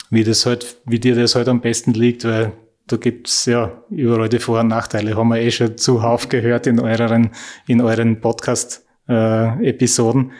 wie 0.08 0.22
das 0.22 0.46
halt, 0.46 0.76
wie 0.86 1.00
dir 1.00 1.16
das 1.16 1.34
halt 1.34 1.48
am 1.48 1.60
besten 1.60 1.94
liegt, 1.94 2.24
weil 2.24 2.52
da 2.86 2.96
gibt's 2.96 3.46
ja 3.46 3.82
überall 3.90 4.28
die 4.28 4.38
Vor- 4.38 4.60
und 4.60 4.68
Nachteile, 4.68 5.16
haben 5.16 5.30
wir 5.30 5.40
eh 5.40 5.50
schon 5.50 5.76
zuhauf 5.76 6.28
gehört 6.28 6.68
in 6.68 6.78
euren, 6.78 7.30
in 7.66 7.80
euren 7.80 8.20
Podcast-Episoden. 8.20 10.30
Äh, 10.30 10.34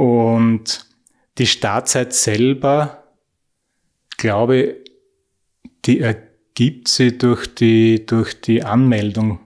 und 0.00 0.86
die 1.38 1.48
Startzeit 1.48 2.12
selber, 2.12 3.02
glaube 4.18 4.76
die 5.84 5.98
ergibt 5.98 6.86
sie 6.86 7.18
durch 7.18 7.52
die, 7.52 8.06
durch 8.06 8.40
die 8.40 8.62
Anmeldung, 8.62 9.40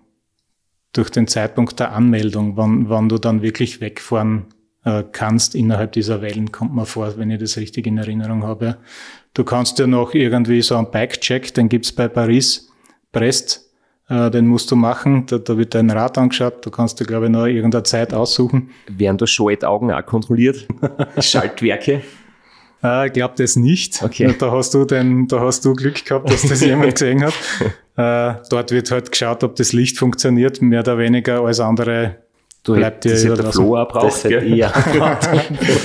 durch 0.94 1.10
den 1.10 1.26
Zeitpunkt 1.26 1.78
der 1.78 1.92
Anmeldung, 1.92 2.56
wann, 2.56 2.88
wann 2.88 3.08
du 3.08 3.18
dann 3.18 3.42
wirklich 3.42 3.80
wegfahren 3.80 4.46
äh, 4.84 5.02
kannst 5.12 5.54
innerhalb 5.54 5.92
dieser 5.92 6.22
Wellen, 6.22 6.52
kommt 6.52 6.74
mir 6.74 6.86
vor, 6.86 7.18
wenn 7.18 7.30
ich 7.30 7.40
das 7.40 7.56
richtig 7.56 7.86
in 7.86 7.98
Erinnerung 7.98 8.44
habe. 8.44 8.78
Du 9.34 9.44
kannst 9.44 9.78
ja 9.78 9.86
noch 9.86 10.14
irgendwie 10.14 10.62
so 10.62 10.76
einen 10.76 10.90
Bike-Check, 10.90 11.52
den 11.54 11.68
gibt's 11.68 11.92
bei 11.92 12.08
Paris, 12.08 12.70
Brest, 13.12 13.70
äh, 14.08 14.30
den 14.30 14.46
musst 14.46 14.70
du 14.70 14.76
machen. 14.76 15.26
Da, 15.26 15.38
da 15.38 15.56
wird 15.56 15.74
dein 15.74 15.90
Rad 15.90 16.18
angeschaut. 16.18 16.64
Da 16.64 16.70
kannst 16.70 17.00
du, 17.00 17.04
glaube 17.04 17.26
ich, 17.26 17.32
noch 17.32 17.46
irgendeine 17.46 17.84
Zeit 17.84 18.12
aussuchen. 18.12 18.70
Werden 18.88 19.18
da 19.18 19.26
Schaltaugen 19.26 19.90
auch 19.90 20.04
kontrolliert? 20.06 20.66
Schaltwerke? 21.18 22.02
Äh, 22.84 23.06
ich 23.06 23.12
glaube 23.14 23.34
das 23.38 23.56
nicht. 23.56 24.02
Okay. 24.02 24.34
Da 24.38 24.52
hast 24.52 24.74
du 24.74 24.84
den, 24.84 25.26
da 25.26 25.40
hast 25.40 25.64
du 25.64 25.74
Glück 25.74 26.04
gehabt, 26.04 26.30
dass 26.30 26.42
das 26.42 26.60
jemand 26.60 26.94
gesehen 26.98 27.24
hat. 27.24 27.34
Äh, 27.96 28.40
dort 28.50 28.70
wird 28.70 28.90
halt 28.90 29.10
geschaut, 29.10 29.42
ob 29.42 29.56
das 29.56 29.72
Licht 29.72 29.98
funktioniert, 29.98 30.60
mehr 30.60 30.80
oder 30.80 30.98
weniger 30.98 31.40
als 31.40 31.60
andere 31.60 32.16
du 32.64 32.74
bleibt 32.74 33.04
dir 33.04 33.12
das 33.12 33.22
der 33.22 33.52
Flo 33.52 33.76
auch 33.76 33.88
braucht, 33.88 34.24
ja. 34.24 34.72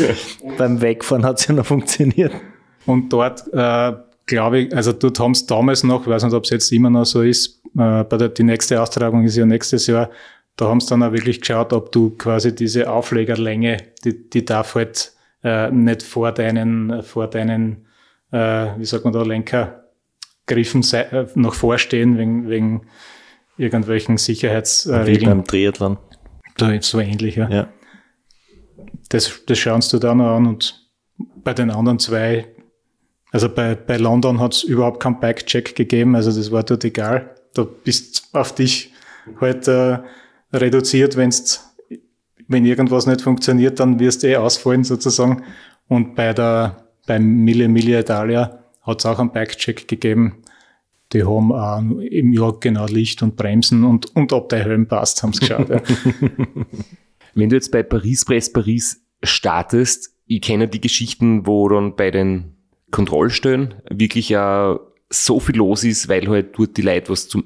Beim 0.58 0.82
Wegfahren 0.82 1.26
hat 1.26 1.40
es 1.40 1.48
ja 1.48 1.54
noch 1.54 1.66
funktioniert. 1.66 2.34
Und 2.86 3.12
dort, 3.14 3.44
äh, 3.54 3.94
glaube 4.26 4.60
ich, 4.60 4.76
also 4.76 4.94
dort 4.94 5.20
haben 5.20 5.32
es 5.32 5.46
damals 5.46 5.84
noch, 5.84 6.02
ich 6.02 6.08
weiß 6.08 6.24
nicht, 6.24 6.34
ob 6.34 6.46
es 6.46 6.50
jetzt 6.50 6.72
immer 6.72 6.90
noch 6.90 7.06
so 7.06 7.22
ist, 7.22 7.62
äh, 7.78 8.04
bei 8.04 8.18
der, 8.18 8.30
die 8.30 8.44
nächste 8.44 8.82
Austragung 8.82 9.24
ist 9.26 9.36
ja 9.36 9.46
nächstes 9.46 9.88
Jahr. 9.88 10.10
Da 10.56 10.68
haben 10.68 10.80
sie 10.80 10.88
dann 10.88 11.04
auch 11.04 11.12
wirklich 11.12 11.42
geschaut, 11.42 11.72
ob 11.74 11.92
du 11.92 12.12
quasi 12.12 12.56
diese 12.56 12.90
Auflegerlänge, 12.90 13.78
die, 14.04 14.30
die 14.30 14.44
darf 14.44 14.76
halt 14.76 15.14
äh, 15.44 15.72
nicht 15.72 16.04
vor 16.04 16.32
deinen, 16.32 17.04
vor 17.04 17.28
deinen, 17.28 17.88
äh, 18.32 18.68
wie 18.78 18.86
sagt 18.86 19.06
man 19.06 19.14
da, 19.14 19.24
Lenkergriffen 19.24 20.84
äh, 20.94 21.26
noch 21.36 21.54
vorstehen, 21.54 22.18
wegen, 22.18 22.50
wegen 22.50 22.88
irgendwelchen 23.58 24.18
Sicherheitsregeln. 24.18 25.22
Wie 25.22 25.26
beim 25.26 25.44
Triathlon. 25.46 25.98
Da 26.58 26.72
ist 26.72 26.90
so 26.90 27.00
ähnlich, 27.00 27.36
ja. 27.36 27.50
ja. 27.50 27.68
Das, 29.10 29.42
das 29.46 29.58
schaust 29.58 29.94
du 29.94 30.00
dann 30.00 30.22
an 30.22 30.46
und 30.46 30.90
bei 31.44 31.54
den 31.54 31.72
anderen 31.72 32.00
zwei, 32.00 32.48
also 33.32 33.50
bei, 33.50 33.76
bei 33.76 33.98
London 33.98 34.40
hat 34.40 34.54
es 34.54 34.64
überhaupt 34.64 35.02
keinen 35.02 35.20
Bike-Check 35.20 35.76
gegeben, 35.76 36.16
also 36.16 36.32
das 36.32 36.52
war 36.52 36.64
dort 36.64 36.84
egal 36.84 37.36
da 37.54 37.64
bist 37.84 38.30
auf 38.34 38.54
dich 38.54 38.94
halt 39.40 39.68
äh, 39.68 40.00
reduziert, 40.54 41.16
wenn's, 41.16 41.69
wenn 42.50 42.66
irgendwas 42.66 43.06
nicht 43.06 43.22
funktioniert, 43.22 43.80
dann 43.80 44.00
wirst 44.00 44.24
du 44.24 44.28
eh 44.28 44.36
ausfallen 44.36 44.84
sozusagen. 44.84 45.44
Und 45.88 46.16
bei 46.16 46.34
der, 46.34 46.90
beim 47.08 47.24
Mille 47.24 47.70
Mille 47.70 48.00
Italia 48.00 48.60
hat 48.82 49.00
es 49.00 49.06
auch 49.06 49.20
einen 49.20 49.32
Bike-Check 49.32 49.88
gegeben. 49.88 50.44
Die 51.14 51.24
haben 51.24 51.52
auch 51.52 51.80
im 52.02 52.34
Jahr 52.34 52.60
genau 52.60 52.88
Licht 52.88 53.22
und 53.24 53.36
Bremsen 53.36 53.84
und, 53.84 54.16
und 54.16 54.34
ob 54.34 54.50
der 54.50 54.64
Helm 54.64 54.88
passt, 54.88 55.24
haben 55.24 55.34
sie 55.34 55.42
geschaut. 55.42 55.70
Ja. 55.70 55.82
Wenn 57.36 57.50
du 57.50 57.56
jetzt 57.56 57.72
bei 57.72 57.84
Paris 57.84 58.26
Press 58.26 58.52
Paris 58.52 59.02
startest, 59.24 60.16
ich 60.26 60.42
kenne 60.42 60.68
die 60.68 60.82
Geschichten, 60.82 61.48
wo 61.48 61.70
dann 61.70 61.96
bei 61.96 62.12
den 62.12 62.56
Kontrollstellen 62.92 63.76
wirklich 63.90 64.30
ja 64.30 64.80
so 65.10 65.40
viel 65.40 65.56
los 65.56 65.84
ist, 65.84 66.10
weil 66.10 66.28
halt 66.28 66.58
dort 66.58 66.78
die 66.78 66.82
Leute 66.82 67.12
was 67.12 67.28
zum 67.28 67.44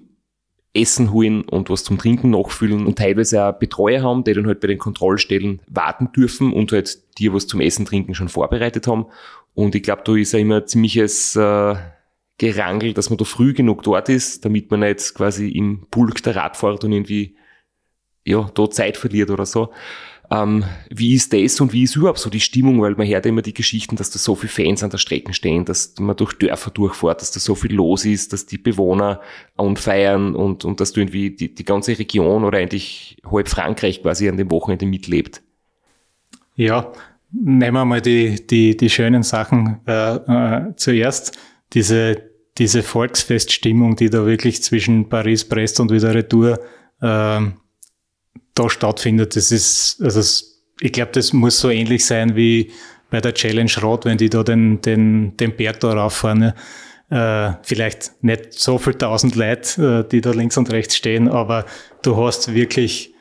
Essen 0.74 1.12
holen 1.12 1.44
und 1.44 1.70
was 1.70 1.84
zum 1.84 1.98
Trinken 1.98 2.32
nachfüllen 2.32 2.88
und 2.88 2.98
teilweise 2.98 3.46
auch 3.46 3.54
Betreuer 3.54 4.02
haben, 4.02 4.24
die 4.24 4.34
dann 4.34 4.48
halt 4.48 4.60
bei 4.60 4.68
den 4.68 4.80
Kontrollstellen 4.80 5.62
warten 5.68 6.12
dürfen 6.12 6.52
und 6.52 6.72
halt 6.72 7.18
dir 7.20 7.34
was 7.34 7.46
zum 7.46 7.62
Essen, 7.62 7.86
Trinken 7.86 8.16
schon 8.16 8.30
vorbereitet 8.30 8.88
haben. 8.88 9.06
Und 9.54 9.76
ich 9.76 9.84
glaube, 9.84 10.02
da 10.04 10.16
ist 10.16 10.34
ja 10.34 10.40
immer 10.40 10.58
ein 10.58 10.68
ziemliches 10.68 11.36
äh, 11.36 11.76
Gerangel, 12.40 12.94
dass 12.94 13.12
man 13.12 13.18
da 13.18 13.26
früh 13.26 13.54
genug 13.54 13.84
dort 13.84 14.10
ist, 14.10 14.44
damit 14.46 14.72
man 14.72 14.80
nicht 14.80 15.14
quasi 15.14 15.50
im 15.50 15.86
Pulk 15.92 16.24
der 16.24 16.36
Radfahrer 16.36 16.78
dann 16.78 16.92
irgendwie 16.92 17.36
ja, 18.26 18.50
da 18.54 18.70
Zeit 18.70 18.98
verliert 18.98 19.30
oder 19.30 19.46
so. 19.46 19.72
Ähm, 20.34 20.64
wie 20.90 21.14
ist 21.14 21.32
das 21.32 21.62
und 21.62 21.74
wie 21.74 21.84
ist 21.84 21.96
überhaupt 21.96 22.18
so 22.18 22.30
die 22.30 22.40
Stimmung? 22.40 22.82
Weil 22.82 22.96
man 22.96 23.08
hört 23.08 23.26
immer 23.28 23.44
die 23.44 23.54
Geschichten, 23.54 23.98
dass 23.98 24.10
da 24.10 24.18
so 24.18 24.36
viele 24.36 24.52
Fans 24.52 24.84
an 24.84 24.90
der 24.90 24.98
Strecke 24.98 25.34
stehen, 25.34 25.64
dass 25.64 25.94
man 26.00 26.16
durch 26.16 26.34
Dörfer 26.34 26.72
durchfährt, 26.72 27.22
dass 27.22 27.32
da 27.32 27.40
so 27.40 27.54
viel 27.54 27.74
los 27.74 28.04
ist, 28.06 28.34
dass 28.34 28.48
die 28.48 28.58
Bewohner 28.58 29.22
anfeiern 29.58 30.34
und, 30.36 30.66
und 30.66 30.80
dass 30.80 30.94
du 30.94 31.02
irgendwie 31.02 31.32
die, 31.32 31.54
die 31.54 31.66
ganze 31.66 32.00
Region 32.00 32.46
oder 32.46 32.58
eigentlich 32.58 33.18
halb 33.30 33.48
Frankreich 33.48 34.02
quasi 34.02 34.28
an 34.28 34.38
dem 34.38 34.50
Wochenende 34.50 34.88
mitlebt. 34.88 35.44
Ja, 36.56 36.92
nehmen 37.32 37.76
wir 37.76 37.86
mal 37.86 38.02
die, 38.02 38.48
die, 38.48 38.76
die 38.76 38.90
schönen 38.90 39.22
Sachen 39.22 39.82
äh, 39.86 40.16
äh, 40.16 40.76
zuerst. 40.78 41.38
Diese, 41.74 42.24
diese 42.58 42.82
Volksfeststimmung, 42.82 43.98
die 43.98 44.10
da 44.10 44.26
wirklich 44.26 44.64
zwischen 44.64 45.10
Paris, 45.10 45.48
Brest 45.48 45.80
und 45.80 45.92
wieder 45.92 46.16
Retour 46.16 46.60
äh, 47.02 47.42
da 48.56 48.70
stattfindet. 48.70 49.36
Das 49.36 49.51
ist, 49.51 50.01
also 50.01 50.45
ich 50.80 50.91
glaube, 50.91 51.12
das 51.14 51.34
muss 51.34 51.60
so 51.60 51.70
ähnlich 51.70 52.06
sein 52.06 52.36
wie 52.36 52.72
bei 53.10 53.22
der 53.22 53.34
Challenge 53.34 53.72
Rot, 53.82 54.06
wenn 54.06 54.18
die 54.18 54.30
da 54.30 54.43
den, 54.43 54.82
den, 54.82 55.38
den 55.38 55.56
Berg 55.56 55.80
da 55.80 55.93
rauffahren. 55.93 56.54
Äh, 57.10 57.51
vielleicht 57.62 58.24
nicht 58.24 58.54
so 58.54 58.78
viel 58.78 58.95
tausend 58.95 59.36
Leute, 59.36 60.06
äh, 60.06 60.10
die 60.10 60.22
da 60.22 60.32
links 60.32 60.58
und 60.58 60.72
rechts 60.72 60.95
stehen, 60.95 61.30
aber 61.30 61.66
du 62.01 62.18
hast 62.18 62.54
wirklich 62.54 63.14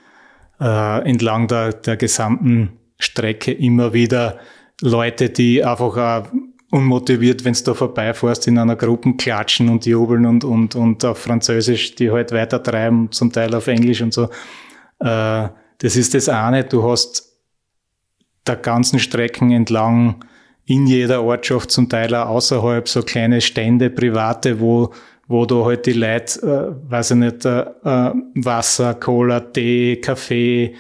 äh, 0.61 1.09
entlang 1.09 1.47
der, 1.49 1.73
der 1.75 1.97
gesamten 1.97 2.79
Strecke 2.99 3.53
immer 3.53 3.93
wieder 3.93 4.39
Leute, 4.81 5.29
die 5.29 5.63
einfach 5.63 5.97
auch 5.97 6.29
unmotiviert, 6.71 7.45
wenn 7.45 7.53
du 7.53 7.63
da 7.65 7.75
vorbeifährst, 7.75 8.49
in 8.49 8.59
einer 8.59 8.77
Gruppe 8.77 9.15
klatschen 9.17 9.69
und 9.69 9.85
jubeln 9.85 10.25
und, 10.25 10.43
und, 10.43 10.75
und 10.75 11.05
auf 11.05 11.19
Französisch 11.19 11.95
die 11.97 12.11
halt 12.11 12.33
weitertreiben, 12.33 13.13
zum 13.13 13.31
Teil 13.31 13.55
auf 13.55 13.67
Englisch 13.67 14.01
und 14.01 14.15
so. 14.15 14.31
Äh, 15.03 15.49
das 15.79 15.97
ist 15.97 16.15
das 16.15 16.29
eine. 16.29 16.65
Du 16.65 16.89
hast 16.89 17.37
der 18.47 18.57
ganzen 18.57 18.99
Strecken 18.99 19.51
entlang 19.51 20.25
in 20.65 20.87
jeder 20.87 21.23
Ortschaft, 21.23 21.71
zum 21.71 21.89
Teil 21.89 22.15
auch 22.15 22.29
außerhalb, 22.29 22.89
so 22.89 23.03
kleine 23.03 23.41
Stände, 23.41 23.91
private, 23.91 24.61
wo, 24.61 24.93
wo 25.27 25.45
du 25.45 25.65
halt 25.65 25.87
die 25.87 25.93
Leute, 25.93 26.41
äh, 26.87 26.91
weiß 26.91 27.13
ich 27.13 27.17
nicht, 27.17 27.45
äh, 27.45 27.61
äh 27.61 28.13
Wasser, 28.37 28.95
Cola, 28.95 29.41
Tee, 29.41 29.97
Kaffee, 29.97 30.75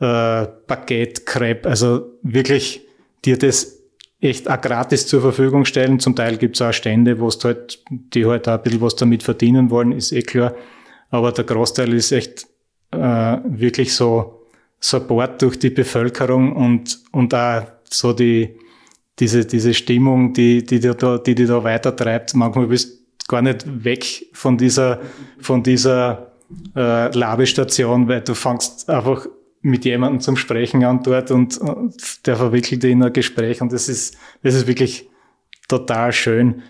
äh, 0.00 0.46
Baguette, 0.66 1.22
Crepe, 1.24 1.68
also 1.68 2.18
wirklich 2.22 2.82
dir 3.24 3.38
das 3.38 3.78
echt 4.20 4.50
auch 4.50 4.60
gratis 4.60 5.06
zur 5.06 5.20
Verfügung 5.22 5.64
stellen. 5.64 5.98
Zum 5.98 6.14
Teil 6.14 6.36
gibt's 6.36 6.60
auch 6.60 6.72
Stände, 6.72 7.18
wo 7.18 7.30
halt, 7.30 7.82
die 7.90 8.26
halt 8.26 8.48
auch 8.48 8.54
ein 8.54 8.62
bisschen 8.62 8.80
was 8.80 8.96
damit 8.96 9.22
verdienen 9.22 9.70
wollen, 9.70 9.92
ist 9.92 10.12
eh 10.12 10.22
klar. 10.22 10.54
Aber 11.10 11.32
der 11.32 11.44
Großteil 11.44 11.92
ist 11.92 12.12
echt 12.12 12.46
äh, 12.92 13.38
wirklich 13.44 13.94
so 13.94 14.46
Support 14.80 15.42
durch 15.42 15.58
die 15.58 15.70
Bevölkerung 15.70 16.54
und, 16.54 16.98
und 17.12 17.34
auch 17.34 17.62
so 17.88 18.12
die, 18.12 18.56
diese, 19.18 19.44
diese 19.44 19.74
Stimmung, 19.74 20.32
die, 20.32 20.64
die, 20.64 20.80
die, 20.80 20.94
da, 20.96 21.18
die, 21.18 21.34
die 21.34 21.46
da 21.46 21.62
weitertreibt. 21.62 22.34
Manchmal 22.34 22.66
bist 22.66 23.02
gar 23.28 23.42
nicht 23.42 23.84
weg 23.84 24.26
von 24.32 24.58
dieser, 24.58 25.00
von 25.40 25.62
dieser 25.62 26.32
äh, 26.74 27.16
Labestation, 27.16 28.08
weil 28.08 28.22
du 28.22 28.34
fängst 28.34 28.90
einfach 28.90 29.26
mit 29.62 29.84
jemandem 29.84 30.20
zum 30.20 30.36
Sprechen 30.36 30.84
an 30.84 31.02
dort 31.02 31.30
und, 31.30 31.56
und 31.58 32.26
der 32.26 32.36
verwickelt 32.36 32.82
dich 32.82 32.90
in 32.90 33.02
ein 33.02 33.12
Gespräch 33.12 33.62
und 33.62 33.72
das 33.72 33.88
ist, 33.88 34.16
das 34.42 34.54
ist 34.54 34.66
wirklich 34.66 35.08
total 35.68 36.12
schön. 36.12 36.62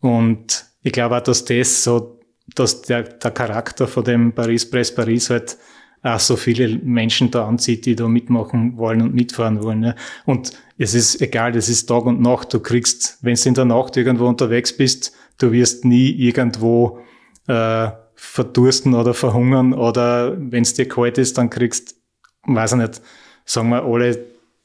Und 0.00 0.66
ich 0.82 0.92
glaube 0.92 1.16
auch, 1.16 1.22
dass 1.22 1.44
das 1.44 1.82
so, 1.82 2.15
dass 2.54 2.82
der, 2.82 3.02
der 3.02 3.30
Charakter 3.30 3.86
von 3.86 4.04
dem 4.04 4.32
Paris 4.32 4.68
Press 4.68 4.94
Paris 4.94 5.30
halt 5.30 5.56
auch 6.02 6.20
so 6.20 6.36
viele 6.36 6.78
Menschen 6.78 7.30
da 7.30 7.48
anzieht, 7.48 7.84
die 7.86 7.96
da 7.96 8.06
mitmachen 8.06 8.76
wollen 8.76 9.02
und 9.02 9.14
mitfahren 9.14 9.62
wollen. 9.62 9.82
Ja. 9.82 9.94
Und 10.24 10.52
es 10.78 10.94
ist 10.94 11.20
egal, 11.20 11.52
das 11.52 11.68
ist 11.68 11.86
Tag 11.86 12.04
und 12.04 12.20
Nacht. 12.20 12.54
Du 12.54 12.60
kriegst, 12.60 13.18
wenn 13.22 13.34
du 13.34 13.48
in 13.48 13.54
der 13.54 13.64
Nacht 13.64 13.96
irgendwo 13.96 14.26
unterwegs 14.26 14.76
bist, 14.76 15.12
du 15.38 15.52
wirst 15.52 15.84
nie 15.84 16.10
irgendwo 16.10 17.00
äh, 17.48 17.88
verdursten 18.14 18.94
oder 18.94 19.14
verhungern 19.14 19.72
oder 19.72 20.36
wenn 20.38 20.62
es 20.62 20.74
dir 20.74 20.88
kalt 20.88 21.18
ist, 21.18 21.38
dann 21.38 21.50
kriegst, 21.50 21.96
weiß 22.44 22.72
ich 22.72 22.78
nicht, 22.78 23.02
sagen 23.44 23.70
wir 23.70 23.84
alle 23.84 24.18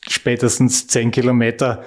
spätestens 0.08 0.88
zehn 0.88 1.12
Kilometer 1.12 1.84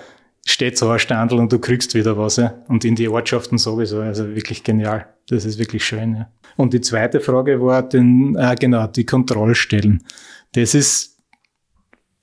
steht 0.46 0.78
so 0.78 0.88
ein 0.90 0.98
Standel 0.98 1.38
und 1.38 1.52
du 1.52 1.58
kriegst 1.58 1.94
wieder 1.94 2.18
was. 2.18 2.36
Ja. 2.36 2.54
Und 2.68 2.84
in 2.84 2.96
die 2.96 3.08
Ortschaften 3.08 3.58
sowieso. 3.58 4.00
Also 4.00 4.34
wirklich 4.34 4.62
genial. 4.62 5.06
Das 5.28 5.44
ist 5.44 5.58
wirklich 5.58 5.84
schön. 5.84 6.16
Ja. 6.16 6.30
Und 6.56 6.74
die 6.74 6.80
zweite 6.80 7.20
Frage 7.20 7.60
war 7.60 7.82
den, 7.82 8.36
äh, 8.36 8.54
genau, 8.58 8.86
die 8.86 9.06
Kontrollstellen. 9.06 10.04
Das 10.52 10.74
ist 10.74 11.18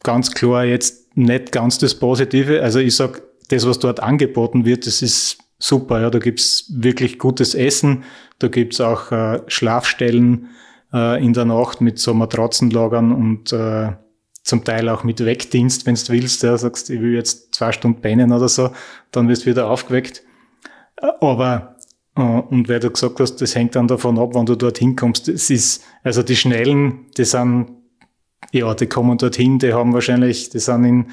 ganz 0.03 0.31
klar 0.31 0.65
jetzt 0.65 1.17
nicht 1.17 1.51
ganz 1.51 1.77
das 1.77 1.95
Positive. 1.95 2.61
Also 2.61 2.79
ich 2.79 2.95
sag, 2.95 3.21
das, 3.49 3.67
was 3.67 3.79
dort 3.79 3.99
angeboten 3.99 4.65
wird, 4.65 4.87
das 4.87 5.01
ist 5.01 5.39
super. 5.59 6.01
Ja. 6.01 6.09
Da 6.09 6.19
gibt's 6.19 6.71
wirklich 6.73 7.19
gutes 7.19 7.55
Essen. 7.55 8.03
Da 8.39 8.47
gibt's 8.47 8.79
auch 8.79 9.11
äh, 9.11 9.41
Schlafstellen 9.47 10.49
äh, 10.93 11.23
in 11.23 11.33
der 11.33 11.45
Nacht 11.45 11.81
mit 11.81 11.99
so 11.99 12.13
Matratzenlagern 12.13 13.11
und 13.11 13.51
äh, 13.51 13.93
zum 14.43 14.63
Teil 14.63 14.89
auch 14.89 15.03
mit 15.03 15.23
Wegdienst, 15.23 15.85
wenn 15.85 15.95
du 15.95 16.09
willst, 16.09 16.41
ja, 16.43 16.57
sagst, 16.57 16.89
ich 16.89 16.99
will 16.99 17.13
jetzt 17.13 17.53
zwei 17.53 17.71
Stunden 17.71 18.01
pennen 18.01 18.31
oder 18.31 18.49
so, 18.49 18.71
dann 19.11 19.29
wirst 19.29 19.45
du 19.45 19.51
wieder 19.51 19.69
aufgeweckt. 19.69 20.23
Aber, 21.19 21.75
äh, 21.77 21.80
und 22.15 22.67
weil 22.67 22.79
du 22.79 22.89
gesagt 22.89 23.19
hast, 23.19 23.37
das 23.37 23.55
hängt 23.55 23.75
dann 23.75 23.87
davon 23.87 24.19
ab, 24.19 24.31
wann 24.33 24.45
du 24.45 24.55
dorthin 24.55 24.95
kommst. 24.95 25.29
Es 25.29 25.49
ist, 25.49 25.83
also 26.03 26.23
die 26.23 26.35
Schnellen, 26.35 27.05
die 27.17 27.25
sind, 27.25 27.71
ja, 28.51 28.73
die 28.73 28.87
kommen 28.87 29.17
dorthin, 29.17 29.59
die 29.59 29.73
haben 29.73 29.93
wahrscheinlich, 29.93 30.49
die 30.49 30.59
sind 30.59 30.83
in 30.83 31.05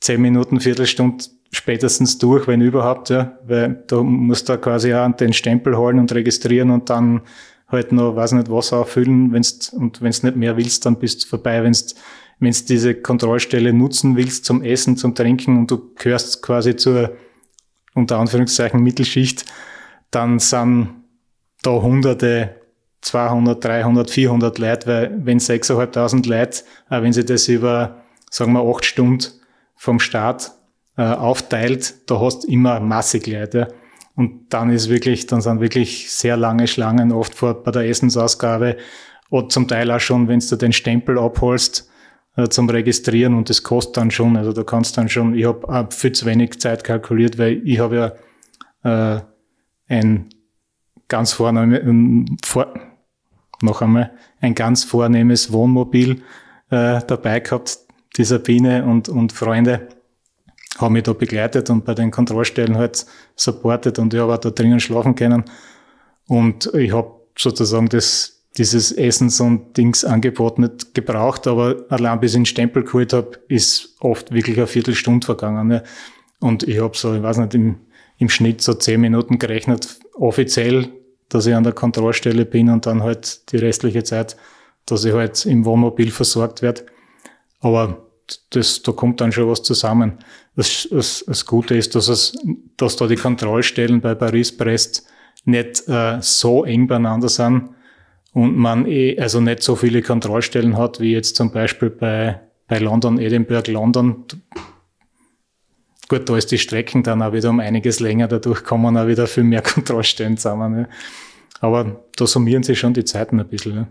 zehn 0.00 0.20
Minuten, 0.20 0.60
Viertelstunde 0.60 1.24
spätestens 1.50 2.18
durch, 2.18 2.46
wenn 2.46 2.60
überhaupt, 2.60 3.10
ja, 3.10 3.38
weil 3.46 3.84
du 3.88 4.02
musst 4.02 4.48
da 4.48 4.56
quasi 4.56 4.94
auch 4.94 5.10
den 5.12 5.32
Stempel 5.32 5.76
holen 5.76 5.98
und 5.98 6.12
registrieren 6.12 6.70
und 6.70 6.88
dann 6.88 7.22
halt 7.68 7.92
noch, 7.92 8.16
weiß 8.16 8.32
nicht, 8.32 8.50
Wasser 8.50 8.78
auffüllen, 8.78 9.32
wenn's, 9.32 9.70
und 9.70 10.00
wenn's 10.02 10.22
nicht 10.22 10.36
mehr 10.36 10.56
willst, 10.56 10.86
dann 10.86 10.98
bist 10.98 11.24
du 11.24 11.28
vorbei, 11.28 11.62
wenn's 11.62 11.94
wenn 12.42 12.50
du 12.50 12.64
diese 12.68 12.94
Kontrollstelle 12.96 13.72
nutzen 13.72 14.16
willst 14.16 14.44
zum 14.44 14.62
Essen, 14.64 14.96
zum 14.96 15.14
Trinken 15.14 15.58
und 15.58 15.70
du 15.70 15.94
gehörst 15.94 16.42
quasi 16.42 16.74
zur 16.74 17.16
unter 17.94 18.18
Anführungszeichen 18.18 18.82
Mittelschicht, 18.82 19.44
dann 20.12 20.38
sind 20.38 20.90
da 21.62 21.70
hunderte, 21.70 22.56
200, 23.00 23.64
300, 23.64 24.10
400 24.10 24.58
Leute, 24.58 24.86
weil 24.86 25.20
wenn 25.24 25.38
6.500 25.38 26.28
Leute, 26.28 26.62
äh, 26.88 27.02
wenn 27.02 27.12
sie 27.12 27.24
das 27.24 27.48
über, 27.48 28.02
sagen 28.30 28.52
wir, 28.52 28.62
acht 28.62 28.84
Stunden 28.84 29.26
vom 29.74 29.98
Start 29.98 30.52
äh, 30.96 31.02
aufteilt, 31.02 31.94
da 32.08 32.20
hast 32.20 32.44
du 32.44 32.48
immer 32.48 32.78
massig 32.78 33.26
Leute. 33.26 33.74
Und 34.14 34.52
dann 34.52 34.70
ist 34.70 34.88
wirklich, 34.88 35.26
dann 35.26 35.40
sind 35.40 35.60
wirklich 35.60 36.12
sehr 36.12 36.36
lange 36.36 36.68
Schlangen 36.68 37.12
oft 37.12 37.34
vor 37.34 37.62
bei 37.64 37.70
der 37.70 37.88
Essensausgabe 37.88 38.76
oder 39.30 39.48
zum 39.48 39.66
Teil 39.66 39.90
auch 39.90 40.00
schon, 40.00 40.28
wenn 40.28 40.40
du 40.40 40.56
den 40.56 40.72
Stempel 40.72 41.18
abholst, 41.18 41.90
äh, 42.36 42.48
zum 42.48 42.68
Registrieren 42.68 43.34
und 43.34 43.50
das 43.50 43.62
kostet 43.62 43.96
dann 43.96 44.10
schon. 44.10 44.36
Also 44.36 44.52
du 44.52 44.64
kannst 44.64 44.96
dann 44.96 45.08
schon, 45.08 45.34
ich 45.34 45.46
habe 45.46 45.88
viel 45.90 46.12
zu 46.12 46.26
wenig 46.26 46.60
Zeit 46.60 46.84
kalkuliert, 46.84 47.38
weil 47.38 47.62
ich 47.66 47.78
habe 47.78 48.14
ja 48.84 49.16
äh, 49.16 49.22
ein 49.92 50.30
ganz 51.08 51.32
vornehm, 51.32 52.38
vor, 52.44 52.72
noch 53.60 53.82
einmal, 53.82 54.12
ein 54.40 54.54
ganz 54.54 54.84
vornehmes 54.84 55.52
Wohnmobil 55.52 56.22
äh, 56.70 57.00
dabei 57.06 57.40
gehabt, 57.40 57.78
die 58.16 58.24
Sabine 58.24 58.84
und, 58.84 59.08
und 59.08 59.32
Freunde 59.32 59.88
haben 60.78 60.94
mich 60.94 61.02
da 61.02 61.12
begleitet 61.12 61.68
und 61.70 61.84
bei 61.84 61.94
den 61.94 62.10
Kontrollstellen 62.10 62.76
halt 62.76 63.06
supportet 63.36 63.98
und 63.98 64.14
ich 64.14 64.20
habe 64.20 64.34
auch 64.34 64.38
da 64.38 64.50
drinnen 64.50 64.80
schlafen 64.80 65.14
können. 65.14 65.44
Und 66.26 66.72
ich 66.74 66.92
habe 66.92 67.12
sozusagen 67.36 67.88
das 67.88 68.42
dieses 68.56 68.92
Essens- 68.92 69.40
und 69.40 69.76
Dingsangebot 69.76 70.58
nicht 70.58 70.94
gebraucht, 70.94 71.46
aber 71.46 71.86
allein 71.88 72.20
bis 72.20 72.32
ich 72.32 72.38
den 72.38 72.46
Stempel 72.46 72.84
geholt 72.84 73.12
habe, 73.12 73.38
ist 73.48 73.96
oft 74.00 74.32
wirklich 74.32 74.58
eine 74.58 74.66
Viertelstunde 74.66 75.24
vergangen. 75.24 75.68
Ne? 75.68 75.82
Und 76.38 76.62
ich 76.64 76.80
habe 76.80 76.96
so, 76.96 77.14
ich 77.14 77.22
weiß 77.22 77.38
nicht, 77.38 77.54
im, 77.54 77.76
im 78.18 78.28
Schnitt 78.28 78.62
so 78.62 78.74
zehn 78.74 79.00
Minuten 79.00 79.38
gerechnet, 79.38 79.98
offiziell, 80.14 80.88
dass 81.28 81.46
ich 81.46 81.54
an 81.54 81.64
der 81.64 81.72
Kontrollstelle 81.72 82.44
bin 82.44 82.68
und 82.70 82.86
dann 82.86 83.02
halt 83.02 83.52
die 83.52 83.56
restliche 83.56 84.04
Zeit, 84.04 84.36
dass 84.86 85.04
ich 85.04 85.12
halt 85.12 85.46
im 85.46 85.64
Wohnmobil 85.64 86.10
versorgt 86.10 86.62
werde. 86.62 86.86
Aber 87.60 88.06
das, 88.50 88.82
da 88.82 88.92
kommt 88.92 89.20
dann 89.20 89.32
schon 89.32 89.48
was 89.48 89.62
zusammen. 89.62 90.18
Das, 90.56 90.88
das, 90.90 91.24
das 91.26 91.46
Gute 91.46 91.76
ist, 91.76 91.94
dass, 91.94 92.08
es, 92.08 92.36
dass 92.76 92.96
da 92.96 93.06
die 93.06 93.16
Kontrollstellen 93.16 94.00
bei 94.00 94.14
Paris-Brest 94.14 95.06
nicht 95.44 95.88
äh, 95.88 96.18
so 96.20 96.64
eng 96.64 96.86
beieinander 96.86 97.28
sind, 97.28 97.70
und 98.32 98.56
man 98.56 98.86
eh 98.86 99.18
also 99.18 99.40
nicht 99.40 99.62
so 99.62 99.76
viele 99.76 100.02
Kontrollstellen 100.02 100.76
hat, 100.76 101.00
wie 101.00 101.12
jetzt 101.12 101.36
zum 101.36 101.52
Beispiel 101.52 101.90
bei, 101.90 102.40
bei 102.66 102.78
London, 102.78 103.18
Edinburgh, 103.18 103.70
London. 103.70 104.24
Gut, 106.08 106.28
da 106.28 106.36
ist 106.36 106.50
die 106.50 106.58
Strecken 106.58 107.02
dann 107.02 107.22
auch 107.22 107.32
wieder 107.32 107.50
um 107.50 107.60
einiges 107.60 108.00
länger, 108.00 108.28
dadurch 108.28 108.64
kommen 108.64 108.96
auch 108.96 109.06
wieder 109.06 109.26
viel 109.26 109.44
mehr 109.44 109.62
Kontrollstellen 109.62 110.36
zusammen. 110.36 110.72
Ne? 110.72 110.88
Aber 111.60 112.04
da 112.16 112.26
summieren 112.26 112.62
sich 112.62 112.78
schon 112.78 112.92
die 112.92 113.04
Zeiten 113.04 113.40
ein 113.40 113.48
bisschen. 113.48 113.74
Ne? 113.74 113.88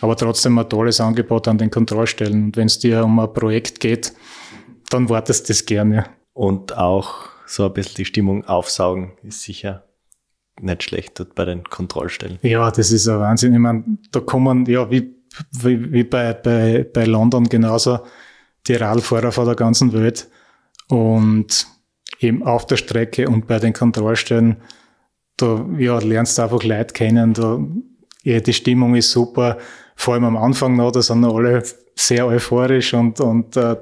Aber 0.00 0.16
trotzdem 0.16 0.58
ein 0.58 0.68
tolles 0.68 1.00
Angebot 1.00 1.48
an 1.48 1.58
den 1.58 1.70
Kontrollstellen. 1.70 2.44
Und 2.44 2.56
wenn 2.56 2.66
es 2.66 2.78
dir 2.78 3.04
um 3.04 3.18
ein 3.18 3.32
Projekt 3.32 3.80
geht, 3.80 4.12
dann 4.90 5.08
wartest 5.08 5.48
du 5.48 5.52
das 5.52 5.66
gerne. 5.66 6.06
Und 6.32 6.76
auch 6.76 7.28
so 7.46 7.66
ein 7.66 7.72
bisschen 7.72 7.96
die 7.96 8.04
Stimmung 8.04 8.44
aufsaugen 8.44 9.12
ist 9.22 9.42
sicher 9.42 9.84
nicht 10.60 10.82
schlecht 10.84 11.18
dort 11.18 11.34
bei 11.34 11.44
den 11.44 11.64
Kontrollstellen. 11.64 12.38
Ja, 12.42 12.70
das 12.70 12.92
ist 12.92 13.08
ein 13.08 13.20
Wahnsinn. 13.20 13.52
Ich 13.52 13.58
meine, 13.58 13.84
da 14.10 14.20
kommen, 14.20 14.66
ja, 14.66 14.90
wie, 14.90 15.14
wie, 15.52 15.92
wie 15.92 16.04
bei, 16.04 16.32
bei, 16.34 16.86
bei 16.92 17.04
London 17.04 17.44
genauso 17.48 18.00
die 18.66 18.74
Radfahrer 18.74 19.32
von 19.32 19.46
der 19.46 19.54
ganzen 19.54 19.92
Welt. 19.92 20.28
Und 20.88 21.66
eben 22.20 22.42
auf 22.42 22.66
der 22.66 22.76
Strecke 22.76 23.28
und 23.28 23.46
bei 23.46 23.58
den 23.58 23.72
Kontrollstellen, 23.72 24.56
da 25.36 25.64
ja, 25.78 25.98
lernst 25.98 26.38
du 26.38 26.42
einfach 26.42 26.64
Leute 26.64 26.94
kennen. 26.94 27.32
Da, 27.34 27.60
ja, 28.24 28.40
die 28.40 28.52
Stimmung 28.52 28.94
ist 28.94 29.10
super. 29.10 29.58
Vor 29.94 30.14
allem 30.14 30.24
am 30.24 30.36
Anfang 30.36 30.76
noch, 30.76 30.92
da 30.92 31.02
sind 31.02 31.24
alle 31.24 31.62
sehr 31.94 32.26
euphorisch 32.26 32.94
und, 32.94 33.20
und 33.20 33.56
äh, 33.56 33.76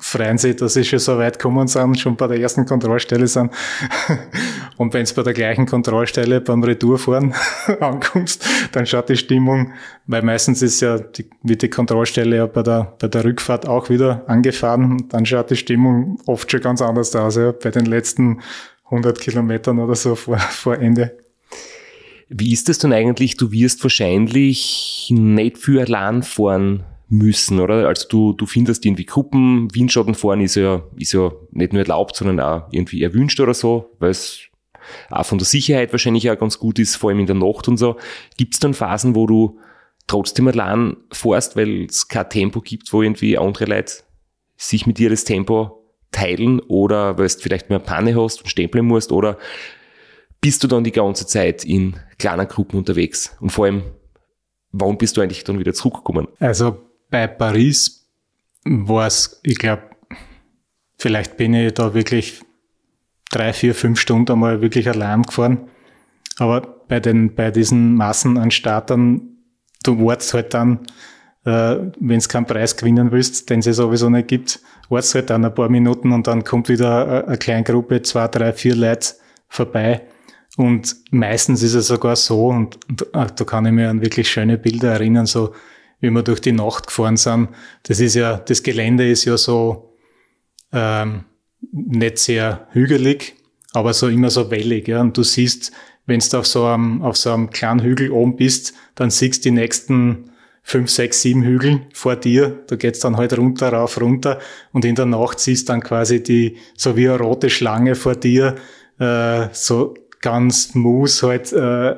freuen 0.00 0.38
sich, 0.38 0.56
dass 0.56 0.74
sie 0.74 0.84
schon 0.84 0.98
so 0.98 1.18
weit 1.18 1.38
gekommen 1.38 1.66
sind, 1.66 1.98
schon 1.98 2.16
bei 2.16 2.26
der 2.26 2.40
ersten 2.40 2.66
Kontrollstelle 2.66 3.26
sind. 3.26 3.52
Und 4.76 4.94
wenn 4.94 5.02
es 5.02 5.12
bei 5.12 5.22
der 5.22 5.32
gleichen 5.32 5.66
Kontrollstelle 5.66 6.40
beim 6.40 6.62
Retourfahren 6.62 7.34
ankommst, 7.80 8.46
dann 8.72 8.86
schaut 8.86 9.08
die 9.08 9.16
Stimmung, 9.16 9.72
weil 10.06 10.22
meistens 10.22 10.62
ist 10.62 10.80
ja 10.80 10.98
die, 10.98 11.28
wird 11.42 11.62
die 11.62 11.70
Kontrollstelle 11.70 12.36
ja 12.36 12.46
bei 12.46 12.62
der, 12.62 12.96
bei 13.00 13.08
der 13.08 13.24
Rückfahrt 13.24 13.66
auch 13.66 13.90
wieder 13.90 14.24
angefahren. 14.28 15.08
Dann 15.08 15.26
schaut 15.26 15.50
die 15.50 15.56
Stimmung 15.56 16.18
oft 16.26 16.50
schon 16.50 16.60
ganz 16.60 16.80
anders 16.80 17.14
aus, 17.16 17.36
ja, 17.36 17.52
bei 17.52 17.70
den 17.70 17.86
letzten 17.86 18.40
100 18.84 19.20
Kilometern 19.20 19.78
oder 19.78 19.94
so 19.94 20.14
vor, 20.14 20.38
vor 20.38 20.78
Ende. 20.78 21.16
Wie 22.28 22.52
ist 22.52 22.68
das 22.68 22.78
dann 22.78 22.92
eigentlich? 22.92 23.36
Du 23.36 23.52
wirst 23.52 23.82
wahrscheinlich 23.82 25.08
nicht 25.10 25.58
für 25.58 25.80
allein 25.80 26.22
fahren 26.22 26.84
müssen, 27.08 27.60
oder? 27.60 27.88
Also 27.88 28.06
du, 28.08 28.32
du 28.34 28.46
findest 28.46 28.84
irgendwie 28.84 29.06
Gruppen, 29.06 29.74
Windschattenfahren 29.74 30.40
ist 30.40 30.56
ja, 30.56 30.82
ist 30.96 31.12
ja 31.12 31.32
nicht 31.50 31.72
nur 31.72 31.82
erlaubt, 31.82 32.16
sondern 32.16 32.40
auch 32.40 32.68
irgendwie 32.70 33.02
erwünscht 33.02 33.40
oder 33.40 33.54
so, 33.54 33.90
weil 33.98 34.10
es 34.10 34.40
auch 35.10 35.24
von 35.24 35.38
der 35.38 35.46
Sicherheit 35.46 35.92
wahrscheinlich 35.92 36.30
auch 36.30 36.38
ganz 36.38 36.58
gut 36.58 36.78
ist, 36.78 36.96
vor 36.96 37.10
allem 37.10 37.20
in 37.20 37.26
der 37.26 37.36
Nacht 37.36 37.68
und 37.68 37.76
so. 37.76 37.96
Gibt 38.36 38.54
es 38.54 38.60
dann 38.60 38.74
Phasen, 38.74 39.14
wo 39.14 39.26
du 39.26 39.58
trotzdem 40.06 40.48
allein 40.48 40.96
fährst, 41.12 41.56
weil 41.56 41.84
es 41.84 42.08
kein 42.08 42.28
Tempo 42.28 42.60
gibt, 42.60 42.92
wo 42.92 43.02
irgendwie 43.02 43.38
andere 43.38 43.66
Leute 43.66 43.94
sich 44.56 44.86
mit 44.86 44.98
dir 44.98 45.10
das 45.10 45.24
Tempo 45.24 45.84
teilen 46.10 46.60
oder 46.60 47.18
weil 47.18 47.28
du 47.28 47.34
vielleicht 47.38 47.70
mehr 47.70 47.78
Panne 47.78 48.20
hast 48.20 48.42
und 48.42 48.48
stempeln 48.48 48.86
musst 48.86 49.12
oder 49.12 49.38
bist 50.40 50.62
du 50.62 50.68
dann 50.68 50.84
die 50.84 50.92
ganze 50.92 51.26
Zeit 51.26 51.64
in 51.64 51.96
kleinen 52.18 52.48
Gruppen 52.48 52.78
unterwegs 52.78 53.36
und 53.40 53.50
vor 53.50 53.66
allem, 53.66 53.82
wann 54.72 54.96
bist 54.98 55.16
du 55.16 55.20
eigentlich 55.20 55.44
dann 55.44 55.58
wieder 55.58 55.74
zurückgekommen? 55.74 56.28
Also 56.40 56.87
bei 57.10 57.26
Paris 57.26 58.06
war 58.64 59.06
es, 59.06 59.40
ich 59.42 59.58
glaube, 59.58 59.82
vielleicht 60.98 61.36
bin 61.36 61.54
ich 61.54 61.74
da 61.74 61.94
wirklich 61.94 62.42
drei, 63.30 63.52
vier, 63.52 63.74
fünf 63.74 64.00
Stunden 64.00 64.32
einmal 64.32 64.60
wirklich 64.60 64.88
allein 64.88 65.22
gefahren. 65.22 65.68
Aber 66.38 66.82
bei 66.88 67.00
den, 67.00 67.34
bei 67.34 67.50
diesen 67.50 67.94
Massen 67.94 68.38
an 68.38 68.50
Startern, 68.50 69.20
du 69.82 70.04
wartest 70.04 70.34
halt 70.34 70.54
dann, 70.54 70.80
äh, 71.44 71.76
wenn 71.98 72.20
du 72.20 72.28
keinen 72.28 72.46
Preis 72.46 72.76
gewinnen 72.76 73.10
willst, 73.10 73.50
den 73.50 73.60
es 73.60 73.76
sowieso 73.76 74.08
nicht 74.10 74.28
gibt, 74.28 74.60
wartest 74.88 75.14
halt 75.14 75.30
dann 75.30 75.44
ein 75.44 75.54
paar 75.54 75.68
Minuten 75.68 76.12
und 76.12 76.26
dann 76.26 76.44
kommt 76.44 76.68
wieder 76.68 77.26
eine 77.26 77.38
kleine 77.38 77.64
Gruppe, 77.64 78.02
zwei, 78.02 78.28
drei, 78.28 78.52
vier 78.52 78.74
Leute 78.74 79.14
vorbei. 79.48 80.02
Und 80.56 80.96
meistens 81.10 81.62
ist 81.62 81.74
es 81.74 81.86
sogar 81.86 82.16
so, 82.16 82.48
und, 82.48 82.78
und 82.88 83.06
da 83.12 83.44
kann 83.44 83.66
ich 83.66 83.72
mir 83.72 83.90
an 83.90 84.00
wirklich 84.00 84.28
schöne 84.28 84.58
Bilder 84.58 84.92
erinnern, 84.92 85.26
so 85.26 85.54
wie 86.00 86.10
wir 86.10 86.22
durch 86.22 86.40
die 86.40 86.52
Nacht 86.52 86.86
gefahren 86.86 87.16
sind. 87.16 87.48
Das 87.84 88.00
ist 88.00 88.14
ja, 88.14 88.36
das 88.36 88.62
Gelände 88.62 89.08
ist 89.08 89.24
ja 89.24 89.36
so 89.36 89.94
ähm, 90.72 91.24
nicht 91.72 92.18
sehr 92.18 92.68
hügelig, 92.70 93.34
aber 93.72 93.92
so 93.92 94.08
immer 94.08 94.30
so 94.30 94.50
wellig. 94.50 94.88
Ja. 94.88 95.00
Und 95.00 95.16
du 95.16 95.22
siehst, 95.22 95.72
wenn 96.06 96.20
du 96.20 96.38
auf 96.38 96.46
so 96.46 96.64
einem, 96.64 97.02
auf 97.02 97.16
so 97.16 97.32
einem 97.32 97.50
kleinen 97.50 97.82
Hügel 97.82 98.10
oben 98.10 98.36
bist, 98.36 98.74
dann 98.94 99.10
siehst 99.10 99.44
du 99.44 99.50
die 99.50 99.54
nächsten 99.54 100.30
fünf, 100.62 100.90
sechs, 100.90 101.22
sieben 101.22 101.42
Hügel 101.44 101.80
vor 101.94 102.16
dir. 102.16 102.62
Da 102.66 102.76
geht's 102.76 103.00
dann 103.00 103.16
halt 103.16 103.36
runter, 103.36 103.72
rauf, 103.72 104.00
runter. 104.00 104.38
Und 104.72 104.84
in 104.84 104.94
der 104.94 105.06
Nacht 105.06 105.40
siehst 105.40 105.68
du 105.68 105.72
dann 105.72 105.82
quasi 105.82 106.22
die, 106.22 106.56
so 106.76 106.96
wie 106.96 107.08
eine 107.08 107.18
rote 107.18 107.50
Schlange 107.50 107.94
vor 107.94 108.14
dir, 108.14 108.56
äh, 108.98 109.48
so 109.52 109.94
ganz 110.20 110.64
smooth 110.64 111.22
halt, 111.22 111.52
äh, 111.52 111.96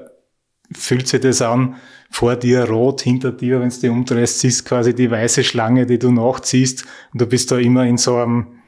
fühlt 0.72 1.08
sich 1.08 1.20
das 1.20 1.42
an. 1.42 1.76
Vor 2.10 2.36
dir 2.36 2.64
rot, 2.64 3.02
hinter 3.02 3.32
dir, 3.32 3.60
wenn 3.60 3.70
du 3.70 3.76
dich 3.76 3.88
umdrehst, 3.88 4.40
siehst 4.40 4.64
quasi 4.64 4.94
die 4.94 5.10
weiße 5.10 5.44
Schlange, 5.44 5.86
die 5.86 5.98
du 5.98 6.10
nachziehst. 6.10 6.84
Und 7.12 7.20
du 7.20 7.26
bist 7.26 7.50
da 7.50 7.56
immer 7.56 7.86
in 7.86 7.96
so 7.96 8.16
einem, 8.16 8.58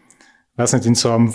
weiß 0.57 0.75
nicht, 0.75 0.87
in 0.87 0.95
so 0.95 1.11
einem 1.11 1.35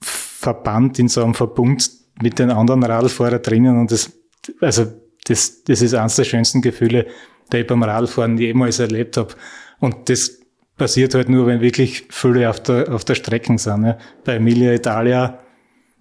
Verband, 0.00 0.98
in 0.98 1.08
so 1.08 1.24
einem 1.24 1.34
Verbund 1.34 1.90
mit 2.20 2.38
den 2.38 2.50
anderen 2.50 2.82
Radlfahrern 2.82 3.42
drinnen. 3.42 3.78
Und 3.78 3.90
das, 3.90 4.12
also, 4.60 4.86
das, 5.24 5.64
das 5.64 5.82
ist 5.82 5.94
eines 5.94 6.16
der 6.16 6.24
schönsten 6.24 6.60
Gefühle, 6.60 7.06
die 7.52 7.58
ich 7.58 7.66
beim 7.66 7.82
Radfahren 7.82 8.36
jemals 8.38 8.78
erlebt 8.78 9.16
habe. 9.16 9.34
Und 9.80 10.08
das 10.08 10.38
passiert 10.76 11.14
halt 11.14 11.28
nur, 11.28 11.46
wenn 11.46 11.60
wirklich 11.60 12.06
viele 12.10 12.48
auf 12.48 12.60
der, 12.60 12.92
auf 12.92 13.04
der 13.04 13.14
Strecke 13.14 13.56
sind. 13.58 13.80
Ne? 13.80 13.98
Bei 14.24 14.36
Emilia 14.36 14.72
Italia 14.72 15.40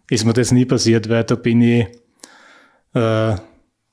ist 0.10 0.26
mir 0.26 0.34
das 0.34 0.52
nie 0.52 0.66
passiert, 0.66 1.10
weil 1.10 1.24
da 1.24 1.36
bin 1.36 1.62
ich 1.62 1.88
äh, 2.94 3.36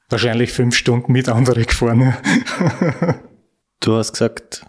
wahrscheinlich 0.09 0.53
fünf 0.53 0.77
Stunden 0.77 1.13
mit 1.13 1.29
anderen 1.29 1.65
gefahren. 1.65 2.15
du 3.81 3.95
hast 3.95 4.13
gesagt, 4.13 4.65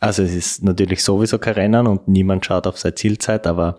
also 0.00 0.22
es 0.22 0.34
ist 0.34 0.62
natürlich 0.62 1.02
sowieso 1.02 1.38
kein 1.38 1.54
Rennen 1.54 1.86
und 1.86 2.08
niemand 2.08 2.44
schaut 2.44 2.66
auf 2.66 2.78
seine 2.78 2.94
Zielzeit, 2.94 3.46
aber 3.46 3.78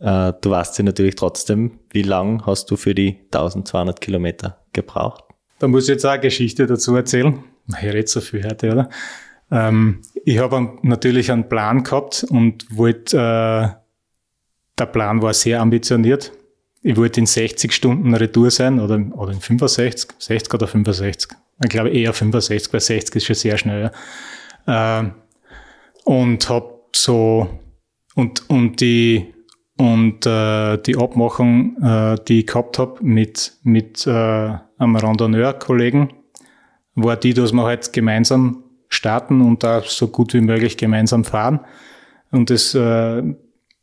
äh, 0.00 0.32
du 0.40 0.50
weißt 0.50 0.78
ja 0.78 0.84
natürlich 0.84 1.14
trotzdem, 1.14 1.78
wie 1.90 2.02
lang 2.02 2.44
hast 2.46 2.70
du 2.70 2.76
für 2.76 2.94
die 2.94 3.20
1200 3.26 4.00
Kilometer 4.00 4.58
gebraucht? 4.72 5.24
Da 5.58 5.68
muss 5.68 5.84
ich 5.84 5.90
jetzt 5.90 6.04
auch 6.04 6.10
eine 6.10 6.20
Geschichte 6.20 6.66
dazu 6.66 6.96
erzählen. 6.96 7.44
Ich 7.68 7.84
rede 7.84 8.08
so 8.08 8.20
viel 8.20 8.44
heute, 8.44 8.72
oder? 8.72 8.90
Ähm, 9.52 10.00
ich 10.24 10.38
habe 10.38 10.78
natürlich 10.82 11.30
einen 11.30 11.48
Plan 11.48 11.84
gehabt 11.84 12.24
und 12.28 12.66
wollte, 12.76 13.16
äh, 13.16 13.68
der 14.78 14.86
Plan 14.86 15.22
war 15.22 15.34
sehr 15.34 15.60
ambitioniert. 15.60 16.32
Ich 16.82 16.96
wollte 16.96 17.20
in 17.20 17.26
60 17.26 17.72
Stunden 17.72 18.14
Retour 18.14 18.50
sein 18.50 18.80
oder, 18.80 19.00
oder 19.12 19.32
in 19.32 19.40
65, 19.40 20.10
60 20.18 20.54
oder 20.54 20.66
65. 20.66 21.30
Ich 21.62 21.70
glaube 21.70 21.90
eher 21.90 22.12
65, 22.12 22.72
weil 22.72 22.80
60 22.80 23.16
ist 23.16 23.24
schon 23.24 23.36
sehr 23.36 23.58
schnell. 23.58 23.92
Ja. 24.66 25.00
Äh, 25.00 25.10
und 26.04 26.48
habe 26.48 26.80
so, 26.94 27.48
und, 28.14 28.48
und 28.50 28.80
die, 28.80 29.32
und 29.78 30.26
äh, 30.26 30.78
die 30.78 30.96
Abmachung, 30.96 31.76
äh, 31.82 32.16
die 32.26 32.40
ich 32.40 32.46
gehabt 32.46 32.78
habe 32.78 33.02
mit, 33.02 33.52
mit 33.62 34.06
äh, 34.06 34.10
einem 34.10 34.96
Randonneur-Kollegen, 34.96 36.12
war 36.94 37.16
die, 37.16 37.32
dass 37.32 37.52
wir 37.52 37.62
halt 37.62 37.92
gemeinsam 37.92 38.64
starten 38.88 39.40
und 39.40 39.62
da 39.62 39.82
so 39.82 40.08
gut 40.08 40.34
wie 40.34 40.40
möglich 40.40 40.76
gemeinsam 40.76 41.24
fahren 41.24 41.60
und 42.30 42.50
das 42.50 42.74
äh, 42.74 43.22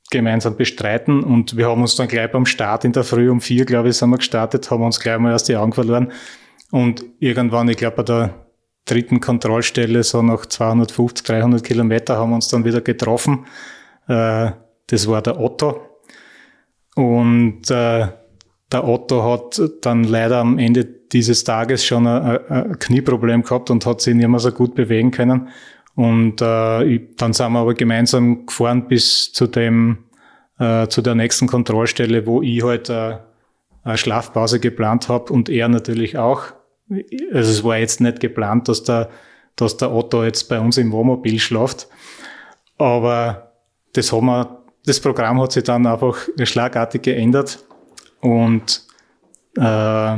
gemeinsam 0.10 0.55
bestreiten. 0.55 1.24
Und 1.24 1.57
wir 1.57 1.68
haben 1.68 1.82
uns 1.82 1.95
dann 1.95 2.07
gleich 2.07 2.32
beim 2.32 2.45
Start 2.45 2.86
in 2.86 2.93
der 2.93 3.03
Früh 3.03 3.30
um 3.30 3.41
vier, 3.41 3.66
glaube 3.66 3.89
ich, 3.89 3.97
sind 3.97 4.10
wir 4.10 4.18
gestartet, 4.18 4.72
haben 4.72 4.84
uns 4.84 4.99
gleich 4.99 5.20
mal 5.20 5.34
aus 5.34 5.43
die 5.43 5.55
Augen 5.55 5.74
verloren. 5.74 6.12
Und 6.72 7.03
irgendwann, 7.20 7.70
ich 7.70 7.78
glaube, 7.78 7.97
bei 7.97 8.03
der 8.03 8.45
dritten 8.86 9.20
Kontrollstelle, 9.20 10.03
so 10.03 10.22
nach 10.22 10.45
250, 10.45 11.26
300 11.26 11.64
Kilometer, 11.64 12.18
haben 12.18 12.32
wir 12.32 12.36
uns 12.36 12.47
dann 12.47 12.66
wieder 12.66 12.82
getroffen. 12.82 13.45
Äh, 14.07 14.51
das 14.88 15.07
war 15.07 15.22
der 15.22 15.39
Otto. 15.39 15.82
Und 16.95 17.70
äh, 17.70 18.07
der 18.72 18.88
Otto 18.88 19.24
hat 19.24 19.62
dann 19.82 20.03
leider 20.03 20.39
am 20.39 20.57
Ende 20.57 20.86
dieses 20.86 21.43
Tages 21.43 21.84
schon 21.84 22.05
ein 22.05 22.78
Knieproblem 22.78 23.41
gehabt 23.41 23.72
und 23.72 23.86
hat 23.86 24.01
sich 24.01 24.14
nicht 24.14 24.28
mehr 24.28 24.39
so 24.39 24.51
gut 24.51 24.76
bewegen 24.76 25.10
können. 25.10 25.49
Und 25.99 26.41
äh, 26.41 26.83
ich, 26.85 27.01
dann 27.17 27.33
sind 27.33 27.51
wir 27.51 27.59
aber 27.59 27.73
gemeinsam 27.73 28.45
gefahren 28.45 28.87
bis 28.87 29.33
zu 29.33 29.47
dem, 29.47 30.05
äh, 30.57 30.87
zu 30.87 31.01
der 31.01 31.13
nächsten 31.13 31.45
Kontrollstelle, 31.45 32.25
wo 32.25 32.41
ich 32.41 32.63
halt 32.63 32.89
äh, 32.89 33.17
eine 33.83 33.97
Schlafpause 33.97 34.61
geplant 34.61 35.09
habe 35.09 35.33
und 35.33 35.49
er 35.49 35.67
natürlich 35.67 36.17
auch. 36.17 36.53
Also 37.33 37.51
es 37.51 37.65
war 37.65 37.79
jetzt 37.79 37.99
nicht 37.99 38.21
geplant, 38.21 38.69
dass 38.69 38.85
der, 38.85 39.09
dass 39.57 39.75
der 39.75 39.91
Otto 39.91 40.23
jetzt 40.23 40.47
bei 40.47 40.61
uns 40.61 40.77
im 40.77 40.93
Wohnmobil 40.93 41.37
schlaft. 41.37 41.89
Aber 42.77 43.51
das 43.91 44.13
haben 44.13 44.27
wir, 44.27 44.63
das 44.85 45.01
Programm 45.01 45.41
hat 45.41 45.51
sich 45.51 45.65
dann 45.65 45.85
einfach 45.85 46.17
schlagartig 46.43 47.01
geändert 47.01 47.59
und 48.21 48.87
äh, 49.57 49.61
der 49.61 50.17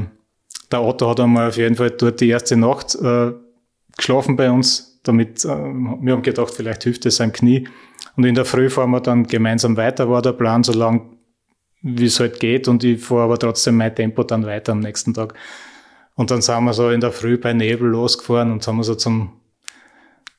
Otto 0.74 1.10
hat 1.10 1.20
einmal 1.20 1.48
auf 1.48 1.58
jeden 1.58 1.76
Fall 1.76 1.90
dort 1.90 2.22
die 2.22 2.30
erste 2.30 2.56
Nacht 2.56 2.94
äh, 2.94 3.32
geschlafen 3.98 4.36
bei 4.36 4.52
uns, 4.52 4.91
damit 5.04 5.46
äh, 5.46 5.48
wir 5.48 6.14
haben 6.14 6.22
gedacht, 6.22 6.54
vielleicht 6.54 6.84
hilft 6.84 7.06
es 7.06 7.18
seinem 7.18 7.34
Knie. 7.34 7.68
Und 8.16 8.26
in 8.26 8.36
der 8.36 8.46
Früh 8.46 8.70
fahren 8.70 8.92
wir 8.92 9.02
dann 9.02 9.26
gemeinsam 9.28 9.78
weiter, 9.78 10.10
war 10.10 10.22
der 10.22 10.34
Plan, 10.34 10.64
so 10.64 10.74
lang 10.74 11.18
wie 11.82 12.06
es 12.06 12.20
halt 12.20 12.40
geht. 12.40 12.68
Und 12.68 12.84
ich 12.84 13.04
fahre 13.04 13.24
aber 13.24 13.40
trotzdem 13.40 13.78
mein 13.78 13.96
Tempo 13.96 14.24
dann 14.24 14.46
weiter 14.46 14.74
am 14.74 14.80
nächsten 14.80 15.14
Tag. 15.14 15.34
Und 16.16 16.30
dann 16.30 16.42
sind 16.42 16.64
wir 16.64 16.74
so 16.74 16.90
in 16.90 17.02
der 17.02 17.12
Früh 17.12 17.38
bei 17.38 17.54
Nebel 17.54 17.90
losgefahren 17.90 18.52
und 18.52 18.66
haben 18.68 18.78
wir 18.78 18.84
so 18.84 18.96
zum 18.96 19.34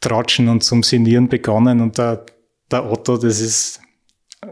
Tratschen 0.01 0.49
und 0.49 0.63
zum 0.63 0.83
Sinieren 0.83 1.29
begonnen. 1.29 1.81
Und 1.81 1.99
der, 1.99 2.27
der 2.71 2.91
Otto, 2.91 3.17
das 3.17 3.41
ist 3.41 3.81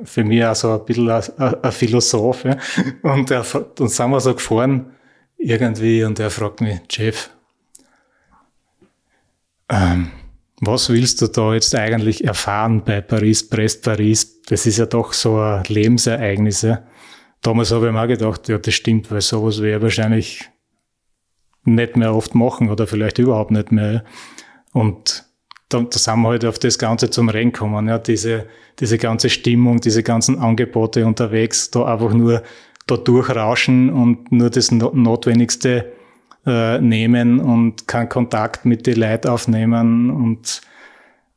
für 0.04 0.24
mich 0.24 0.44
auch 0.44 0.54
so 0.54 0.72
ein 0.72 0.84
bisschen 0.84 1.10
ein, 1.10 1.22
ein 1.62 1.72
Philosoph. 1.72 2.44
Ja. 2.44 2.56
Und 3.02 3.30
dann 3.30 3.44
sind 3.44 4.10
wir 4.10 4.20
so 4.20 4.34
gefahren 4.34 4.92
irgendwie 5.36 6.04
und 6.04 6.18
er 6.18 6.30
fragt 6.30 6.60
mich, 6.60 6.80
Jeff, 6.90 7.30
ähm, 9.70 10.10
was 10.60 10.90
willst 10.90 11.22
du 11.22 11.26
da 11.26 11.54
jetzt 11.54 11.74
eigentlich 11.74 12.24
erfahren 12.24 12.82
bei 12.84 13.00
Paris, 13.00 13.48
Brest, 13.48 13.82
Paris? 13.82 14.42
Das 14.42 14.66
ist 14.66 14.78
ja 14.78 14.86
doch 14.86 15.12
so 15.12 15.38
ein 15.38 15.64
Lebensereignis. 15.68 16.62
Ja. 16.62 16.82
Damals 17.40 17.72
habe 17.72 17.86
ich 17.86 17.92
mir 17.92 18.02
auch 18.02 18.06
gedacht, 18.06 18.48
ja, 18.48 18.58
das 18.58 18.74
stimmt, 18.74 19.10
weil 19.10 19.22
sowas 19.22 19.62
wäre 19.62 19.80
wahrscheinlich 19.80 20.50
nicht 21.64 21.96
mehr 21.96 22.14
oft 22.14 22.34
machen 22.34 22.68
oder 22.68 22.86
vielleicht 22.86 23.18
überhaupt 23.18 23.52
nicht 23.52 23.72
mehr. 23.72 24.04
Und 24.72 25.24
da, 25.70 25.80
da 25.80 25.98
sind 25.98 26.20
wir 26.20 26.28
halt 26.28 26.44
auf 26.44 26.58
das 26.58 26.78
Ganze 26.78 27.08
zum 27.10 27.28
Rennen 27.28 27.52
gekommen. 27.52 27.88
Ja, 27.88 27.98
diese, 27.98 28.46
diese 28.80 28.98
ganze 28.98 29.30
Stimmung, 29.30 29.80
diese 29.80 30.02
ganzen 30.02 30.38
Angebote 30.38 31.06
unterwegs, 31.06 31.70
da 31.70 31.84
einfach 31.84 32.12
nur 32.12 32.42
da 32.86 32.96
durchrauschen 32.96 33.90
und 33.90 34.32
nur 34.32 34.50
das 34.50 34.70
Notwendigste 34.70 35.92
äh, 36.46 36.78
nehmen 36.80 37.40
und 37.40 37.86
keinen 37.86 38.08
Kontakt 38.08 38.64
mit 38.64 38.86
den 38.86 38.96
Leuten 38.98 39.28
aufnehmen 39.28 40.10
und 40.10 40.62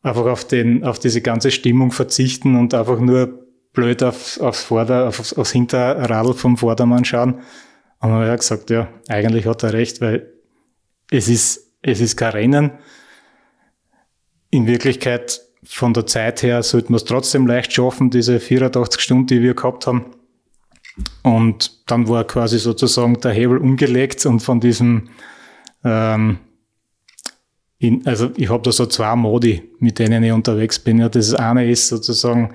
einfach 0.02 0.26
auf, 0.26 0.46
den, 0.46 0.84
auf 0.84 1.00
diese 1.00 1.22
ganze 1.22 1.52
Stimmung 1.52 1.92
verzichten 1.92 2.56
und 2.56 2.74
einfach 2.74 3.00
nur 3.00 3.48
blöd 3.74 4.04
auf, 4.04 4.40
aufs 4.40 4.64
Vorder-, 4.64 5.08
aufs, 5.08 5.34
aufs 5.34 5.52
Hinterradl 5.52 6.34
vom 6.34 6.58
Vordermann 6.58 7.06
schauen. 7.06 7.36
Und 8.00 8.10
dann 8.10 8.12
habe 8.12 8.34
ich 8.34 8.40
gesagt, 8.40 8.70
ja, 8.70 8.90
eigentlich 9.08 9.46
hat 9.46 9.64
er 9.64 9.74
recht, 9.74 10.02
weil 10.02 10.30
es 11.10 11.30
ist, 11.30 11.74
es 11.82 12.00
ist 12.00 12.18
kein 12.18 12.32
Rennen. 12.32 12.72
In 14.50 14.68
Wirklichkeit, 14.68 15.42
von 15.66 15.94
der 15.94 16.06
Zeit 16.06 16.44
her, 16.44 16.62
sollten 16.62 16.90
wir 16.90 16.98
es 16.98 17.06
trotzdem 17.06 17.48
leicht 17.48 17.72
schaffen, 17.72 18.10
diese 18.10 18.40
84 18.40 19.02
Stunden, 19.02 19.28
die 19.28 19.42
wir 19.42 19.54
gehabt 19.54 19.88
haben. 19.88 20.06
Und 21.24 21.90
dann 21.90 22.08
war 22.08 22.24
quasi 22.24 22.60
sozusagen 22.60 23.20
der 23.20 23.32
Hebel 23.32 23.58
umgelegt 23.58 24.26
und 24.26 24.42
von 24.42 24.60
diesem, 24.60 25.10
ähm, 25.84 26.38
in, 27.80 28.06
also 28.06 28.30
ich 28.36 28.50
habe 28.50 28.64
da 28.64 28.72
so 28.72 28.86
zwei 28.86 29.16
Modi, 29.16 29.64
mit 29.80 30.00
denen 30.00 30.24
ich 30.24 30.32
unterwegs 30.32 30.80
bin. 30.80 31.00
Ja, 31.00 31.10
das 31.10 31.34
eine 31.34 31.70
ist 31.70 31.88
sozusagen 31.88 32.54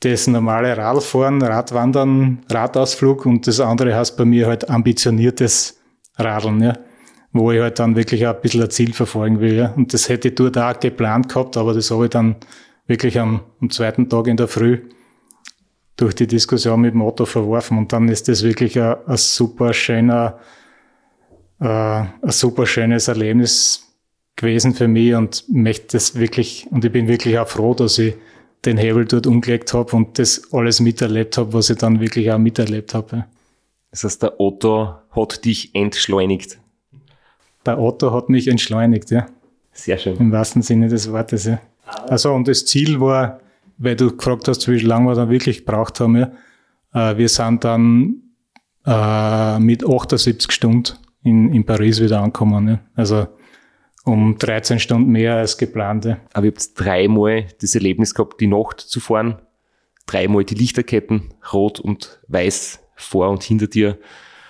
das 0.00 0.26
normale 0.26 0.76
Radfahren, 0.76 1.42
Radwandern, 1.42 2.44
Radausflug 2.48 3.26
und 3.26 3.46
das 3.46 3.60
andere 3.60 3.96
heißt 3.96 4.16
bei 4.16 4.24
mir 4.24 4.46
halt 4.46 4.68
ambitioniertes 4.68 5.80
Radeln, 6.16 6.62
ja, 6.62 6.78
wo 7.32 7.50
ich 7.50 7.60
halt 7.60 7.78
dann 7.78 7.96
wirklich 7.96 8.26
auch 8.26 8.34
ein 8.34 8.40
bisschen 8.42 8.62
ein 8.62 8.70
Ziel 8.70 8.92
verfolgen 8.92 9.40
will. 9.40 9.54
Ja. 9.54 9.72
Und 9.72 9.94
das 9.94 10.08
hätte 10.08 10.28
ich 10.28 10.34
dort 10.34 10.58
auch 10.58 10.78
geplant 10.78 11.28
gehabt, 11.28 11.56
aber 11.56 11.74
das 11.74 11.90
habe 11.90 12.04
ich 12.04 12.10
dann 12.10 12.36
wirklich 12.86 13.18
am, 13.18 13.40
am 13.60 13.70
zweiten 13.70 14.08
Tag 14.08 14.28
in 14.28 14.36
der 14.36 14.48
Früh 14.48 14.80
durch 15.98 16.14
die 16.14 16.28
Diskussion 16.28 16.80
mit 16.80 16.94
dem 16.94 17.02
Auto 17.02 17.26
verworfen. 17.26 17.76
Und 17.76 17.92
dann 17.92 18.08
ist 18.08 18.28
das 18.28 18.42
wirklich 18.42 18.80
ein, 18.80 18.96
ein 19.06 19.16
super 19.16 19.74
schöner, 19.74 20.38
äh, 21.60 21.66
ein 21.66 22.10
super 22.28 22.64
schönes 22.66 23.08
Erlebnis 23.08 23.84
gewesen 24.36 24.74
für 24.74 24.88
mich 24.88 25.14
und 25.14 25.44
möchte 25.48 25.96
das 25.96 26.14
wirklich, 26.14 26.68
und 26.70 26.84
ich 26.84 26.92
bin 26.92 27.08
wirklich 27.08 27.38
auch 27.38 27.48
froh, 27.48 27.74
dass 27.74 27.98
ich 27.98 28.14
den 28.64 28.78
Hebel 28.78 29.04
dort 29.04 29.26
umgelegt 29.26 29.74
habe 29.74 29.94
und 29.96 30.18
das 30.18 30.52
alles 30.52 30.80
miterlebt 30.80 31.36
habe, 31.36 31.52
was 31.52 31.68
ich 31.68 31.78
dann 31.78 32.00
wirklich 32.00 32.30
auch 32.30 32.38
miterlebt 32.38 32.94
habe. 32.94 33.24
Das 33.90 34.04
heißt, 34.04 34.22
der 34.22 34.40
Otto 34.40 34.94
hat 35.10 35.44
dich 35.44 35.74
entschleunigt. 35.74 36.60
Der 37.66 37.80
Otto 37.80 38.12
hat 38.12 38.28
mich 38.28 38.46
entschleunigt, 38.46 39.10
ja. 39.10 39.26
Sehr 39.72 39.98
schön. 39.98 40.16
Im 40.16 40.30
wahrsten 40.30 40.62
Sinne 40.62 40.88
des 40.88 41.10
Wortes, 41.10 41.44
ja. 41.46 41.60
Also, 42.06 42.32
und 42.32 42.46
das 42.46 42.66
Ziel 42.66 43.00
war, 43.00 43.40
weil 43.78 43.96
du 43.96 44.14
gefragt 44.14 44.48
hast, 44.48 44.68
wie 44.68 44.78
lange 44.78 45.08
wir 45.08 45.14
dann 45.14 45.30
wirklich 45.30 45.64
gebraucht 45.64 46.00
haben, 46.00 46.16
ja. 46.16 46.32
Äh, 46.92 47.16
wir 47.16 47.28
sind 47.28 47.64
dann 47.64 48.22
äh, 48.86 49.58
mit 49.58 49.84
78 49.84 50.52
Stunden 50.52 50.94
in, 51.22 51.52
in 51.52 51.64
Paris 51.64 52.00
wieder 52.00 52.20
angekommen. 52.20 52.68
Ja. 52.68 52.80
Also 52.94 53.26
um 54.04 54.38
13 54.38 54.78
Stunden 54.80 55.10
mehr 55.10 55.36
als 55.36 55.58
geplant. 55.58 56.04
Ja. 56.04 56.18
Aber 56.32 56.46
ihr 56.46 56.52
habt 56.52 56.70
dreimal 56.74 57.46
das 57.60 57.74
Erlebnis 57.74 58.14
gehabt, 58.14 58.40
die 58.40 58.46
Nacht 58.46 58.80
zu 58.80 59.00
fahren. 59.00 59.40
Dreimal 60.06 60.44
die 60.44 60.54
Lichterketten, 60.54 61.34
rot 61.52 61.80
und 61.80 62.20
weiß 62.28 62.80
vor 62.96 63.28
und 63.28 63.42
hinter 63.42 63.66
dir. 63.66 63.98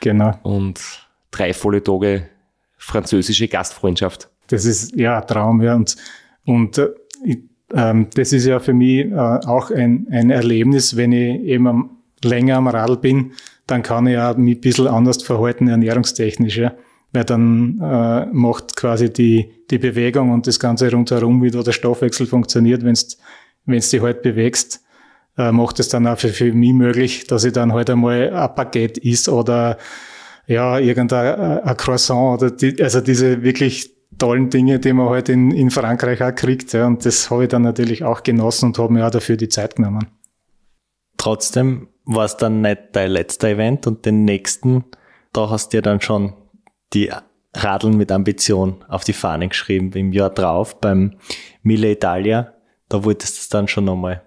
Genau. 0.01 0.39
Und 0.45 1.09
drei 1.33 1.53
volle 1.53 1.83
Tage 1.83 2.29
französische 2.77 3.49
Gastfreundschaft. 3.49 4.31
Das 4.47 4.65
ist 4.65 4.95
ja 4.95 5.21
ein 5.21 5.27
Traum, 5.27 5.61
ja. 5.61 5.75
Und, 5.75 5.97
und 6.45 6.79
äh, 6.79 6.91
ich, 7.25 7.39
ähm, 7.75 8.09
das 8.15 8.33
ist 8.33 8.47
ja 8.47 8.61
für 8.61 8.75
mich 8.75 9.07
äh, 9.07 9.15
auch 9.15 9.71
ein, 9.71 10.07
ein 10.11 10.31
Erlebnis, 10.31 10.97
wenn 10.97 11.13
ich 11.13 11.41
eben 11.43 11.67
am, 11.67 11.91
länger 12.23 12.57
am 12.57 12.69
Radl 12.69 12.97
bin, 12.97 13.33
dann 13.67 13.83
kann 13.83 14.07
ich 14.07 14.15
ja 14.15 14.35
mich 14.35 14.59
ein 14.59 14.61
bisschen 14.61 14.89
anders 14.89 15.23
verhalten, 15.23 15.69
ernährungstechnisch. 15.69 16.57
Ja 16.57 16.73
weil 17.13 17.25
dann 17.25 17.81
äh, 17.81 18.27
macht 18.27 18.77
quasi 18.77 19.13
die, 19.13 19.51
die 19.71 19.79
Bewegung 19.79 20.31
und 20.31 20.47
das 20.47 20.61
Ganze 20.61 20.91
rundherum, 20.91 21.43
wie 21.43 21.51
da 21.51 21.63
der 21.63 21.73
Stoffwechsel 21.73 22.27
funktioniert, 22.27 22.85
wenn 22.85 22.95
du 23.67 23.79
dich 23.79 24.03
halt 24.03 24.23
bewegst, 24.23 24.83
äh, 25.37 25.53
macht 25.53 25.81
es 25.81 25.89
dann 25.89 26.07
auch 26.07 26.19
für, 26.19 26.29
für 26.29 26.53
mich 26.53 26.73
möglich, 26.73 27.27
dass 27.27 27.45
ich 27.45 27.53
dann 27.53 27.73
halt 27.73 27.89
einmal 27.89 28.35
ein 28.35 28.55
Paket 28.55 28.99
isst 28.99 29.29
oder 29.29 29.79
ja, 30.47 30.79
irgendein 30.79 31.63
ein 31.63 31.77
Croissant 31.77 32.43
oder 32.43 32.51
die, 32.51 32.83
also 32.83 33.01
diese 33.01 33.43
wirklich 33.43 33.91
tollen 34.17 34.51
Dinge, 34.51 34.79
die 34.79 34.93
man 34.93 35.11
halt 35.11 35.29
in, 35.29 35.51
in 35.51 35.71
Frankreich 35.71 36.23
auch 36.23 36.35
kriegt. 36.35 36.73
Ja, 36.73 36.87
und 36.87 37.05
das 37.05 37.31
habe 37.31 37.45
ich 37.45 37.49
dann 37.49 37.63
natürlich 37.63 38.05
auch 38.05 38.23
genossen 38.23 38.67
und 38.67 38.79
habe 38.79 38.93
mir 38.93 39.07
auch 39.07 39.11
dafür 39.11 39.37
die 39.37 39.49
Zeit 39.49 39.77
genommen. 39.77 40.07
Trotzdem 41.17 41.89
war 42.05 42.25
es 42.25 42.37
dann 42.37 42.63
nicht 42.63 42.79
dein 42.93 43.11
letzter 43.11 43.49
Event 43.49 43.87
und 43.87 44.07
den 44.07 44.25
nächsten, 44.25 44.85
da 45.33 45.51
hast 45.51 45.73
du 45.73 45.79
ja 45.79 45.83
dann 45.83 46.01
schon 46.01 46.33
die 46.95 47.11
Radeln 47.55 47.97
mit 47.97 48.13
Ambition 48.13 48.85
auf 48.89 49.05
die 49.05 49.13
Fahne 49.13 49.49
geschrieben. 49.49 49.93
Im 49.93 50.13
Jahr 50.13 50.31
drauf 50.31 50.81
beim 50.81 51.17
Mille 51.63 51.91
Italia, 51.91 52.55
da 52.89 53.05
wolltest 53.05 53.37
du 53.37 53.41
es 53.41 53.49
dann 53.49 53.69
schon 53.69 53.85
nochmal 53.85 54.23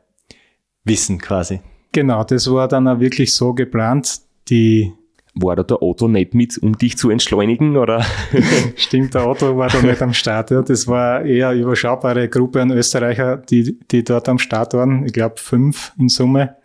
wissen 0.84 1.20
quasi. 1.20 1.62
Genau, 1.92 2.24
das 2.24 2.52
war 2.52 2.68
dann 2.68 2.88
auch 2.88 3.00
wirklich 3.00 3.34
so 3.34 3.54
geplant. 3.54 4.22
Die 4.50 4.94
war 5.34 5.56
da 5.56 5.64
der 5.64 5.82
Otto 5.82 6.08
nicht 6.08 6.34
mit, 6.34 6.58
um 6.58 6.78
dich 6.78 6.98
zu 6.98 7.10
entschleunigen, 7.10 7.78
oder? 7.78 8.06
Stimmt, 8.76 9.14
der 9.14 9.28
Otto 9.28 9.58
war 9.58 9.70
da 9.70 9.82
nicht 9.82 10.02
am 10.02 10.14
Start. 10.14 10.52
Ja. 10.52 10.62
Das 10.62 10.88
war 10.88 11.24
eher 11.24 11.50
eine 11.50 11.62
überschaubare 11.62 12.28
Gruppe 12.28 12.62
an 12.62 12.72
Österreicher, 12.72 13.38
die, 13.38 13.80
die 13.92 14.04
dort 14.04 14.28
am 14.28 14.40
Start 14.40 14.74
waren. 14.74 15.06
Ich 15.06 15.14
glaube 15.14 15.36
fünf 15.38 15.94
in 15.98 16.10
Summe. 16.10 16.58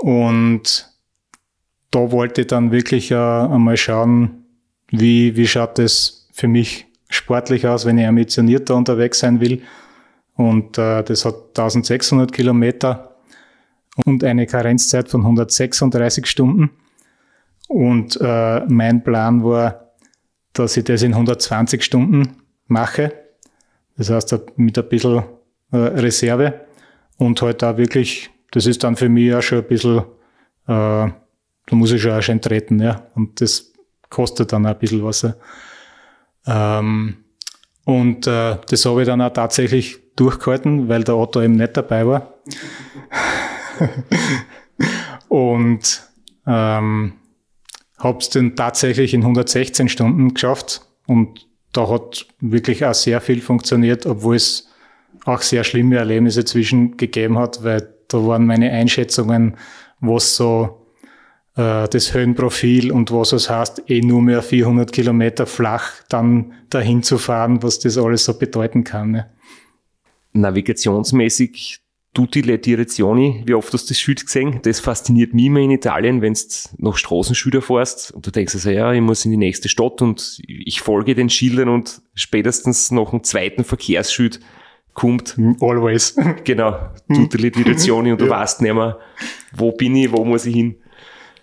Und 0.00 0.90
da 1.90 2.12
wollte 2.12 2.42
ich 2.42 2.46
dann 2.48 2.72
wirklich 2.72 3.10
äh, 3.10 3.14
einmal 3.14 3.76
schauen, 3.76 4.44
wie, 4.88 5.36
wie 5.36 5.46
schaut 5.46 5.78
das 5.78 6.28
für 6.32 6.48
mich 6.48 6.86
sportlich 7.08 7.66
aus, 7.66 7.86
wenn 7.86 7.98
ich 7.98 8.06
ambitionierter 8.06 8.74
unterwegs 8.74 9.20
sein 9.20 9.40
will. 9.40 9.62
Und 10.34 10.78
äh, 10.78 11.02
das 11.02 11.24
hat 11.24 11.34
1600 11.58 12.32
Kilometer 12.32 13.16
und 14.06 14.24
eine 14.24 14.46
Karenzzeit 14.46 15.08
von 15.08 15.20
136 15.22 16.26
Stunden. 16.26 16.70
Und 17.70 18.18
äh, 18.20 18.64
mein 18.66 19.04
Plan 19.04 19.44
war, 19.44 19.92
dass 20.54 20.76
ich 20.76 20.82
das 20.82 21.02
in 21.02 21.12
120 21.12 21.84
Stunden 21.84 22.36
mache. 22.66 23.12
Das 23.96 24.10
heißt, 24.10 24.36
mit 24.56 24.76
ein 24.76 24.88
bisschen 24.88 25.22
äh, 25.70 25.76
Reserve 25.76 26.62
und 27.16 27.40
halt 27.40 27.62
da 27.62 27.78
wirklich, 27.78 28.28
das 28.50 28.66
ist 28.66 28.82
dann 28.82 28.96
für 28.96 29.08
mich 29.08 29.32
auch 29.32 29.40
schon 29.40 29.58
ein 29.58 29.68
bisschen, 29.68 29.98
äh, 29.98 30.02
da 30.66 31.12
muss 31.70 31.92
ich 31.92 32.02
schon 32.02 32.10
auch 32.10 32.22
schön 32.22 32.40
treten, 32.40 32.80
ja. 32.80 33.06
Und 33.14 33.40
das 33.40 33.72
kostet 34.08 34.52
dann 34.52 34.66
ein 34.66 34.76
bisschen 34.76 35.04
was. 35.04 35.28
Ähm, 36.48 37.18
und 37.84 38.26
äh, 38.26 38.56
das 38.68 38.84
habe 38.84 39.02
ich 39.02 39.06
dann 39.06 39.22
auch 39.22 39.32
tatsächlich 39.32 39.96
durchgehalten, 40.16 40.88
weil 40.88 41.04
der 41.04 41.16
Otto 41.16 41.40
eben 41.40 41.54
nicht 41.54 41.76
dabei 41.76 42.04
war. 42.04 42.34
und 45.28 46.02
ähm, 46.48 47.12
habe 48.00 48.18
es 48.18 48.30
dann 48.30 48.56
tatsächlich 48.56 49.14
in 49.14 49.20
116 49.20 49.88
Stunden 49.88 50.34
geschafft. 50.34 50.82
Und 51.06 51.46
da 51.72 51.88
hat 51.88 52.26
wirklich 52.40 52.84
auch 52.84 52.94
sehr 52.94 53.20
viel 53.20 53.40
funktioniert, 53.40 54.06
obwohl 54.06 54.36
es 54.36 54.68
auch 55.24 55.42
sehr 55.42 55.64
schlimme 55.64 55.96
Erlebnisse 55.96 56.44
zwischen 56.44 56.96
gegeben 56.96 57.38
hat, 57.38 57.62
weil 57.62 57.94
da 58.08 58.26
waren 58.26 58.46
meine 58.46 58.70
Einschätzungen, 58.72 59.56
was 60.00 60.34
so 60.34 60.86
äh, 61.56 61.88
das 61.88 62.14
Höhenprofil 62.14 62.90
und 62.90 63.12
was 63.12 63.32
es 63.32 63.50
heißt, 63.50 63.90
eh 63.90 64.00
nur 64.00 64.22
mehr 64.22 64.42
400 64.42 64.90
Kilometer 64.90 65.46
flach 65.46 65.92
dann 66.08 66.54
dahin 66.70 67.02
zu 67.02 67.18
fahren, 67.18 67.62
was 67.62 67.78
das 67.78 67.98
alles 67.98 68.24
so 68.24 68.38
bedeuten 68.38 68.82
kann. 68.82 69.10
Ne? 69.12 69.30
Navigationsmäßig 70.32 71.80
tutti 72.12 72.42
le 72.42 72.58
direzioni, 72.58 73.42
wie 73.46 73.54
oft 73.54 73.72
hast 73.72 73.88
du 73.88 73.94
das 73.94 74.00
Schild 74.00 74.24
gesehen? 74.24 74.60
Das 74.62 74.80
fasziniert 74.80 75.32
mich 75.32 75.46
immer 75.46 75.60
in 75.60 75.70
Italien, 75.70 76.22
wenn 76.22 76.34
du 76.34 76.40
nach 76.78 76.96
Straßenschilder 76.96 77.62
fährst 77.62 78.12
und 78.12 78.26
du 78.26 78.30
denkst 78.30 78.54
also, 78.54 78.70
ja, 78.70 78.92
ich 78.92 79.00
muss 79.00 79.24
in 79.24 79.30
die 79.30 79.36
nächste 79.36 79.68
Stadt 79.68 80.02
und 80.02 80.40
ich 80.46 80.80
folge 80.80 81.14
den 81.14 81.30
Schildern 81.30 81.68
und 81.68 82.02
spätestens 82.14 82.90
nach 82.90 83.10
dem 83.10 83.22
zweiten 83.22 83.64
Verkehrsschild 83.64 84.40
kommt. 84.92 85.36
Always. 85.60 86.16
Genau, 86.44 86.76
tutti 87.12 87.38
le 87.38 87.50
direzioni 87.50 88.10
und 88.12 88.20
du 88.20 88.24
ja. 88.28 88.30
weißt 88.30 88.62
nicht 88.62 88.74
mehr, 88.74 88.98
wo 89.52 89.72
bin 89.72 89.94
ich, 89.94 90.10
wo 90.10 90.24
muss 90.24 90.46
ich 90.46 90.54
hin 90.54 90.76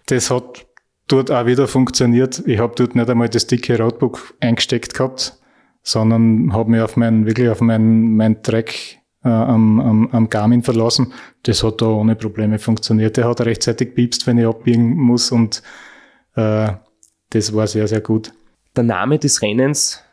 das 0.08 0.32
hat 0.32 0.66
dort 1.08 1.32
auch 1.32 1.46
wieder 1.46 1.68
funktioniert. 1.68 2.44
Ich 2.48 2.60
habe 2.60 2.74
dort 2.76 2.96
nicht 2.96 3.10
einmal 3.10 3.30
das 3.30 3.48
dicke 3.48 3.78
Roadbook 3.78 4.36
eingesteckt 4.40 4.94
gehabt, 4.94 5.40
sondern 5.84 6.52
habe 6.54 6.72
mich 6.72 6.82
auf 6.82 6.98
meinen, 6.98 7.26
wirklich 7.26 7.50
auf 7.50 7.62
meinen, 7.62 8.16
meinen 8.16 8.42
Track 8.42 9.00
äh, 9.28 9.30
am, 9.30 9.80
am, 9.80 10.10
am 10.12 10.30
Garmin 10.30 10.64
verlassen. 10.64 11.14
Das 11.44 11.64
hat 11.64 11.82
da 11.82 11.88
ohne 11.88 12.16
Probleme 12.16 12.60
funktioniert. 12.60 13.18
Der 13.18 13.28
hat 13.28 13.42
rechtzeitig 13.42 13.94
piepst, 13.96 14.26
wenn 14.28 14.38
ich 14.38 14.46
abbiegen 14.46 14.96
muss 14.96 15.32
und 15.32 15.62
äh, 16.36 16.70
das 17.30 17.54
war 17.54 17.68
sehr, 17.68 17.88
sehr 17.88 18.02
gut. 18.02 18.32
Der 18.76 18.84
Name 18.84 19.20
des 19.20 19.42
Rennens 19.42 20.04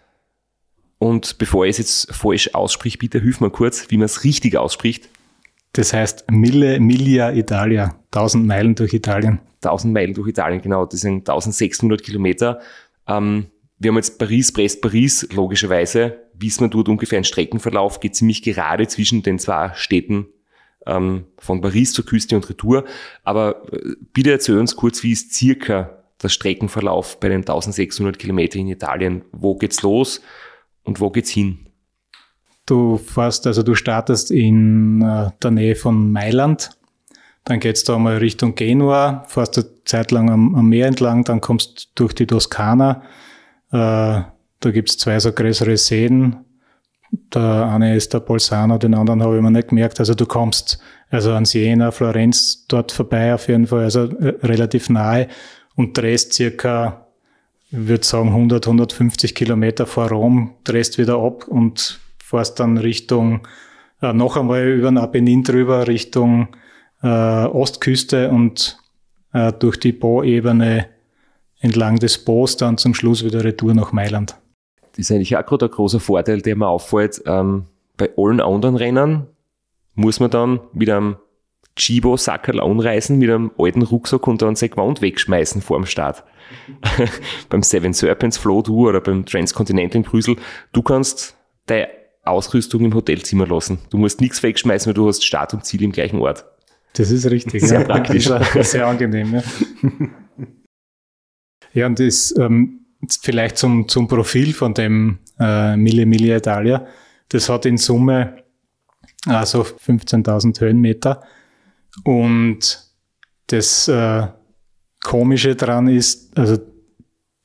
und 0.98 1.38
bevor 1.38 1.66
ich 1.66 1.72
es 1.72 1.78
jetzt 1.78 2.14
falsch 2.14 2.50
aussprich, 2.54 2.98
bitte 2.98 3.20
hilf 3.20 3.40
mir 3.40 3.50
kurz, 3.50 3.90
wie 3.90 3.98
man 3.98 4.06
es 4.06 4.24
richtig 4.24 4.56
ausspricht. 4.56 5.08
Das 5.72 5.92
heißt 5.92 6.30
Mille 6.30 6.80
Miglia 6.80 7.32
Italia, 7.32 7.96
1000 8.12 8.46
Meilen 8.46 8.74
durch 8.74 8.94
Italien. 8.94 9.40
1000 9.62 9.92
Meilen 9.92 10.14
durch 10.14 10.28
Italien, 10.28 10.60
genau, 10.60 10.86
das 10.86 11.00
sind 11.00 11.28
1600 11.28 12.02
Kilometer. 12.02 12.60
Ähm, 13.08 13.46
wir 13.78 13.90
haben 13.90 13.96
jetzt 13.96 14.18
Paris, 14.18 14.52
Brest, 14.52 14.80
Paris, 14.80 15.28
logischerweise, 15.32 16.23
wissen 16.38 16.62
wir 16.62 16.68
dort 16.68 16.88
ungefähr 16.88 17.18
ein 17.18 17.24
Streckenverlauf, 17.24 18.00
geht 18.00 18.16
ziemlich 18.16 18.42
gerade 18.42 18.86
zwischen 18.86 19.22
den 19.22 19.38
zwei 19.38 19.72
Städten 19.74 20.26
ähm, 20.86 21.24
von 21.38 21.60
Paris 21.60 21.92
zur 21.92 22.04
Küste 22.04 22.36
und 22.36 22.48
Retour. 22.48 22.84
Aber 23.22 23.62
äh, 23.72 23.94
bitte 24.12 24.30
erzähl 24.30 24.58
uns 24.58 24.76
kurz, 24.76 25.02
wie 25.02 25.12
ist 25.12 25.34
circa 25.34 25.90
der 26.22 26.28
Streckenverlauf 26.28 27.20
bei 27.20 27.28
den 27.28 27.40
1600 27.40 28.18
Kilometern 28.18 28.62
in 28.62 28.68
Italien? 28.68 29.22
Wo 29.32 29.56
geht's 29.56 29.82
los 29.82 30.20
und 30.82 31.00
wo 31.00 31.10
geht's 31.10 31.30
hin? 31.30 31.68
Du 32.66 32.96
fährst, 32.96 33.46
also 33.46 33.62
du 33.62 33.74
startest 33.74 34.30
in 34.30 35.02
äh, 35.02 35.30
der 35.42 35.50
Nähe 35.50 35.76
von 35.76 36.10
Mailand, 36.10 36.70
dann 37.44 37.60
geht's 37.60 37.84
da 37.84 37.98
mal 37.98 38.16
Richtung 38.16 38.54
Genua, 38.54 39.24
fährst 39.28 39.58
eine 39.58 39.84
Zeit 39.84 40.10
lang 40.10 40.30
am, 40.30 40.54
am 40.54 40.68
Meer 40.70 40.86
entlang, 40.86 41.24
dann 41.24 41.42
kommst 41.42 41.90
du 41.94 42.04
durch 42.04 42.14
die 42.14 42.26
Toskana. 42.26 43.02
Äh, 43.70 44.22
da 44.60 44.70
gibt's 44.70 44.98
zwei 44.98 45.18
so 45.20 45.32
größere 45.32 45.76
Seen. 45.76 46.36
Der 47.32 47.66
eine 47.66 47.94
ist 47.96 48.12
der 48.12 48.20
Bolzano, 48.20 48.78
den 48.78 48.94
anderen 48.94 49.22
habe 49.22 49.36
ich 49.36 49.42
mir 49.42 49.50
nicht 49.50 49.68
gemerkt. 49.68 50.00
Also 50.00 50.14
du 50.14 50.26
kommst 50.26 50.80
also 51.10 51.32
an 51.32 51.44
Siena, 51.44 51.90
Florenz 51.90 52.66
dort 52.66 52.92
vorbei 52.92 53.34
auf 53.34 53.48
jeden 53.48 53.66
Fall, 53.66 53.84
also 53.84 54.04
äh, 54.04 54.34
relativ 54.42 54.90
nahe 54.90 55.28
und 55.76 55.96
drehst 55.96 56.32
circa, 56.32 57.06
ich 57.70 57.86
würde 57.86 58.04
sagen 58.04 58.28
100, 58.28 58.66
150 58.66 59.34
Kilometer 59.34 59.86
vor 59.86 60.08
Rom, 60.08 60.54
drehst 60.64 60.98
wieder 60.98 61.18
ab 61.18 61.46
und 61.46 62.00
fährst 62.18 62.58
dann 62.58 62.78
Richtung, 62.78 63.46
äh, 64.02 64.12
noch 64.12 64.36
einmal 64.36 64.66
über 64.66 64.90
den 64.90 64.98
Apennin 64.98 65.44
drüber, 65.44 65.86
Richtung 65.86 66.48
äh, 67.02 67.06
Ostküste 67.06 68.30
und 68.30 68.78
äh, 69.32 69.52
durch 69.52 69.78
die 69.78 69.92
Po-Ebene 69.92 70.86
entlang 71.60 71.98
des 71.98 72.24
Po's 72.24 72.56
dann 72.56 72.76
zum 72.78 72.94
Schluss 72.94 73.24
wieder 73.24 73.44
Retour 73.44 73.74
nach 73.74 73.92
Mailand. 73.92 74.36
Das 74.96 75.06
ist 75.06 75.10
eigentlich 75.10 75.36
auch 75.36 75.44
gerade 75.44 75.66
ein 75.66 75.70
großer 75.70 76.00
Vorteil, 76.00 76.40
der 76.40 76.56
mir 76.56 76.68
auffällt. 76.68 77.22
Ähm, 77.26 77.66
bei 77.96 78.10
allen 78.16 78.40
anderen 78.40 78.76
Rennen 78.76 79.26
muss 79.94 80.20
man 80.20 80.30
dann 80.30 80.60
mit 80.72 80.88
einem 80.88 81.16
Chibo-Sackerl 81.76 82.60
anreißen, 82.60 83.18
mit 83.18 83.30
einem 83.30 83.50
alten 83.58 83.82
Rucksack 83.82 84.26
und 84.28 84.42
dann 84.42 84.54
sein 84.54 84.70
Gewand 84.70 85.02
wegschmeißen 85.02 85.62
vor 85.62 85.78
dem 85.78 85.86
Start. 85.86 86.24
beim 87.48 87.62
Seven 87.62 87.92
Serpents 87.92 88.38
Flow 88.38 88.62
Tour 88.62 88.90
oder 88.90 89.00
beim 89.00 89.26
Transcontinental 89.26 90.02
in 90.02 90.02
Brüssel, 90.02 90.36
du 90.72 90.82
kannst 90.82 91.36
deine 91.66 91.88
Ausrüstung 92.22 92.84
im 92.84 92.94
Hotelzimmer 92.94 93.46
lassen. 93.46 93.78
Du 93.90 93.98
musst 93.98 94.20
nichts 94.20 94.42
wegschmeißen, 94.42 94.88
weil 94.88 94.94
du 94.94 95.08
hast 95.08 95.24
Start 95.24 95.52
und 95.54 95.64
Ziel 95.64 95.82
im 95.82 95.92
gleichen 95.92 96.20
Ort. 96.20 96.44
Das 96.94 97.10
ist 97.10 97.28
richtig. 97.28 97.66
Sehr 97.66 97.80
ja. 97.80 97.86
praktisch. 97.86 98.30
Sehr 98.60 98.86
angenehm. 98.86 99.34
Ja, 99.34 99.42
ja 101.72 101.86
und 101.86 101.98
das 101.98 102.34
ähm, 102.38 102.83
vielleicht 103.10 103.58
zum, 103.58 103.88
zum 103.88 104.08
Profil 104.08 104.52
von 104.52 104.74
dem 104.74 105.18
äh, 105.38 105.76
Mille 105.76 106.06
Mille 106.06 106.36
Italia. 106.36 106.86
Das 107.28 107.48
hat 107.48 107.66
in 107.66 107.78
Summe 107.78 108.44
also 109.26 109.62
15.000 109.62 110.60
Höhenmeter. 110.60 111.22
Und 112.04 112.84
das 113.46 113.88
äh, 113.88 114.26
Komische 115.02 115.54
dran 115.54 115.88
ist, 115.88 116.36
also 116.36 116.58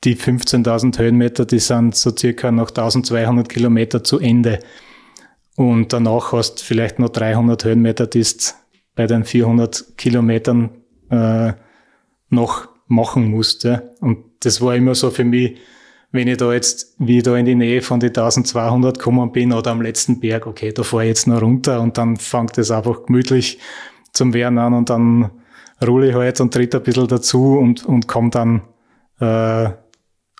die 0.04 0.16
15.000 0.16 0.98
Höhenmeter, 0.98 1.44
die 1.44 1.58
sind 1.58 1.94
so 1.94 2.14
circa 2.16 2.50
noch 2.50 2.70
1200 2.70 3.48
Kilometer 3.48 4.02
zu 4.02 4.18
Ende. 4.18 4.60
Und 5.56 5.92
danach 5.92 6.32
hast 6.32 6.60
du 6.60 6.64
vielleicht 6.64 6.98
noch 6.98 7.10
300 7.10 7.64
Höhenmeter, 7.64 8.06
die 8.06 8.22
du 8.22 8.28
bei 8.94 9.06
den 9.06 9.24
400 9.24 9.98
Kilometern 9.98 10.70
äh, 11.10 11.52
noch 12.30 12.68
machen 12.86 13.30
musst. 13.30 13.64
Ja. 13.64 13.82
Und 14.00 14.29
das 14.40 14.60
war 14.60 14.74
immer 14.74 14.94
so 14.94 15.10
für 15.10 15.24
mich, 15.24 15.58
wenn 16.12 16.28
ich 16.28 16.38
da 16.38 16.52
jetzt, 16.52 16.94
wie 16.98 17.18
ich 17.18 17.22
da 17.22 17.36
in 17.36 17.46
die 17.46 17.54
Nähe 17.54 17.82
von 17.82 18.00
die 18.00 18.08
1200 18.08 18.98
gekommen 18.98 19.30
bin 19.30 19.52
oder 19.52 19.70
am 19.70 19.80
letzten 19.80 20.18
Berg, 20.18 20.46
okay, 20.46 20.72
da 20.72 20.82
fahre 20.82 21.04
ich 21.04 21.08
jetzt 21.08 21.26
noch 21.26 21.40
runter 21.40 21.80
und 21.80 21.96
dann 21.98 22.16
fängt 22.16 22.58
es 22.58 22.70
einfach 22.70 23.06
gemütlich 23.06 23.58
zum 24.12 24.34
Wehren 24.34 24.58
an 24.58 24.74
und 24.74 24.90
dann 24.90 25.30
rulle 25.86 26.08
ich 26.08 26.14
halt 26.14 26.40
und 26.40 26.52
tritt 26.52 26.74
ein 26.74 26.82
bisschen 26.82 27.06
dazu 27.06 27.58
und, 27.58 27.86
und 27.86 28.08
komme 28.08 28.30
dann 28.30 28.62
äh, 29.20 29.70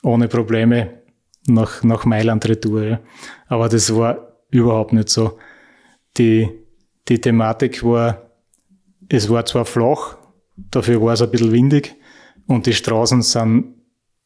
ohne 0.03 0.29
Probleme 0.29 1.03
nach, 1.47 1.83
nach 1.85 2.05
Mailand 2.05 2.49
retour. 2.49 2.83
Ja. 2.83 3.01
Aber 3.47 3.69
das 3.69 3.95
war 3.95 4.33
überhaupt 4.51 4.93
nicht 4.93 5.09
so. 5.09 5.39
Die, 6.17 6.49
die 7.09 7.21
Thematik 7.21 7.85
war, 7.85 8.31
es 9.09 9.31
war 9.31 9.47
zwar 9.47 9.65
flach, 9.65 10.17
dafür 10.57 11.01
war 11.01 11.13
es 11.13 11.23
ein 11.23 11.31
bisschen 11.31 11.53
windig 11.53 11.95
und 12.47 12.67
die 12.67 12.73
Straßen 12.73 13.23
sind 13.23 13.80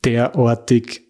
derartig 0.04 1.02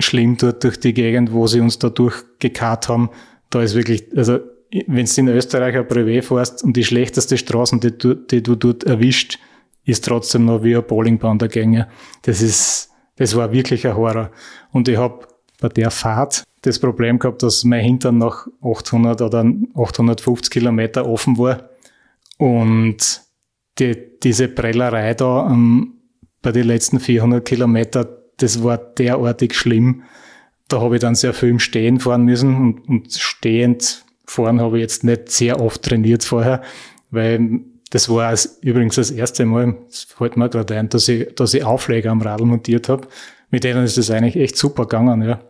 schlimm 0.00 0.36
dort 0.36 0.64
durch 0.64 0.78
die 0.78 0.94
Gegend, 0.94 1.32
wo 1.32 1.46
sie 1.46 1.60
uns 1.60 1.78
da 1.78 1.88
durchgekarrt 1.88 2.88
haben. 2.88 3.10
Da 3.50 3.62
ist 3.62 3.74
wirklich, 3.74 4.06
also 4.16 4.40
wenn 4.86 5.06
du 5.06 5.20
in 5.20 5.28
Österreich 5.28 5.76
ein 5.76 5.86
Privé 5.86 6.22
fährst 6.22 6.64
und 6.64 6.76
die 6.76 6.84
schlechteste 6.84 7.38
Straßen, 7.38 7.80
die 7.80 7.96
du, 7.96 8.14
die 8.14 8.42
du 8.42 8.56
dort 8.56 8.84
erwischt, 8.84 9.38
ist 9.84 10.04
trotzdem 10.04 10.46
noch 10.46 10.62
wie 10.62 10.76
ein 10.76 10.84
Bowlingbahn 10.84 11.38
der 11.38 11.48
Gänge. 11.48 11.88
Das 12.22 12.42
ist, 12.42 12.90
das 13.16 13.36
war 13.36 13.52
wirklich 13.52 13.86
ein 13.86 13.96
Horror. 13.96 14.30
Und 14.72 14.88
ich 14.88 14.96
habe 14.96 15.26
bei 15.60 15.68
der 15.68 15.90
Fahrt 15.90 16.42
das 16.62 16.78
Problem 16.78 17.18
gehabt, 17.18 17.42
dass 17.42 17.62
mein 17.64 17.84
Hintern 17.84 18.18
nach 18.18 18.46
800 18.62 19.20
oder 19.20 19.44
850 19.74 20.50
Kilometer 20.50 21.06
offen 21.06 21.38
war. 21.38 21.68
Und 22.38 23.22
die, 23.78 24.18
diese 24.22 24.48
Prellerei 24.48 25.14
da 25.14 25.40
um, 25.40 26.00
bei 26.42 26.52
den 26.52 26.66
letzten 26.66 27.00
400 27.00 27.44
Kilometer, 27.44 28.23
das 28.38 28.62
war 28.62 28.78
derartig 28.78 29.54
schlimm. 29.54 30.02
Da 30.68 30.80
habe 30.80 30.96
ich 30.96 31.00
dann 31.00 31.14
sehr 31.14 31.34
viel 31.34 31.50
im 31.50 31.58
Stehen 31.58 32.00
fahren 32.00 32.24
müssen 32.24 32.56
und, 32.56 32.88
und 32.88 33.12
stehend 33.12 34.04
fahren 34.26 34.60
habe 34.60 34.78
ich 34.78 34.82
jetzt 34.82 35.04
nicht 35.04 35.30
sehr 35.30 35.60
oft 35.60 35.82
trainiert 35.82 36.24
vorher, 36.24 36.62
weil 37.10 37.60
das 37.90 38.08
war 38.08 38.28
als, 38.28 38.58
übrigens 38.62 38.96
das 38.96 39.10
erste 39.10 39.44
Mal, 39.44 39.76
das 39.86 40.04
fällt 40.04 40.36
mir 40.36 40.48
gerade 40.48 40.76
ein, 40.76 40.88
dass 40.88 41.06
ich, 41.08 41.34
dass 41.34 41.54
ich 41.54 41.62
Aufleger 41.62 42.10
am 42.10 42.22
Radl 42.22 42.44
montiert 42.44 42.88
habe. 42.88 43.06
Mit 43.50 43.62
denen 43.62 43.84
ist 43.84 43.98
das 43.98 44.10
eigentlich 44.10 44.36
echt 44.36 44.56
super 44.56 44.82
gegangen, 44.82 45.22
ja. 45.22 45.40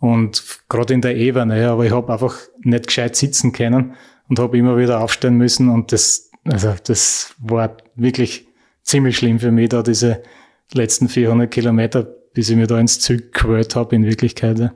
Und 0.00 0.44
gerade 0.68 0.94
in 0.94 1.00
der 1.00 1.16
Ebene, 1.16 1.60
ja, 1.60 1.72
aber 1.72 1.86
ich 1.86 1.92
habe 1.92 2.12
einfach 2.12 2.36
nicht 2.60 2.86
gescheit 2.86 3.16
sitzen 3.16 3.52
können 3.52 3.94
und 4.28 4.38
habe 4.38 4.58
immer 4.58 4.76
wieder 4.76 5.00
aufstehen 5.00 5.36
müssen 5.36 5.70
und 5.70 5.90
das, 5.92 6.30
also 6.44 6.74
das 6.84 7.34
war 7.38 7.76
wirklich 7.96 8.46
ziemlich 8.82 9.16
schlimm 9.16 9.40
für 9.40 9.50
mich, 9.50 9.70
da 9.70 9.82
diese 9.82 10.22
letzten 10.72 11.08
400 11.08 11.50
Kilometer, 11.50 12.02
bis 12.34 12.50
ich 12.50 12.56
mir 12.56 12.66
da 12.66 12.78
ins 12.78 13.00
Zug 13.00 13.32
gewählt 13.32 13.74
habe 13.74 13.96
in 13.96 14.04
Wirklichkeit. 14.04 14.72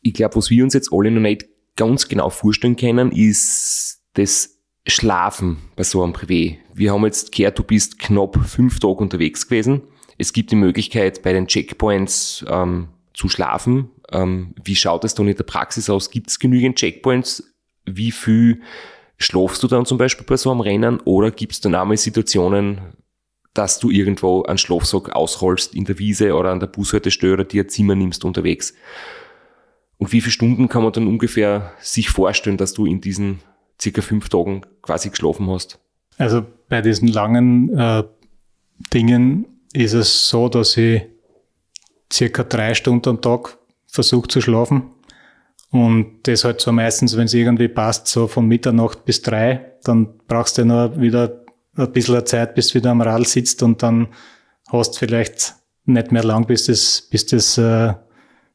Ich 0.00 0.14
glaube, 0.14 0.36
was 0.36 0.50
wir 0.50 0.64
uns 0.64 0.74
jetzt 0.74 0.92
alle 0.92 1.10
noch 1.10 1.20
nicht 1.20 1.46
ganz 1.76 2.08
genau 2.08 2.30
vorstellen 2.30 2.76
können, 2.76 3.12
ist 3.12 4.00
das 4.14 4.58
Schlafen 4.86 5.58
bei 5.76 5.84
so 5.84 6.02
einem 6.02 6.12
Privé. 6.12 6.58
Wir 6.74 6.92
haben 6.92 7.04
jetzt 7.04 7.32
gehört, 7.32 7.58
du 7.58 7.62
bist 7.62 7.98
knapp 7.98 8.36
fünf 8.46 8.80
Tage 8.80 8.94
unterwegs 8.94 9.46
gewesen. 9.46 9.82
Es 10.18 10.32
gibt 10.32 10.50
die 10.50 10.56
Möglichkeit, 10.56 11.22
bei 11.22 11.32
den 11.32 11.46
Checkpoints 11.46 12.44
ähm, 12.48 12.88
zu 13.14 13.28
schlafen. 13.28 13.90
Ähm, 14.10 14.54
wie 14.64 14.76
schaut 14.76 15.04
es 15.04 15.14
dann 15.14 15.28
in 15.28 15.36
der 15.36 15.44
Praxis 15.44 15.88
aus? 15.88 16.10
Gibt 16.10 16.30
es 16.30 16.38
genügend 16.38 16.76
Checkpoints? 16.76 17.54
Wie 17.84 18.10
viel 18.10 18.60
schlafst 19.18 19.62
du 19.62 19.68
dann 19.68 19.86
zum 19.86 19.98
Beispiel 19.98 20.26
bei 20.26 20.36
so 20.36 20.50
einem 20.50 20.60
Rennen? 20.60 21.00
Oder 21.00 21.30
gibt 21.30 21.52
es 21.52 21.60
dann 21.60 21.74
einmal 21.74 21.96
Situationen, 21.96 22.80
dass 23.54 23.78
du 23.78 23.90
irgendwo 23.90 24.42
einen 24.44 24.58
Schlafsack 24.58 25.10
ausrollst 25.10 25.74
in 25.74 25.84
der 25.84 25.98
Wiese 25.98 26.34
oder 26.34 26.50
an 26.50 26.60
der 26.60 26.68
Bushaltestelle 26.68 27.34
oder 27.34 27.44
dir 27.44 27.64
ein 27.64 27.68
Zimmer 27.68 27.94
nimmst 27.94 28.24
unterwegs? 28.24 28.74
Und 29.98 30.12
wie 30.12 30.20
viele 30.20 30.32
Stunden 30.32 30.68
kann 30.68 30.82
man 30.82 30.92
dann 30.92 31.06
ungefähr 31.06 31.72
sich 31.80 32.08
vorstellen, 32.08 32.56
dass 32.56 32.72
du 32.72 32.86
in 32.86 33.00
diesen 33.00 33.40
circa 33.80 34.02
fünf 34.02 34.28
Tagen 34.28 34.62
quasi 34.80 35.10
geschlafen 35.10 35.48
hast? 35.50 35.78
Also 36.18 36.44
bei 36.68 36.80
diesen 36.80 37.08
langen 37.08 37.76
äh, 37.78 38.04
Dingen 38.92 39.46
ist 39.72 39.92
es 39.92 40.28
so, 40.28 40.48
dass 40.48 40.76
ich 40.76 41.02
circa 42.12 42.42
drei 42.42 42.74
Stunden 42.74 43.08
am 43.08 43.20
Tag 43.20 43.58
versuche 43.86 44.28
zu 44.28 44.40
schlafen. 44.40 44.90
Und 45.70 46.20
das 46.24 46.44
halt 46.44 46.60
so 46.60 46.70
meistens, 46.70 47.16
wenn 47.16 47.24
es 47.24 47.34
irgendwie 47.34 47.68
passt, 47.68 48.06
so 48.06 48.26
von 48.26 48.46
Mitternacht 48.46 49.04
bis 49.04 49.22
drei, 49.22 49.72
dann 49.84 50.18
brauchst 50.26 50.58
du 50.58 50.64
noch 50.64 51.00
wieder 51.00 51.41
ein 51.76 51.92
bisschen 51.92 52.24
Zeit, 52.26 52.54
bis 52.54 52.68
du 52.68 52.74
wieder 52.74 52.90
am 52.90 53.00
Rad 53.00 53.26
sitzt 53.26 53.62
und 53.62 53.82
dann 53.82 54.08
hast 54.68 54.98
vielleicht 54.98 55.54
nicht 55.84 56.12
mehr 56.12 56.24
lang, 56.24 56.46
bis 56.46 56.66
das, 56.66 57.02
bis 57.10 57.26
das 57.26 57.58
äh, 57.58 57.94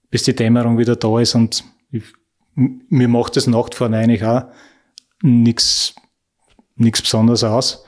bis 0.10 0.23
die 0.23 0.35
Dämmerung 0.35 0.77
wieder 0.77 0.95
da 0.95 1.19
ist 1.19 1.35
und 1.35 1.64
ich, 1.91 2.03
mir 2.56 3.07
macht 3.07 3.35
das 3.35 3.48
Nachtfahren 3.48 3.94
eigentlich 3.94 4.23
auch 4.23 4.45
nichts 5.22 5.95
nichts 6.77 7.02
Besonderes 7.02 7.44
aus. 7.44 7.85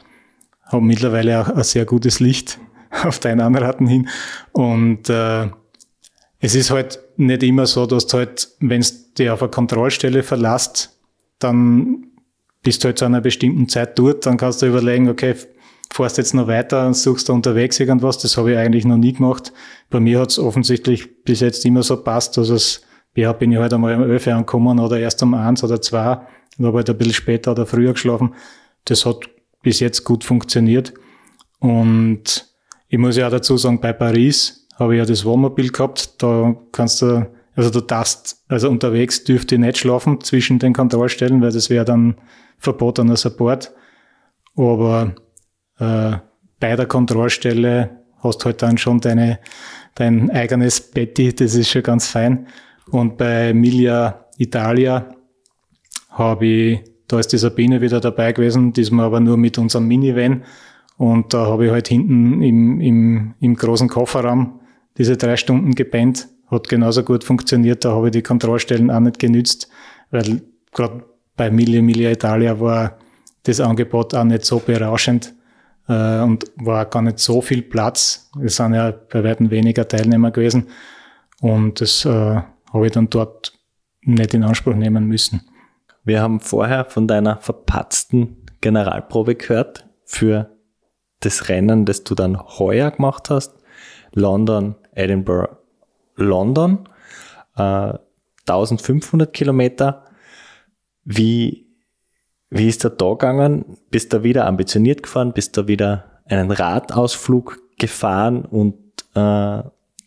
Habe 0.64 0.84
mittlerweile 0.84 1.42
auch 1.42 1.50
ein 1.50 1.64
sehr 1.64 1.86
gutes 1.86 2.20
Licht 2.20 2.60
auf 3.04 3.20
deinen 3.20 3.42
Anraten 3.42 3.88
hin. 3.88 4.10
Und 4.52 5.10
äh, 5.10 5.50
es 6.40 6.56
ist 6.56 6.72
halt 6.72 7.00
nicht 7.18 7.44
immer 7.44 7.66
so, 7.66 7.86
dass 7.86 8.08
du 8.08 8.18
halt, 8.18 8.50
wenn 8.60 8.82
du 8.82 8.88
dich 9.18 9.30
auf 9.30 9.42
eine 9.42 9.52
Kontrollstelle 9.52 10.24
verlässt, 10.24 10.98
dann 11.40 12.08
bist 12.64 12.84
du 12.84 12.88
halt 12.88 13.00
zu 13.00 13.06
einer 13.06 13.22
bestimmten 13.22 13.70
Zeit 13.70 13.98
dort, 13.98 14.26
dann 14.26 14.38
kannst 14.38 14.62
du 14.62 14.68
überlegen, 14.68 15.10
okay, 15.10 15.36
fährst 15.92 16.18
jetzt 16.18 16.34
noch 16.34 16.48
weiter 16.48 16.86
und 16.86 16.94
suchst 16.96 17.30
da 17.30 17.34
unterwegs 17.34 17.80
irgendwas. 17.80 18.20
Das 18.20 18.38
habe 18.38 18.52
ich 18.52 18.58
eigentlich 18.58 18.86
noch 18.86 18.98
nie 18.98 19.14
gemacht. 19.14 19.52
Bei 19.90 20.00
mir 20.00 20.20
hat 20.20 20.30
es 20.30 20.40
offensichtlich 20.40 21.24
bis 21.24 21.40
jetzt 21.40 21.66
immer 21.66 21.84
so 21.84 22.04
passt, 22.04 22.38
dass 22.38 22.50
es, 22.50 22.84
ja, 23.16 23.34
bin 23.34 23.52
ich 23.52 23.58
halt 23.58 23.74
einmal 23.74 23.96
um 23.96 24.04
11 24.04 24.28
angekommen 24.28 24.80
oder 24.80 25.00
erst 25.00 25.24
um 25.24 25.34
eins 25.34 25.64
oder 25.64 25.82
zwei 25.82 26.20
und 26.58 26.66
habe 26.66 26.78
halt 26.78 26.90
ein 26.90 26.98
bisschen 26.98 27.14
später 27.14 27.52
oder 27.52 27.66
früher 27.66 27.94
geschlafen. 27.94 28.36
Das 28.86 29.06
hat 29.06 29.30
bis 29.62 29.80
jetzt 29.80 30.04
gut 30.04 30.24
funktioniert. 30.24 30.94
Und 31.60 32.54
ich 32.88 32.98
muss 32.98 33.18
ja 33.18 33.28
auch 33.28 33.32
dazu 33.32 33.58
sagen, 33.58 33.82
bei 33.82 33.94
Paris 33.94 34.68
habe 34.78 34.96
ich 34.96 35.00
ja 35.00 35.06
das 35.06 35.26
Wohnmobil 35.26 35.72
gehabt. 35.72 36.22
Da 36.22 36.56
kannst 36.72 37.02
du, 37.02 37.30
also 37.56 37.70
du 37.70 37.82
darfst, 37.82 38.44
also 38.48 38.70
unterwegs 38.70 39.24
dürfte 39.24 39.56
ich 39.56 39.62
nicht 39.62 39.78
schlafen 39.78 40.22
zwischen 40.22 40.60
den 40.60 40.74
Kontrollstellen, 40.74 41.42
weil 41.42 41.52
das 41.52 41.70
wäre 41.70 41.86
dann 41.86 42.16
verbotener 42.60 43.18
Support. 43.18 43.74
Aber 44.56 45.16
äh, 45.80 46.18
bei 46.60 46.76
der 46.76 46.86
Kontrollstelle 46.86 47.90
hast 48.18 48.46
halt 48.46 48.62
dann 48.62 48.78
schon 48.78 49.00
deine, 49.00 49.40
dein 49.96 50.30
eigenes 50.30 50.82
Betty, 50.82 51.34
das 51.34 51.56
ist 51.56 51.70
schon 51.70 51.84
ganz 51.84 52.08
fein. 52.08 52.48
Und 52.92 53.18
bei 53.18 53.50
Emilia 53.50 54.26
Italia 54.38 55.16
habe 56.10 56.46
ich, 56.46 56.80
da 57.08 57.20
ist 57.20 57.32
die 57.32 57.38
Sabine 57.38 57.82
wieder 57.82 58.00
dabei 58.00 58.34
gewesen, 58.34 58.74
diesmal 58.74 59.06
aber 59.06 59.20
nur 59.20 59.38
mit 59.38 59.58
unserem 59.58 59.88
Minivan. 59.88 60.44
Und 60.98 61.34
da 61.34 61.46
habe 61.46 61.68
ich 61.68 61.72
halt 61.72 61.88
hinten 61.88 62.42
im, 62.42 62.82
im, 62.82 63.36
im 63.40 63.56
großen 63.56 63.88
Kofferraum 63.88 64.60
diese 64.98 65.16
drei 65.16 65.38
Stunden 65.38 65.76
gepennt. 65.76 66.28
Hat 66.48 66.68
genauso 66.68 67.04
gut 67.04 67.24
funktioniert. 67.24 67.86
Da 67.86 67.92
habe 67.92 68.08
ich 68.08 68.12
die 68.12 68.22
Kontrollstellen 68.22 68.92
auch 68.92 69.00
nicht 69.00 69.20
genützt, 69.20 69.70
weil 70.12 70.42
gerade 70.74 71.06
bei 71.40 71.48
Emilia, 71.48 71.80
Emilia 71.80 72.12
Italia 72.12 72.60
war 72.60 72.98
das 73.44 73.62
Angebot 73.62 74.14
auch 74.14 74.26
nicht 74.26 74.44
so 74.44 74.60
berauschend 74.60 75.34
äh, 75.88 76.20
und 76.20 76.44
war 76.58 76.86
gar 76.86 77.02
nicht 77.02 77.20
so 77.20 77.42
viel 77.42 77.62
Platz. 77.62 78.30
Es 78.44 78.58
sind 78.58 78.74
ja 78.74 78.92
bei 78.92 79.24
weitem 79.24 79.50
weniger 79.50 79.88
Teilnehmer 79.88 80.32
gewesen. 80.32 80.68
Und 81.40 81.80
das 81.80 82.04
äh, 82.04 82.10
habe 82.74 82.86
ich 82.86 82.92
dann 82.92 83.10
dort 83.10 83.54
nicht 84.02 84.34
in 84.34 84.44
Anspruch 84.44 84.76
nehmen 84.76 85.06
müssen. 85.06 85.50
Wir 86.04 86.22
haben 86.22 86.42
vorher 86.42 86.84
von 86.84 87.08
deiner 87.08 87.38
verpatzten 87.38 88.46
Generalprobe 88.60 89.36
gehört 89.36 89.88
für 90.04 90.58
das 91.22 91.48
Rennen, 91.48 91.86
das 91.86 92.04
du 92.04 92.16
dann 92.16 92.38
heuer 92.38 92.92
gemacht 92.92 93.30
hast. 93.30 93.54
London, 94.12 94.76
Edinburgh, 94.94 95.56
London. 96.18 96.90
Äh, 97.56 97.94
1500 98.46 99.32
Kilometer. 99.32 100.04
Wie, 101.12 101.66
wie 102.52 102.68
ist 102.68 102.84
der 102.84 102.92
da 102.92 103.10
gegangen? 103.10 103.66
Bist 103.90 104.14
du 104.14 104.22
wieder 104.22 104.46
ambitioniert 104.46 105.02
gefahren? 105.02 105.34
Bist 105.34 105.58
du 105.58 105.68
wieder 105.68 106.22
einen 106.26 106.52
Radausflug 106.52 107.58
gefahren? 107.80 108.46
Und 108.46 108.76
äh, 109.16 109.64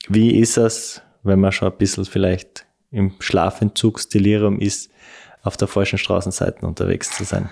wie 0.09 0.39
ist 0.39 0.59
es, 0.59 1.03
wenn 1.25 1.41
man 1.41 1.51
schon 1.51 1.73
ein 1.73 1.77
bisschen 1.77 2.05
vielleicht 2.05 2.67
im 2.93 3.15
Schlafentzugsdelirium 3.19 4.61
ist, 4.61 4.93
auf 5.43 5.57
der 5.57 5.67
falschen 5.67 5.99
Straßenseite 5.99 6.65
unterwegs 6.65 7.11
zu 7.11 7.25
sein? 7.25 7.51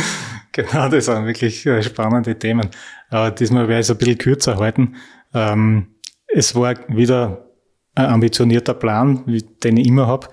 genau, 0.52 0.90
das 0.90 1.06
sind 1.06 1.24
wirklich 1.24 1.64
äh, 1.64 1.82
spannende 1.82 2.38
Themen. 2.38 2.68
Aber 3.08 3.30
diesmal 3.30 3.66
werde 3.66 3.80
ich 3.80 3.86
es 3.86 3.90
ein 3.90 3.96
bisschen 3.96 4.18
kürzer 4.18 4.58
halten. 4.58 4.96
Ähm, 5.32 5.94
es 6.26 6.54
war 6.54 6.74
wieder 6.88 7.46
ein 7.94 8.10
ambitionierter 8.10 8.74
Plan, 8.74 9.24
den 9.64 9.78
ich 9.78 9.86
immer 9.86 10.06
habe. 10.06 10.28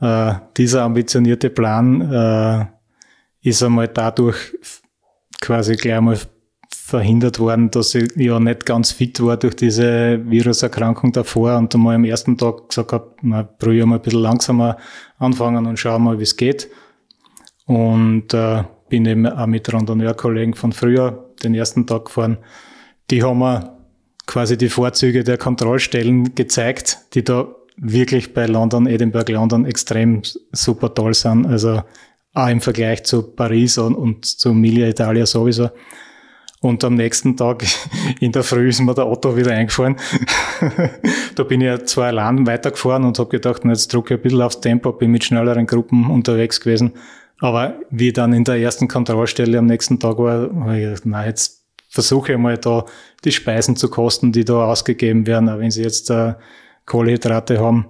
Äh, 0.00 0.34
dieser 0.56 0.82
ambitionierte 0.82 1.50
Plan 1.50 2.00
äh, 2.00 2.66
ist 3.48 3.62
einmal 3.62 3.88
dadurch 3.88 4.36
quasi 5.40 5.76
gleich 5.76 5.96
einmal 5.96 6.18
verhindert 6.68 7.38
worden, 7.38 7.70
dass 7.70 7.94
ich 7.94 8.14
ja 8.16 8.38
nicht 8.38 8.66
ganz 8.66 8.92
fit 8.92 9.22
war 9.22 9.36
durch 9.36 9.56
diese 9.56 10.20
Viruserkrankung 10.24 11.12
davor 11.12 11.56
und 11.56 11.74
einmal 11.74 11.94
am 11.94 12.04
ersten 12.04 12.36
Tag 12.36 12.68
gesagt 12.68 12.92
habe, 12.92 13.14
na, 13.22 13.42
probiere 13.42 13.86
mal 13.86 13.96
ein 13.96 14.02
bisschen 14.02 14.20
langsamer 14.20 14.76
anfangen 15.18 15.66
und 15.66 15.78
schau 15.78 15.98
mal, 15.98 16.18
wie 16.18 16.24
es 16.24 16.36
geht. 16.36 16.68
Und 17.66 18.34
äh, 18.34 18.64
bin 18.88 19.06
eben 19.06 19.26
auch 19.26 19.46
mit 19.46 19.72
Randonneurkollegen 19.72 20.54
von 20.54 20.72
früher 20.72 21.30
den 21.42 21.54
ersten 21.54 21.86
Tag 21.86 22.06
gefahren. 22.06 22.38
Die 23.10 23.22
haben 23.22 23.38
mir 23.38 23.78
quasi 24.26 24.56
die 24.58 24.68
Vorzüge 24.68 25.24
der 25.24 25.38
Kontrollstellen 25.38 26.34
gezeigt, 26.34 26.98
die 27.14 27.24
da 27.24 27.48
wirklich 27.76 28.34
bei 28.34 28.46
London, 28.46 28.86
Edinburgh, 28.86 29.32
London 29.32 29.64
extrem 29.64 30.22
super 30.52 30.94
toll 30.94 31.14
sind. 31.14 31.46
Also 31.46 31.82
auch 32.34 32.48
im 32.48 32.60
Vergleich 32.60 33.04
zu 33.04 33.22
Paris 33.22 33.78
und, 33.78 33.94
und 33.94 34.24
zu 34.26 34.50
Emilia 34.50 34.88
Italia 34.88 35.26
sowieso. 35.26 35.70
Und 36.60 36.82
am 36.82 36.94
nächsten 36.94 37.36
Tag 37.36 37.64
in 38.20 38.32
der 38.32 38.42
Früh 38.42 38.68
ist 38.70 38.80
mir 38.80 38.94
der 38.94 39.06
Otto 39.06 39.36
wieder 39.36 39.52
eingefahren. 39.52 39.96
da 41.34 41.42
bin 41.42 41.60
ich 41.60 41.66
ja 41.66 41.84
zwar 41.84 42.06
allein 42.06 42.46
weitergefahren 42.46 43.04
und 43.04 43.18
habe 43.18 43.28
gedacht, 43.28 43.64
jetzt 43.64 43.92
drücke 43.92 44.14
ich 44.14 44.20
ein 44.20 44.22
bisschen 44.22 44.42
aufs 44.42 44.60
Tempo, 44.60 44.92
bin 44.92 45.10
mit 45.10 45.24
schnelleren 45.24 45.66
Gruppen 45.66 46.10
unterwegs 46.10 46.60
gewesen. 46.60 46.92
Aber 47.40 47.74
wie 47.90 48.12
dann 48.12 48.32
in 48.32 48.44
der 48.44 48.56
ersten 48.56 48.88
Kontrollstelle 48.88 49.58
am 49.58 49.66
nächsten 49.66 50.00
Tag 50.00 50.18
war, 50.18 50.48
habe 50.54 50.78
ich 50.78 50.84
gedacht, 50.84 51.06
nein, 51.06 51.26
jetzt 51.26 51.64
versuche 51.90 52.32
ich 52.32 52.38
mal 52.38 52.56
da 52.56 52.86
die 53.24 53.32
Speisen 53.32 53.76
zu 53.76 53.90
kosten, 53.90 54.32
die 54.32 54.44
da 54.44 54.64
ausgegeben 54.64 55.26
werden, 55.26 55.48
auch 55.48 55.58
wenn 55.58 55.70
sie 55.70 55.82
jetzt 55.82 56.10
äh, 56.10 56.34
Kohlenhydrate 56.86 57.60
haben. 57.60 57.86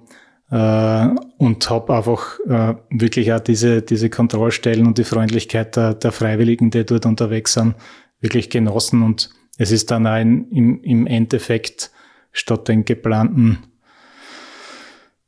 Äh, 0.51 1.09
und 1.39 1.69
habe 1.71 1.97
einfach 1.97 2.39
äh, 2.47 2.75
wirklich 2.91 3.33
auch 3.33 3.41
diese, 3.41 3.83
diese 3.83 4.11
Kontrollstellen 4.11 4.87
und 4.87 4.99
die 4.99 5.05
Freundlichkeit 5.05 5.77
der, 5.77 5.95
der 5.95 6.13
Freiwilligen, 6.13 6.71
die 6.71 6.85
dort 6.85 7.07
unterwegs 7.07 7.55
sind, 7.55 7.75
wirklich 8.21 8.51
genossen. 8.51 9.03
Und 9.03 9.31
es 9.59 9.73
ist 9.73 9.91
dann 9.91 10.07
auch 10.07 10.21
in, 10.21 10.51
im, 10.51 10.83
im 10.83 11.07
Endeffekt 11.07 11.91
statt 12.33 12.69
den 12.69 12.85
geplanten 12.85 13.65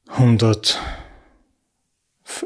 100, 0.08 0.80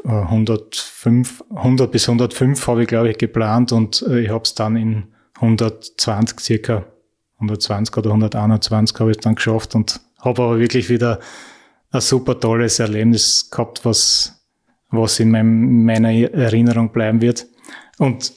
105, 0.03 1.43
100 1.53 1.91
bis 1.91 2.07
105 2.07 2.67
habe 2.67 2.83
ich, 2.83 2.87
glaube 2.87 3.11
ich, 3.11 3.17
geplant 3.17 3.71
und 3.71 4.03
äh, 4.07 4.21
ich 4.21 4.29
habe 4.29 4.43
es 4.43 4.55
dann 4.55 4.75
in 4.75 5.07
120 5.35 6.39
circa, 6.39 6.85
120 7.35 7.97
oder 7.97 8.09
121 8.11 8.99
habe 8.99 9.11
ich 9.11 9.17
dann 9.17 9.35
geschafft 9.35 9.75
und 9.75 9.99
habe 10.21 10.41
aber 10.41 10.59
wirklich 10.59 10.89
wieder 10.89 11.19
ein 11.91 12.01
super 12.01 12.39
tolles 12.39 12.79
Erlebnis 12.79 13.49
gehabt, 13.49 13.83
was, 13.83 14.41
was 14.89 15.19
in 15.19 15.31
meinem, 15.31 15.83
meiner 15.83 16.11
Erinnerung 16.11 16.91
bleiben 16.91 17.21
wird. 17.21 17.47
Und 17.97 18.31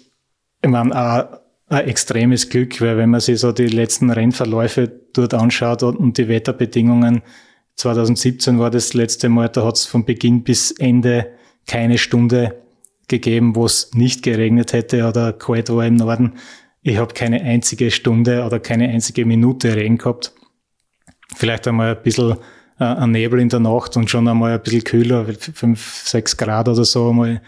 ich 0.63 0.69
meine, 0.69 0.95
auch 0.95 1.39
ein 1.69 1.89
extremes 1.89 2.49
Glück, 2.49 2.81
weil 2.81 2.97
wenn 2.97 3.11
man 3.11 3.21
sich 3.21 3.41
so 3.41 3.53
die 3.53 3.67
letzten 3.67 4.11
Rennverläufe 4.11 4.89
dort 5.13 5.35
anschaut 5.35 5.83
und 5.83 6.19
die 6.19 6.29
Wetterbedingungen, 6.29 7.23
2017 7.77 8.59
war 8.59 8.71
das 8.71 8.95
letzte 8.95 9.29
Mal, 9.29 9.49
da 9.49 9.65
hat 9.65 9.77
es 9.77 9.87
von 9.87 10.05
Beginn 10.05 10.45
bis 10.45 10.71
Ende 10.71 11.33
keine 11.67 11.99
Stunde 11.99 12.63
gegeben, 13.09 13.57
wo 13.57 13.67
es 13.67 13.93
nicht 13.95 14.23
geregnet 14.23 14.73
hätte 14.73 15.07
oder 15.07 15.33
kalt 15.33 15.71
war 15.71 15.87
im 15.87 15.97
Norden. 15.97 16.35
Ich 16.83 16.99
habe 16.99 17.15
keine 17.15 17.43
einzige 17.43 17.91
Stunde 17.91 18.45
oder 18.45 18.61
keine 18.61 18.89
einzige 18.89 19.25
Minute 19.25 19.75
Regen 19.75 19.99
gehabt. 19.99 20.33
Vielleicht 21.35 21.67
einmal 21.69 21.97
ein 21.97 22.03
bisschen 22.03 22.39
äh, 22.79 22.85
ein 22.85 23.11
Nebel 23.11 23.41
in 23.41 23.49
der 23.49 23.61
Nacht 23.61 23.97
und 23.97 24.11
schon 24.11 24.29
einmal 24.29 24.53
ein 24.53 24.63
bisschen 24.63 24.85
kühler, 24.85 25.27
fünf, 25.39 26.03
sechs 26.05 26.37
Grad 26.37 26.69
oder 26.69 26.85
so 26.85 27.11
einmal 27.11 27.41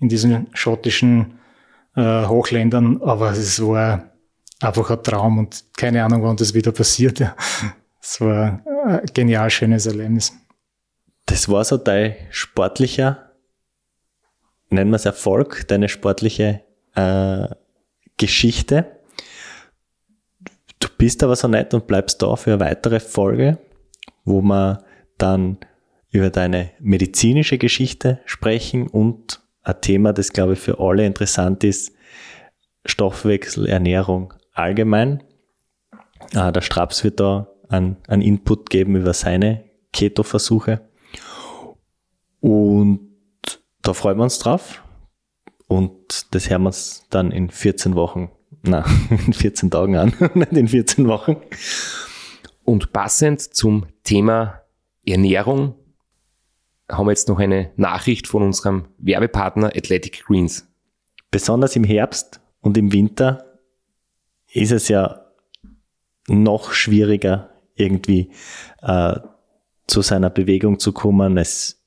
in 0.00 0.08
diesen 0.08 0.48
schottischen 0.52 1.38
äh, 1.96 2.26
Hochländern. 2.26 3.02
Aber 3.02 3.30
es 3.30 3.60
war 3.62 4.10
einfach 4.60 4.90
ein 4.90 5.02
Traum 5.02 5.38
und 5.38 5.64
keine 5.76 6.04
Ahnung, 6.04 6.22
wann 6.22 6.36
das 6.36 6.54
wieder 6.54 6.72
passiert. 6.72 7.20
Ja. 7.20 7.36
Es 8.00 8.20
war 8.20 8.62
ein 8.86 9.06
genial 9.14 9.50
schönes 9.50 9.86
Erlebnis. 9.86 10.32
Das 11.26 11.48
war 11.48 11.64
so 11.64 11.78
dein 11.78 12.16
sportlicher, 12.30 13.32
nennen 14.68 14.90
wir 14.90 14.96
es 14.96 15.06
Erfolg, 15.06 15.66
deine 15.68 15.88
sportliche 15.88 16.60
äh, 16.94 17.46
Geschichte. 18.18 19.00
Bist 20.98 21.22
aber 21.22 21.36
so 21.36 21.48
nett 21.48 21.74
und 21.74 21.86
bleibst 21.86 22.22
da 22.22 22.36
für 22.36 22.52
eine 22.52 22.60
weitere 22.60 23.00
Folge, 23.00 23.58
wo 24.24 24.42
wir 24.42 24.84
dann 25.18 25.58
über 26.10 26.30
deine 26.30 26.70
medizinische 26.80 27.58
Geschichte 27.58 28.20
sprechen 28.24 28.86
und 28.86 29.40
ein 29.62 29.80
Thema, 29.80 30.12
das 30.12 30.32
glaube 30.32 30.52
ich 30.52 30.60
für 30.60 30.78
alle 30.78 31.04
interessant 31.06 31.64
ist, 31.64 31.92
Stoffwechsel, 32.84 33.66
Ernährung 33.66 34.34
allgemein. 34.52 35.22
Ah, 36.34 36.52
der 36.52 36.60
Straps 36.60 37.02
wird 37.02 37.20
da 37.20 37.48
einen, 37.68 37.96
einen 38.06 38.22
Input 38.22 38.70
geben 38.70 38.96
über 38.96 39.14
seine 39.14 39.64
Keto-Versuche. 39.92 40.88
Und 42.40 43.10
da 43.82 43.94
freuen 43.94 44.18
wir 44.18 44.24
uns 44.24 44.38
drauf. 44.38 44.82
Und 45.66 46.34
das 46.34 46.50
hören 46.50 46.62
wir 46.62 46.68
uns 46.68 47.06
dann 47.10 47.30
in 47.30 47.50
14 47.50 47.94
Wochen, 47.94 48.30
na, 48.66 48.84
in 49.26 49.32
14 49.32 49.70
Tagen 49.70 49.96
an, 49.96 50.12
nicht 50.34 50.52
in 50.52 50.68
14 50.68 51.06
Wochen. 51.08 51.36
Und 52.64 52.92
passend 52.92 53.40
zum 53.40 53.86
Thema 54.04 54.62
Ernährung 55.06 55.74
haben 56.90 57.06
wir 57.06 57.12
jetzt 57.12 57.28
noch 57.28 57.38
eine 57.38 57.72
Nachricht 57.76 58.26
von 58.26 58.42
unserem 58.42 58.88
Werbepartner 58.98 59.68
Athletic 59.68 60.24
Greens. 60.26 60.68
Besonders 61.30 61.76
im 61.76 61.84
Herbst 61.84 62.40
und 62.60 62.76
im 62.78 62.92
Winter 62.92 63.58
ist 64.52 64.72
es 64.72 64.88
ja 64.88 65.26
noch 66.28 66.72
schwieriger, 66.72 67.50
irgendwie 67.74 68.30
äh, 68.82 69.18
zu 69.86 70.00
seiner 70.00 70.30
Bewegung 70.30 70.78
zu 70.78 70.92
kommen. 70.92 71.36
Es 71.36 71.84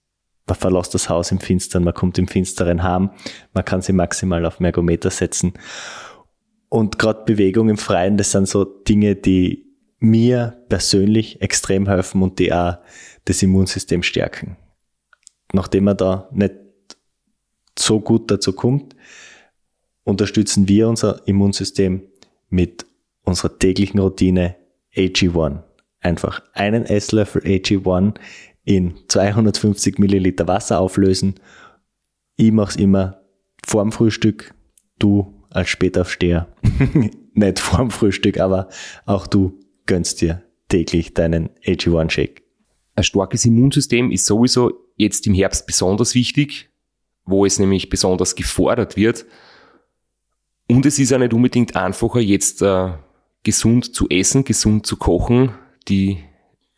man 0.48 0.56
verlässt 0.56 0.94
das 0.94 1.10
Haus 1.10 1.32
im 1.32 1.40
Finstern, 1.40 1.84
man 1.84 1.94
kommt 1.94 2.18
im 2.18 2.28
Finsteren 2.28 2.82
heim, 2.82 3.12
man 3.54 3.66
kann 3.66 3.82
sie 3.82 3.92
maximal 3.92 4.46
auf 4.46 4.60
Mergometer 4.60 5.10
setzen. 5.10 5.54
Und 6.78 7.00
gerade 7.00 7.26
Bewegung 7.26 7.70
im 7.70 7.78
Freien, 7.80 8.18
das 8.18 8.34
sind 8.34 8.48
so 8.48 8.64
Dinge, 8.64 9.16
die 9.16 9.66
mir 9.98 10.64
persönlich 10.70 11.42
extrem 11.42 11.88
helfen 11.88 12.22
und 12.22 12.38
die 12.38 12.54
auch 12.54 12.78
das 13.26 13.42
Immunsystem 13.42 14.04
stärken. 14.04 14.58
Nachdem 15.52 15.86
man 15.86 15.98
da 15.98 16.30
nicht 16.32 16.54
so 17.80 18.00
gut 18.00 18.30
dazu 18.30 18.54
kommt, 18.54 18.96
unterstützen 20.04 20.68
wir 20.68 20.88
unser 20.88 21.28
Immunsystem 21.28 22.04
mit 22.50 22.86
unserer 23.24 23.58
täglichen 23.58 24.00
Routine 24.00 24.56
AG1. 24.96 25.64
Einfach 26.00 26.44
einen 26.54 26.86
Esslöffel 26.86 27.42
AG1 27.42 28.20
in 28.66 28.94
250 29.08 29.98
Milliliter 29.98 30.48
Wasser 30.48 30.80
auflösen. 30.80 31.40
Ich 32.36 32.52
mache 32.52 32.70
es 32.70 32.76
immer 32.76 33.24
vorm 33.66 33.92
Frühstück, 33.92 34.54
du 35.00 35.37
als 35.50 35.70
Spätaufsteher. 35.70 36.48
Nicht 37.34 37.60
vorm 37.60 37.92
Frühstück, 37.92 38.40
aber 38.40 38.70
auch 39.06 39.28
du 39.28 39.60
gönnst 39.86 40.22
dir 40.22 40.44
täglich 40.70 41.14
deinen 41.14 41.50
AG1-Shake. 41.66 42.44
Ein 42.96 43.04
starkes 43.04 43.46
Immunsystem 43.46 44.12
ist 44.12 44.26
sowieso 44.26 44.72
jetzt 44.96 45.28
im 45.28 45.34
Herbst 45.34 45.68
besonders 45.68 46.16
wichtig, 46.16 46.70
wo 47.26 47.46
es 47.46 47.60
nämlich 47.60 47.90
besonders 47.90 48.36
gefordert 48.36 48.98
wird. 48.98 49.26
Und 50.68 50.86
es 50.86 51.00
ist 51.00 51.14
auch 51.14 51.20
nicht 51.20 51.34
unbedingt 51.34 51.76
einfacher, 51.76 52.20
jetzt 52.20 52.62
äh, 52.62 52.94
gesund 53.44 53.94
zu 53.94 54.10
essen, 54.10 54.44
gesund 54.44 54.86
zu 54.86 54.98
kochen. 54.98 55.52
Die 55.88 56.18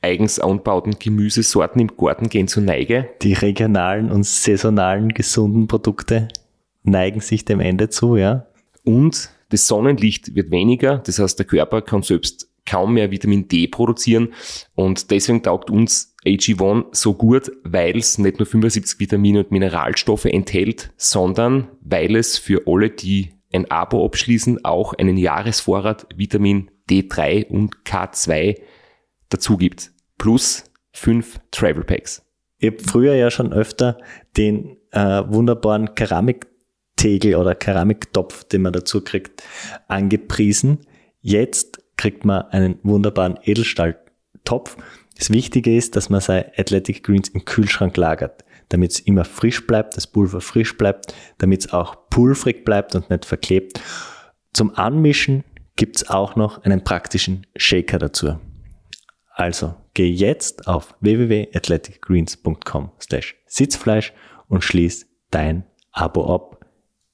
eigens 0.02 0.40
anbauten 0.40 0.98
Gemüsesorten 1.00 1.82
im 1.82 1.96
Garten 1.96 2.30
gehen 2.30 2.48
zur 2.48 2.64
Neige. 2.64 3.10
Die 3.22 3.34
regionalen 3.34 4.12
und 4.12 4.26
saisonalen 4.26 5.10
gesunden 5.10 5.68
Produkte 5.68 6.28
neigen 6.84 7.22
sich 7.22 7.46
dem 7.46 7.60
Ende 7.60 7.90
zu, 7.90 8.16
ja. 8.16 8.46
Und 8.90 9.30
das 9.50 9.68
Sonnenlicht 9.68 10.34
wird 10.34 10.50
weniger, 10.50 10.98
das 10.98 11.20
heißt, 11.20 11.38
der 11.38 11.46
Körper 11.46 11.84
kann 11.84 12.02
selbst 12.02 12.50
kaum 12.66 12.96
mehr 12.96 13.12
Vitamin 13.12 13.48
D 13.48 13.68
produzieren 13.68 14.34
und 14.74 15.12
deswegen 15.12 15.44
taugt 15.44 15.70
uns 15.70 16.16
AG1 16.26 16.86
so 16.94 17.14
gut, 17.14 17.52
weil 17.64 18.00
es 18.00 18.18
nicht 18.18 18.40
nur 18.40 18.48
75 18.48 19.00
Vitamine 19.00 19.42
und 19.42 19.52
Mineralstoffe 19.52 20.26
enthält, 20.26 20.90
sondern 20.98 21.68
weil 21.82 22.16
es 22.16 22.40
für 22.40 22.64
alle, 22.66 22.90
die 22.90 23.30
ein 23.54 23.70
Abo 23.70 24.04
abschließen, 24.04 24.66
auch 24.66 24.94
einen 24.94 25.18
Jahresvorrat 25.18 26.08
Vitamin 26.16 26.72
D3 26.90 27.46
und 27.46 27.84
K2 27.86 28.60
dazu 29.30 29.58
gibt. 29.58 29.92
Plus 30.18 30.64
fünf 30.94 31.40
Travel 31.52 31.84
Packs. 31.84 32.26
Ich 32.58 32.72
habe 32.72 32.84
früher 32.84 33.14
ja 33.14 33.30
schon 33.30 33.54
öfter 33.54 34.00
den 34.36 34.78
äh, 34.90 35.22
wunderbaren 35.28 35.94
Keramiktegel 37.00 37.36
oder 37.36 37.56
Keramiktopf, 37.56 38.44
den 38.44 38.62
man 38.64 38.74
dazu 38.74 39.02
kriegt, 39.02 39.42
angepriesen. 39.88 40.80
Jetzt 41.22 41.82
kriegt 41.96 42.26
man 42.26 42.44
einen 42.50 42.80
wunderbaren 42.84 43.40
Edelstahltopf. 43.44 44.76
Das 45.18 45.30
Wichtige 45.30 45.76
ist, 45.76 45.96
dass 45.96 46.10
man 46.10 46.22
seine 46.22 46.52
Athletic 46.58 47.04
Greens 47.04 47.30
im 47.30 47.46
Kühlschrank 47.46 47.96
lagert, 47.98 48.44
damit 48.70 48.92
es 48.92 49.00
immer 49.00 49.26
frisch 49.26 49.66
bleibt, 49.66 49.96
das 49.98 50.08
Pulver 50.08 50.42
frisch 50.42 50.78
bleibt, 50.78 51.14
damit 51.38 51.66
es 51.66 51.74
auch 51.74 52.10
pulverig 52.10 52.66
bleibt 52.66 52.96
und 52.96 53.10
nicht 53.10 53.26
verklebt. 53.26 53.82
Zum 54.54 54.76
Anmischen 54.76 55.44
gibt's 55.76 56.10
auch 56.10 56.36
noch 56.36 56.64
einen 56.64 56.84
praktischen 56.84 57.48
Shaker 57.56 58.00
dazu. 58.00 58.40
Also 59.34 59.76
geh 59.94 60.10
jetzt 60.10 60.68
auf 60.68 60.96
www.athleticgreens.com 61.00 62.92
slash 63.02 63.36
Sitzfleisch 63.46 64.14
und 64.48 64.64
schließ 64.64 65.08
dein 65.32 65.64
Abo 65.92 66.34
ab 66.34 66.59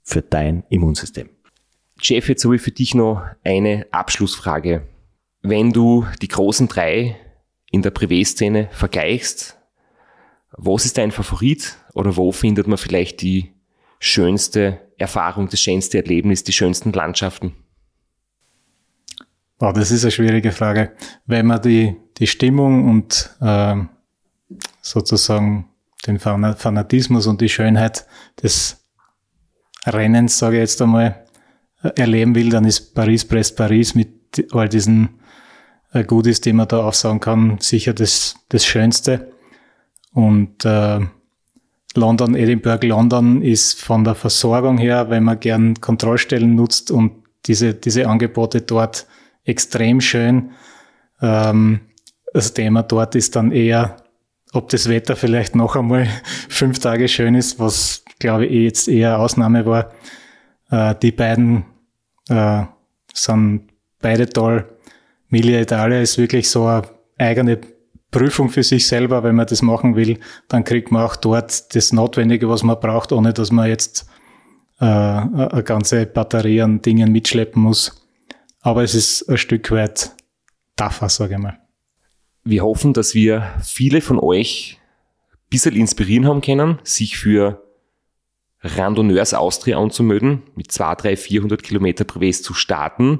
für 0.06 0.22
dein 0.22 0.64
Immunsystem. 0.69 1.30
Jeff, 1.99 2.30
jetzt 2.30 2.45
habe 2.45 2.56
ich 2.56 2.61
für 2.61 2.72
dich 2.72 2.94
noch 2.94 3.26
eine 3.44 3.88
Abschlussfrage. 3.91 4.88
Wenn 5.41 5.72
du 5.72 6.06
die 6.22 6.27
großen 6.27 6.68
drei 6.68 7.18
in 7.72 7.82
der 7.82 7.91
Privé-Szene 7.91 8.69
vergleichst, 8.72 9.57
was 10.52 10.86
ist 10.86 10.98
dein 10.98 11.11
Favorit 11.11 11.77
oder 11.94 12.15
wo 12.15 12.32
findet 12.32 12.68
man 12.68 12.77
vielleicht 12.77 13.22
die 13.22 13.52
schönste 13.99 14.82
Erfahrung, 14.98 15.49
das 15.49 15.60
schönste 15.60 15.98
Erlebnis, 15.98 16.44
die 16.44 16.53
schönsten 16.53 16.94
Landschaften? 16.94 17.53
Boah, 19.57 19.73
das 19.73 19.91
ist 19.91 20.03
eine 20.03 20.11
schwierige 20.11 20.52
Frage. 20.52 20.91
Wenn 21.26 21.48
man 21.48 21.61
die, 21.61 21.95
die 22.18 22.27
Stimmung 22.27 22.90
und 22.90 23.36
äh, 23.41 23.76
sozusagen 24.82 25.69
den 26.06 26.19
Fanatismus 26.19 27.26
und 27.26 27.41
die 27.41 27.49
Schönheit 27.49 28.06
des 28.41 28.84
Rennens, 29.85 30.37
sage 30.37 30.57
ich 30.57 30.61
jetzt 30.61 30.81
einmal, 30.81 31.25
erleben 31.95 32.35
will, 32.35 32.49
dann 32.49 32.65
ist 32.65 32.95
Paris-Brest-Paris 32.95 33.95
mit 33.95 34.47
all 34.51 34.67
diesen 34.67 35.09
äh, 35.93 36.03
Goodies, 36.03 36.41
die 36.41 36.53
man 36.53 36.67
da 36.67 36.83
aufsagen 36.83 37.19
kann, 37.19 37.57
sicher 37.59 37.93
das, 37.93 38.35
das 38.49 38.65
Schönste. 38.65 39.31
Und 40.13 40.65
äh, 40.65 40.99
London, 41.95 42.35
Edinburgh, 42.35 42.87
London 42.87 43.41
ist 43.41 43.81
von 43.81 44.03
der 44.03 44.15
Versorgung 44.15 44.77
her, 44.77 45.09
wenn 45.09 45.23
man 45.23 45.39
gern 45.39 45.75
Kontrollstellen 45.75 46.55
nutzt 46.55 46.91
und 46.91 47.23
diese, 47.45 47.73
diese 47.73 48.07
Angebote 48.07 48.61
dort 48.61 49.07
extrem 49.43 50.01
schön. 50.01 50.51
Ähm, 51.21 51.81
das 52.33 52.53
Thema 52.53 52.83
dort 52.83 53.15
ist 53.15 53.35
dann 53.35 53.51
eher, 53.51 53.97
ob 54.51 54.69
das 54.69 54.89
Wetter 54.89 55.15
vielleicht 55.15 55.55
noch 55.55 55.75
einmal 55.75 56.07
fünf 56.49 56.79
Tage 56.79 57.07
schön 57.07 57.35
ist, 57.35 57.59
was 57.59 58.05
glaube 58.19 58.45
ich 58.45 58.63
jetzt 58.63 58.87
eher 58.87 59.19
Ausnahme 59.19 59.65
war. 59.65 59.91
Äh, 60.69 60.95
die 61.01 61.11
beiden 61.11 61.65
äh, 62.29 62.63
sind 63.13 63.69
beide 64.01 64.29
toll. 64.29 64.65
Milia 65.29 65.61
Italia 65.61 66.01
ist 66.01 66.17
wirklich 66.17 66.49
so 66.49 66.65
eine 66.65 66.83
eigene 67.17 67.59
Prüfung 68.11 68.49
für 68.49 68.63
sich 68.63 68.87
selber. 68.87 69.23
Wenn 69.23 69.35
man 69.35 69.47
das 69.47 69.61
machen 69.61 69.95
will, 69.95 70.19
dann 70.47 70.63
kriegt 70.63 70.91
man 70.91 71.03
auch 71.03 71.15
dort 71.15 71.75
das 71.75 71.91
Notwendige, 71.91 72.49
was 72.49 72.63
man 72.63 72.79
braucht, 72.79 73.11
ohne 73.11 73.33
dass 73.33 73.51
man 73.51 73.67
jetzt 73.67 74.07
äh, 74.79 74.85
eine 74.85 75.63
ganze 75.63 76.05
Batterie 76.05 76.61
an 76.61 76.81
Dingen 76.81 77.11
mitschleppen 77.11 77.61
muss. 77.61 78.07
Aber 78.61 78.83
es 78.83 78.95
ist 78.95 79.29
ein 79.29 79.37
Stück 79.37 79.71
weit 79.71 80.11
tougher, 80.75 81.09
sage 81.09 81.35
ich 81.35 81.39
mal. 81.39 81.59
Wir 82.43 82.63
hoffen, 82.63 82.93
dass 82.93 83.15
wir 83.15 83.53
viele 83.63 84.01
von 84.01 84.19
euch 84.19 84.79
ein 85.33 85.49
bisschen 85.49 85.75
inspirieren 85.75 86.27
haben 86.27 86.41
können, 86.41 86.79
sich 86.83 87.17
für 87.17 87.64
Randonneurs 88.65 89.33
Austria 89.33 89.77
anzumelden, 89.77 90.43
mit 90.55 90.71
200, 90.71 91.03
300, 91.03 91.19
400 91.19 91.63
Kilometer 91.63 92.05
Privé 92.05 92.33
zu 92.33 92.53
starten, 92.53 93.19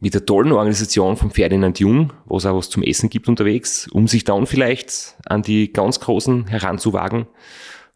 mit 0.00 0.14
der 0.14 0.26
tollen 0.26 0.50
Organisation 0.50 1.16
von 1.16 1.30
Ferdinand 1.30 1.78
Jung, 1.78 2.12
wo 2.24 2.36
es 2.36 2.44
auch 2.44 2.56
was 2.56 2.68
zum 2.68 2.82
Essen 2.82 3.08
gibt 3.08 3.28
unterwegs, 3.28 3.86
um 3.88 4.08
sich 4.08 4.24
dann 4.24 4.46
vielleicht 4.46 5.14
an 5.26 5.42
die 5.42 5.72
ganz 5.72 6.00
Großen 6.00 6.48
heranzuwagen 6.48 7.26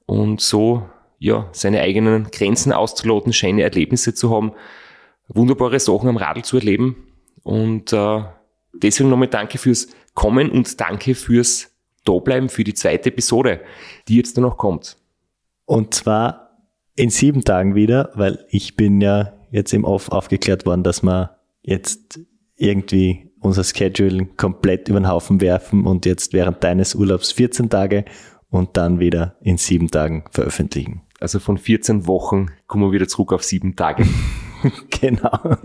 und 0.06 0.40
so 0.40 0.88
ja, 1.18 1.48
seine 1.50 1.80
eigenen 1.80 2.30
Grenzen 2.30 2.72
auszuloten, 2.72 3.32
schöne 3.32 3.62
Erlebnisse 3.62 4.14
zu 4.14 4.30
haben, 4.30 4.52
wunderbare 5.28 5.80
Sachen 5.80 6.08
am 6.08 6.16
Radl 6.16 6.44
zu 6.44 6.58
erleben. 6.58 7.08
Und 7.42 7.92
äh, 7.92 8.22
deswegen 8.72 9.10
nochmal 9.10 9.28
danke 9.28 9.58
fürs 9.58 9.88
Kommen 10.14 10.50
und 10.50 10.80
danke 10.80 11.14
fürs 11.14 11.72
Dableiben 12.04 12.48
für 12.48 12.62
die 12.62 12.74
zweite 12.74 13.08
Episode, 13.08 13.60
die 14.06 14.16
jetzt 14.16 14.36
noch 14.36 14.56
kommt. 14.56 14.96
Und 15.66 15.94
zwar 15.94 16.46
in 16.94 17.10
sieben 17.10 17.44
Tagen 17.44 17.74
wieder, 17.74 18.10
weil 18.14 18.46
ich 18.48 18.76
bin 18.76 19.00
ja 19.00 19.34
jetzt 19.50 19.74
im 19.74 19.84
Off 19.84 20.10
aufgeklärt 20.10 20.64
worden, 20.64 20.82
dass 20.82 21.02
wir 21.02 21.36
jetzt 21.62 22.20
irgendwie 22.56 23.30
unser 23.40 23.64
Schedule 23.64 24.26
komplett 24.36 24.88
über 24.88 25.00
den 25.00 25.08
Haufen 25.08 25.40
werfen 25.40 25.84
und 25.86 26.06
jetzt 26.06 26.32
während 26.32 26.64
deines 26.64 26.94
Urlaubs 26.94 27.32
14 27.32 27.68
Tage 27.68 28.04
und 28.48 28.76
dann 28.76 28.98
wieder 28.98 29.36
in 29.42 29.58
sieben 29.58 29.90
Tagen 29.90 30.24
veröffentlichen. 30.30 31.02
Also 31.20 31.38
von 31.38 31.58
14 31.58 32.06
Wochen 32.06 32.46
kommen 32.66 32.84
wir 32.84 32.92
wieder 32.92 33.08
zurück 33.08 33.32
auf 33.32 33.42
sieben 33.44 33.76
Tage. 33.76 34.06
genau. 34.90 35.56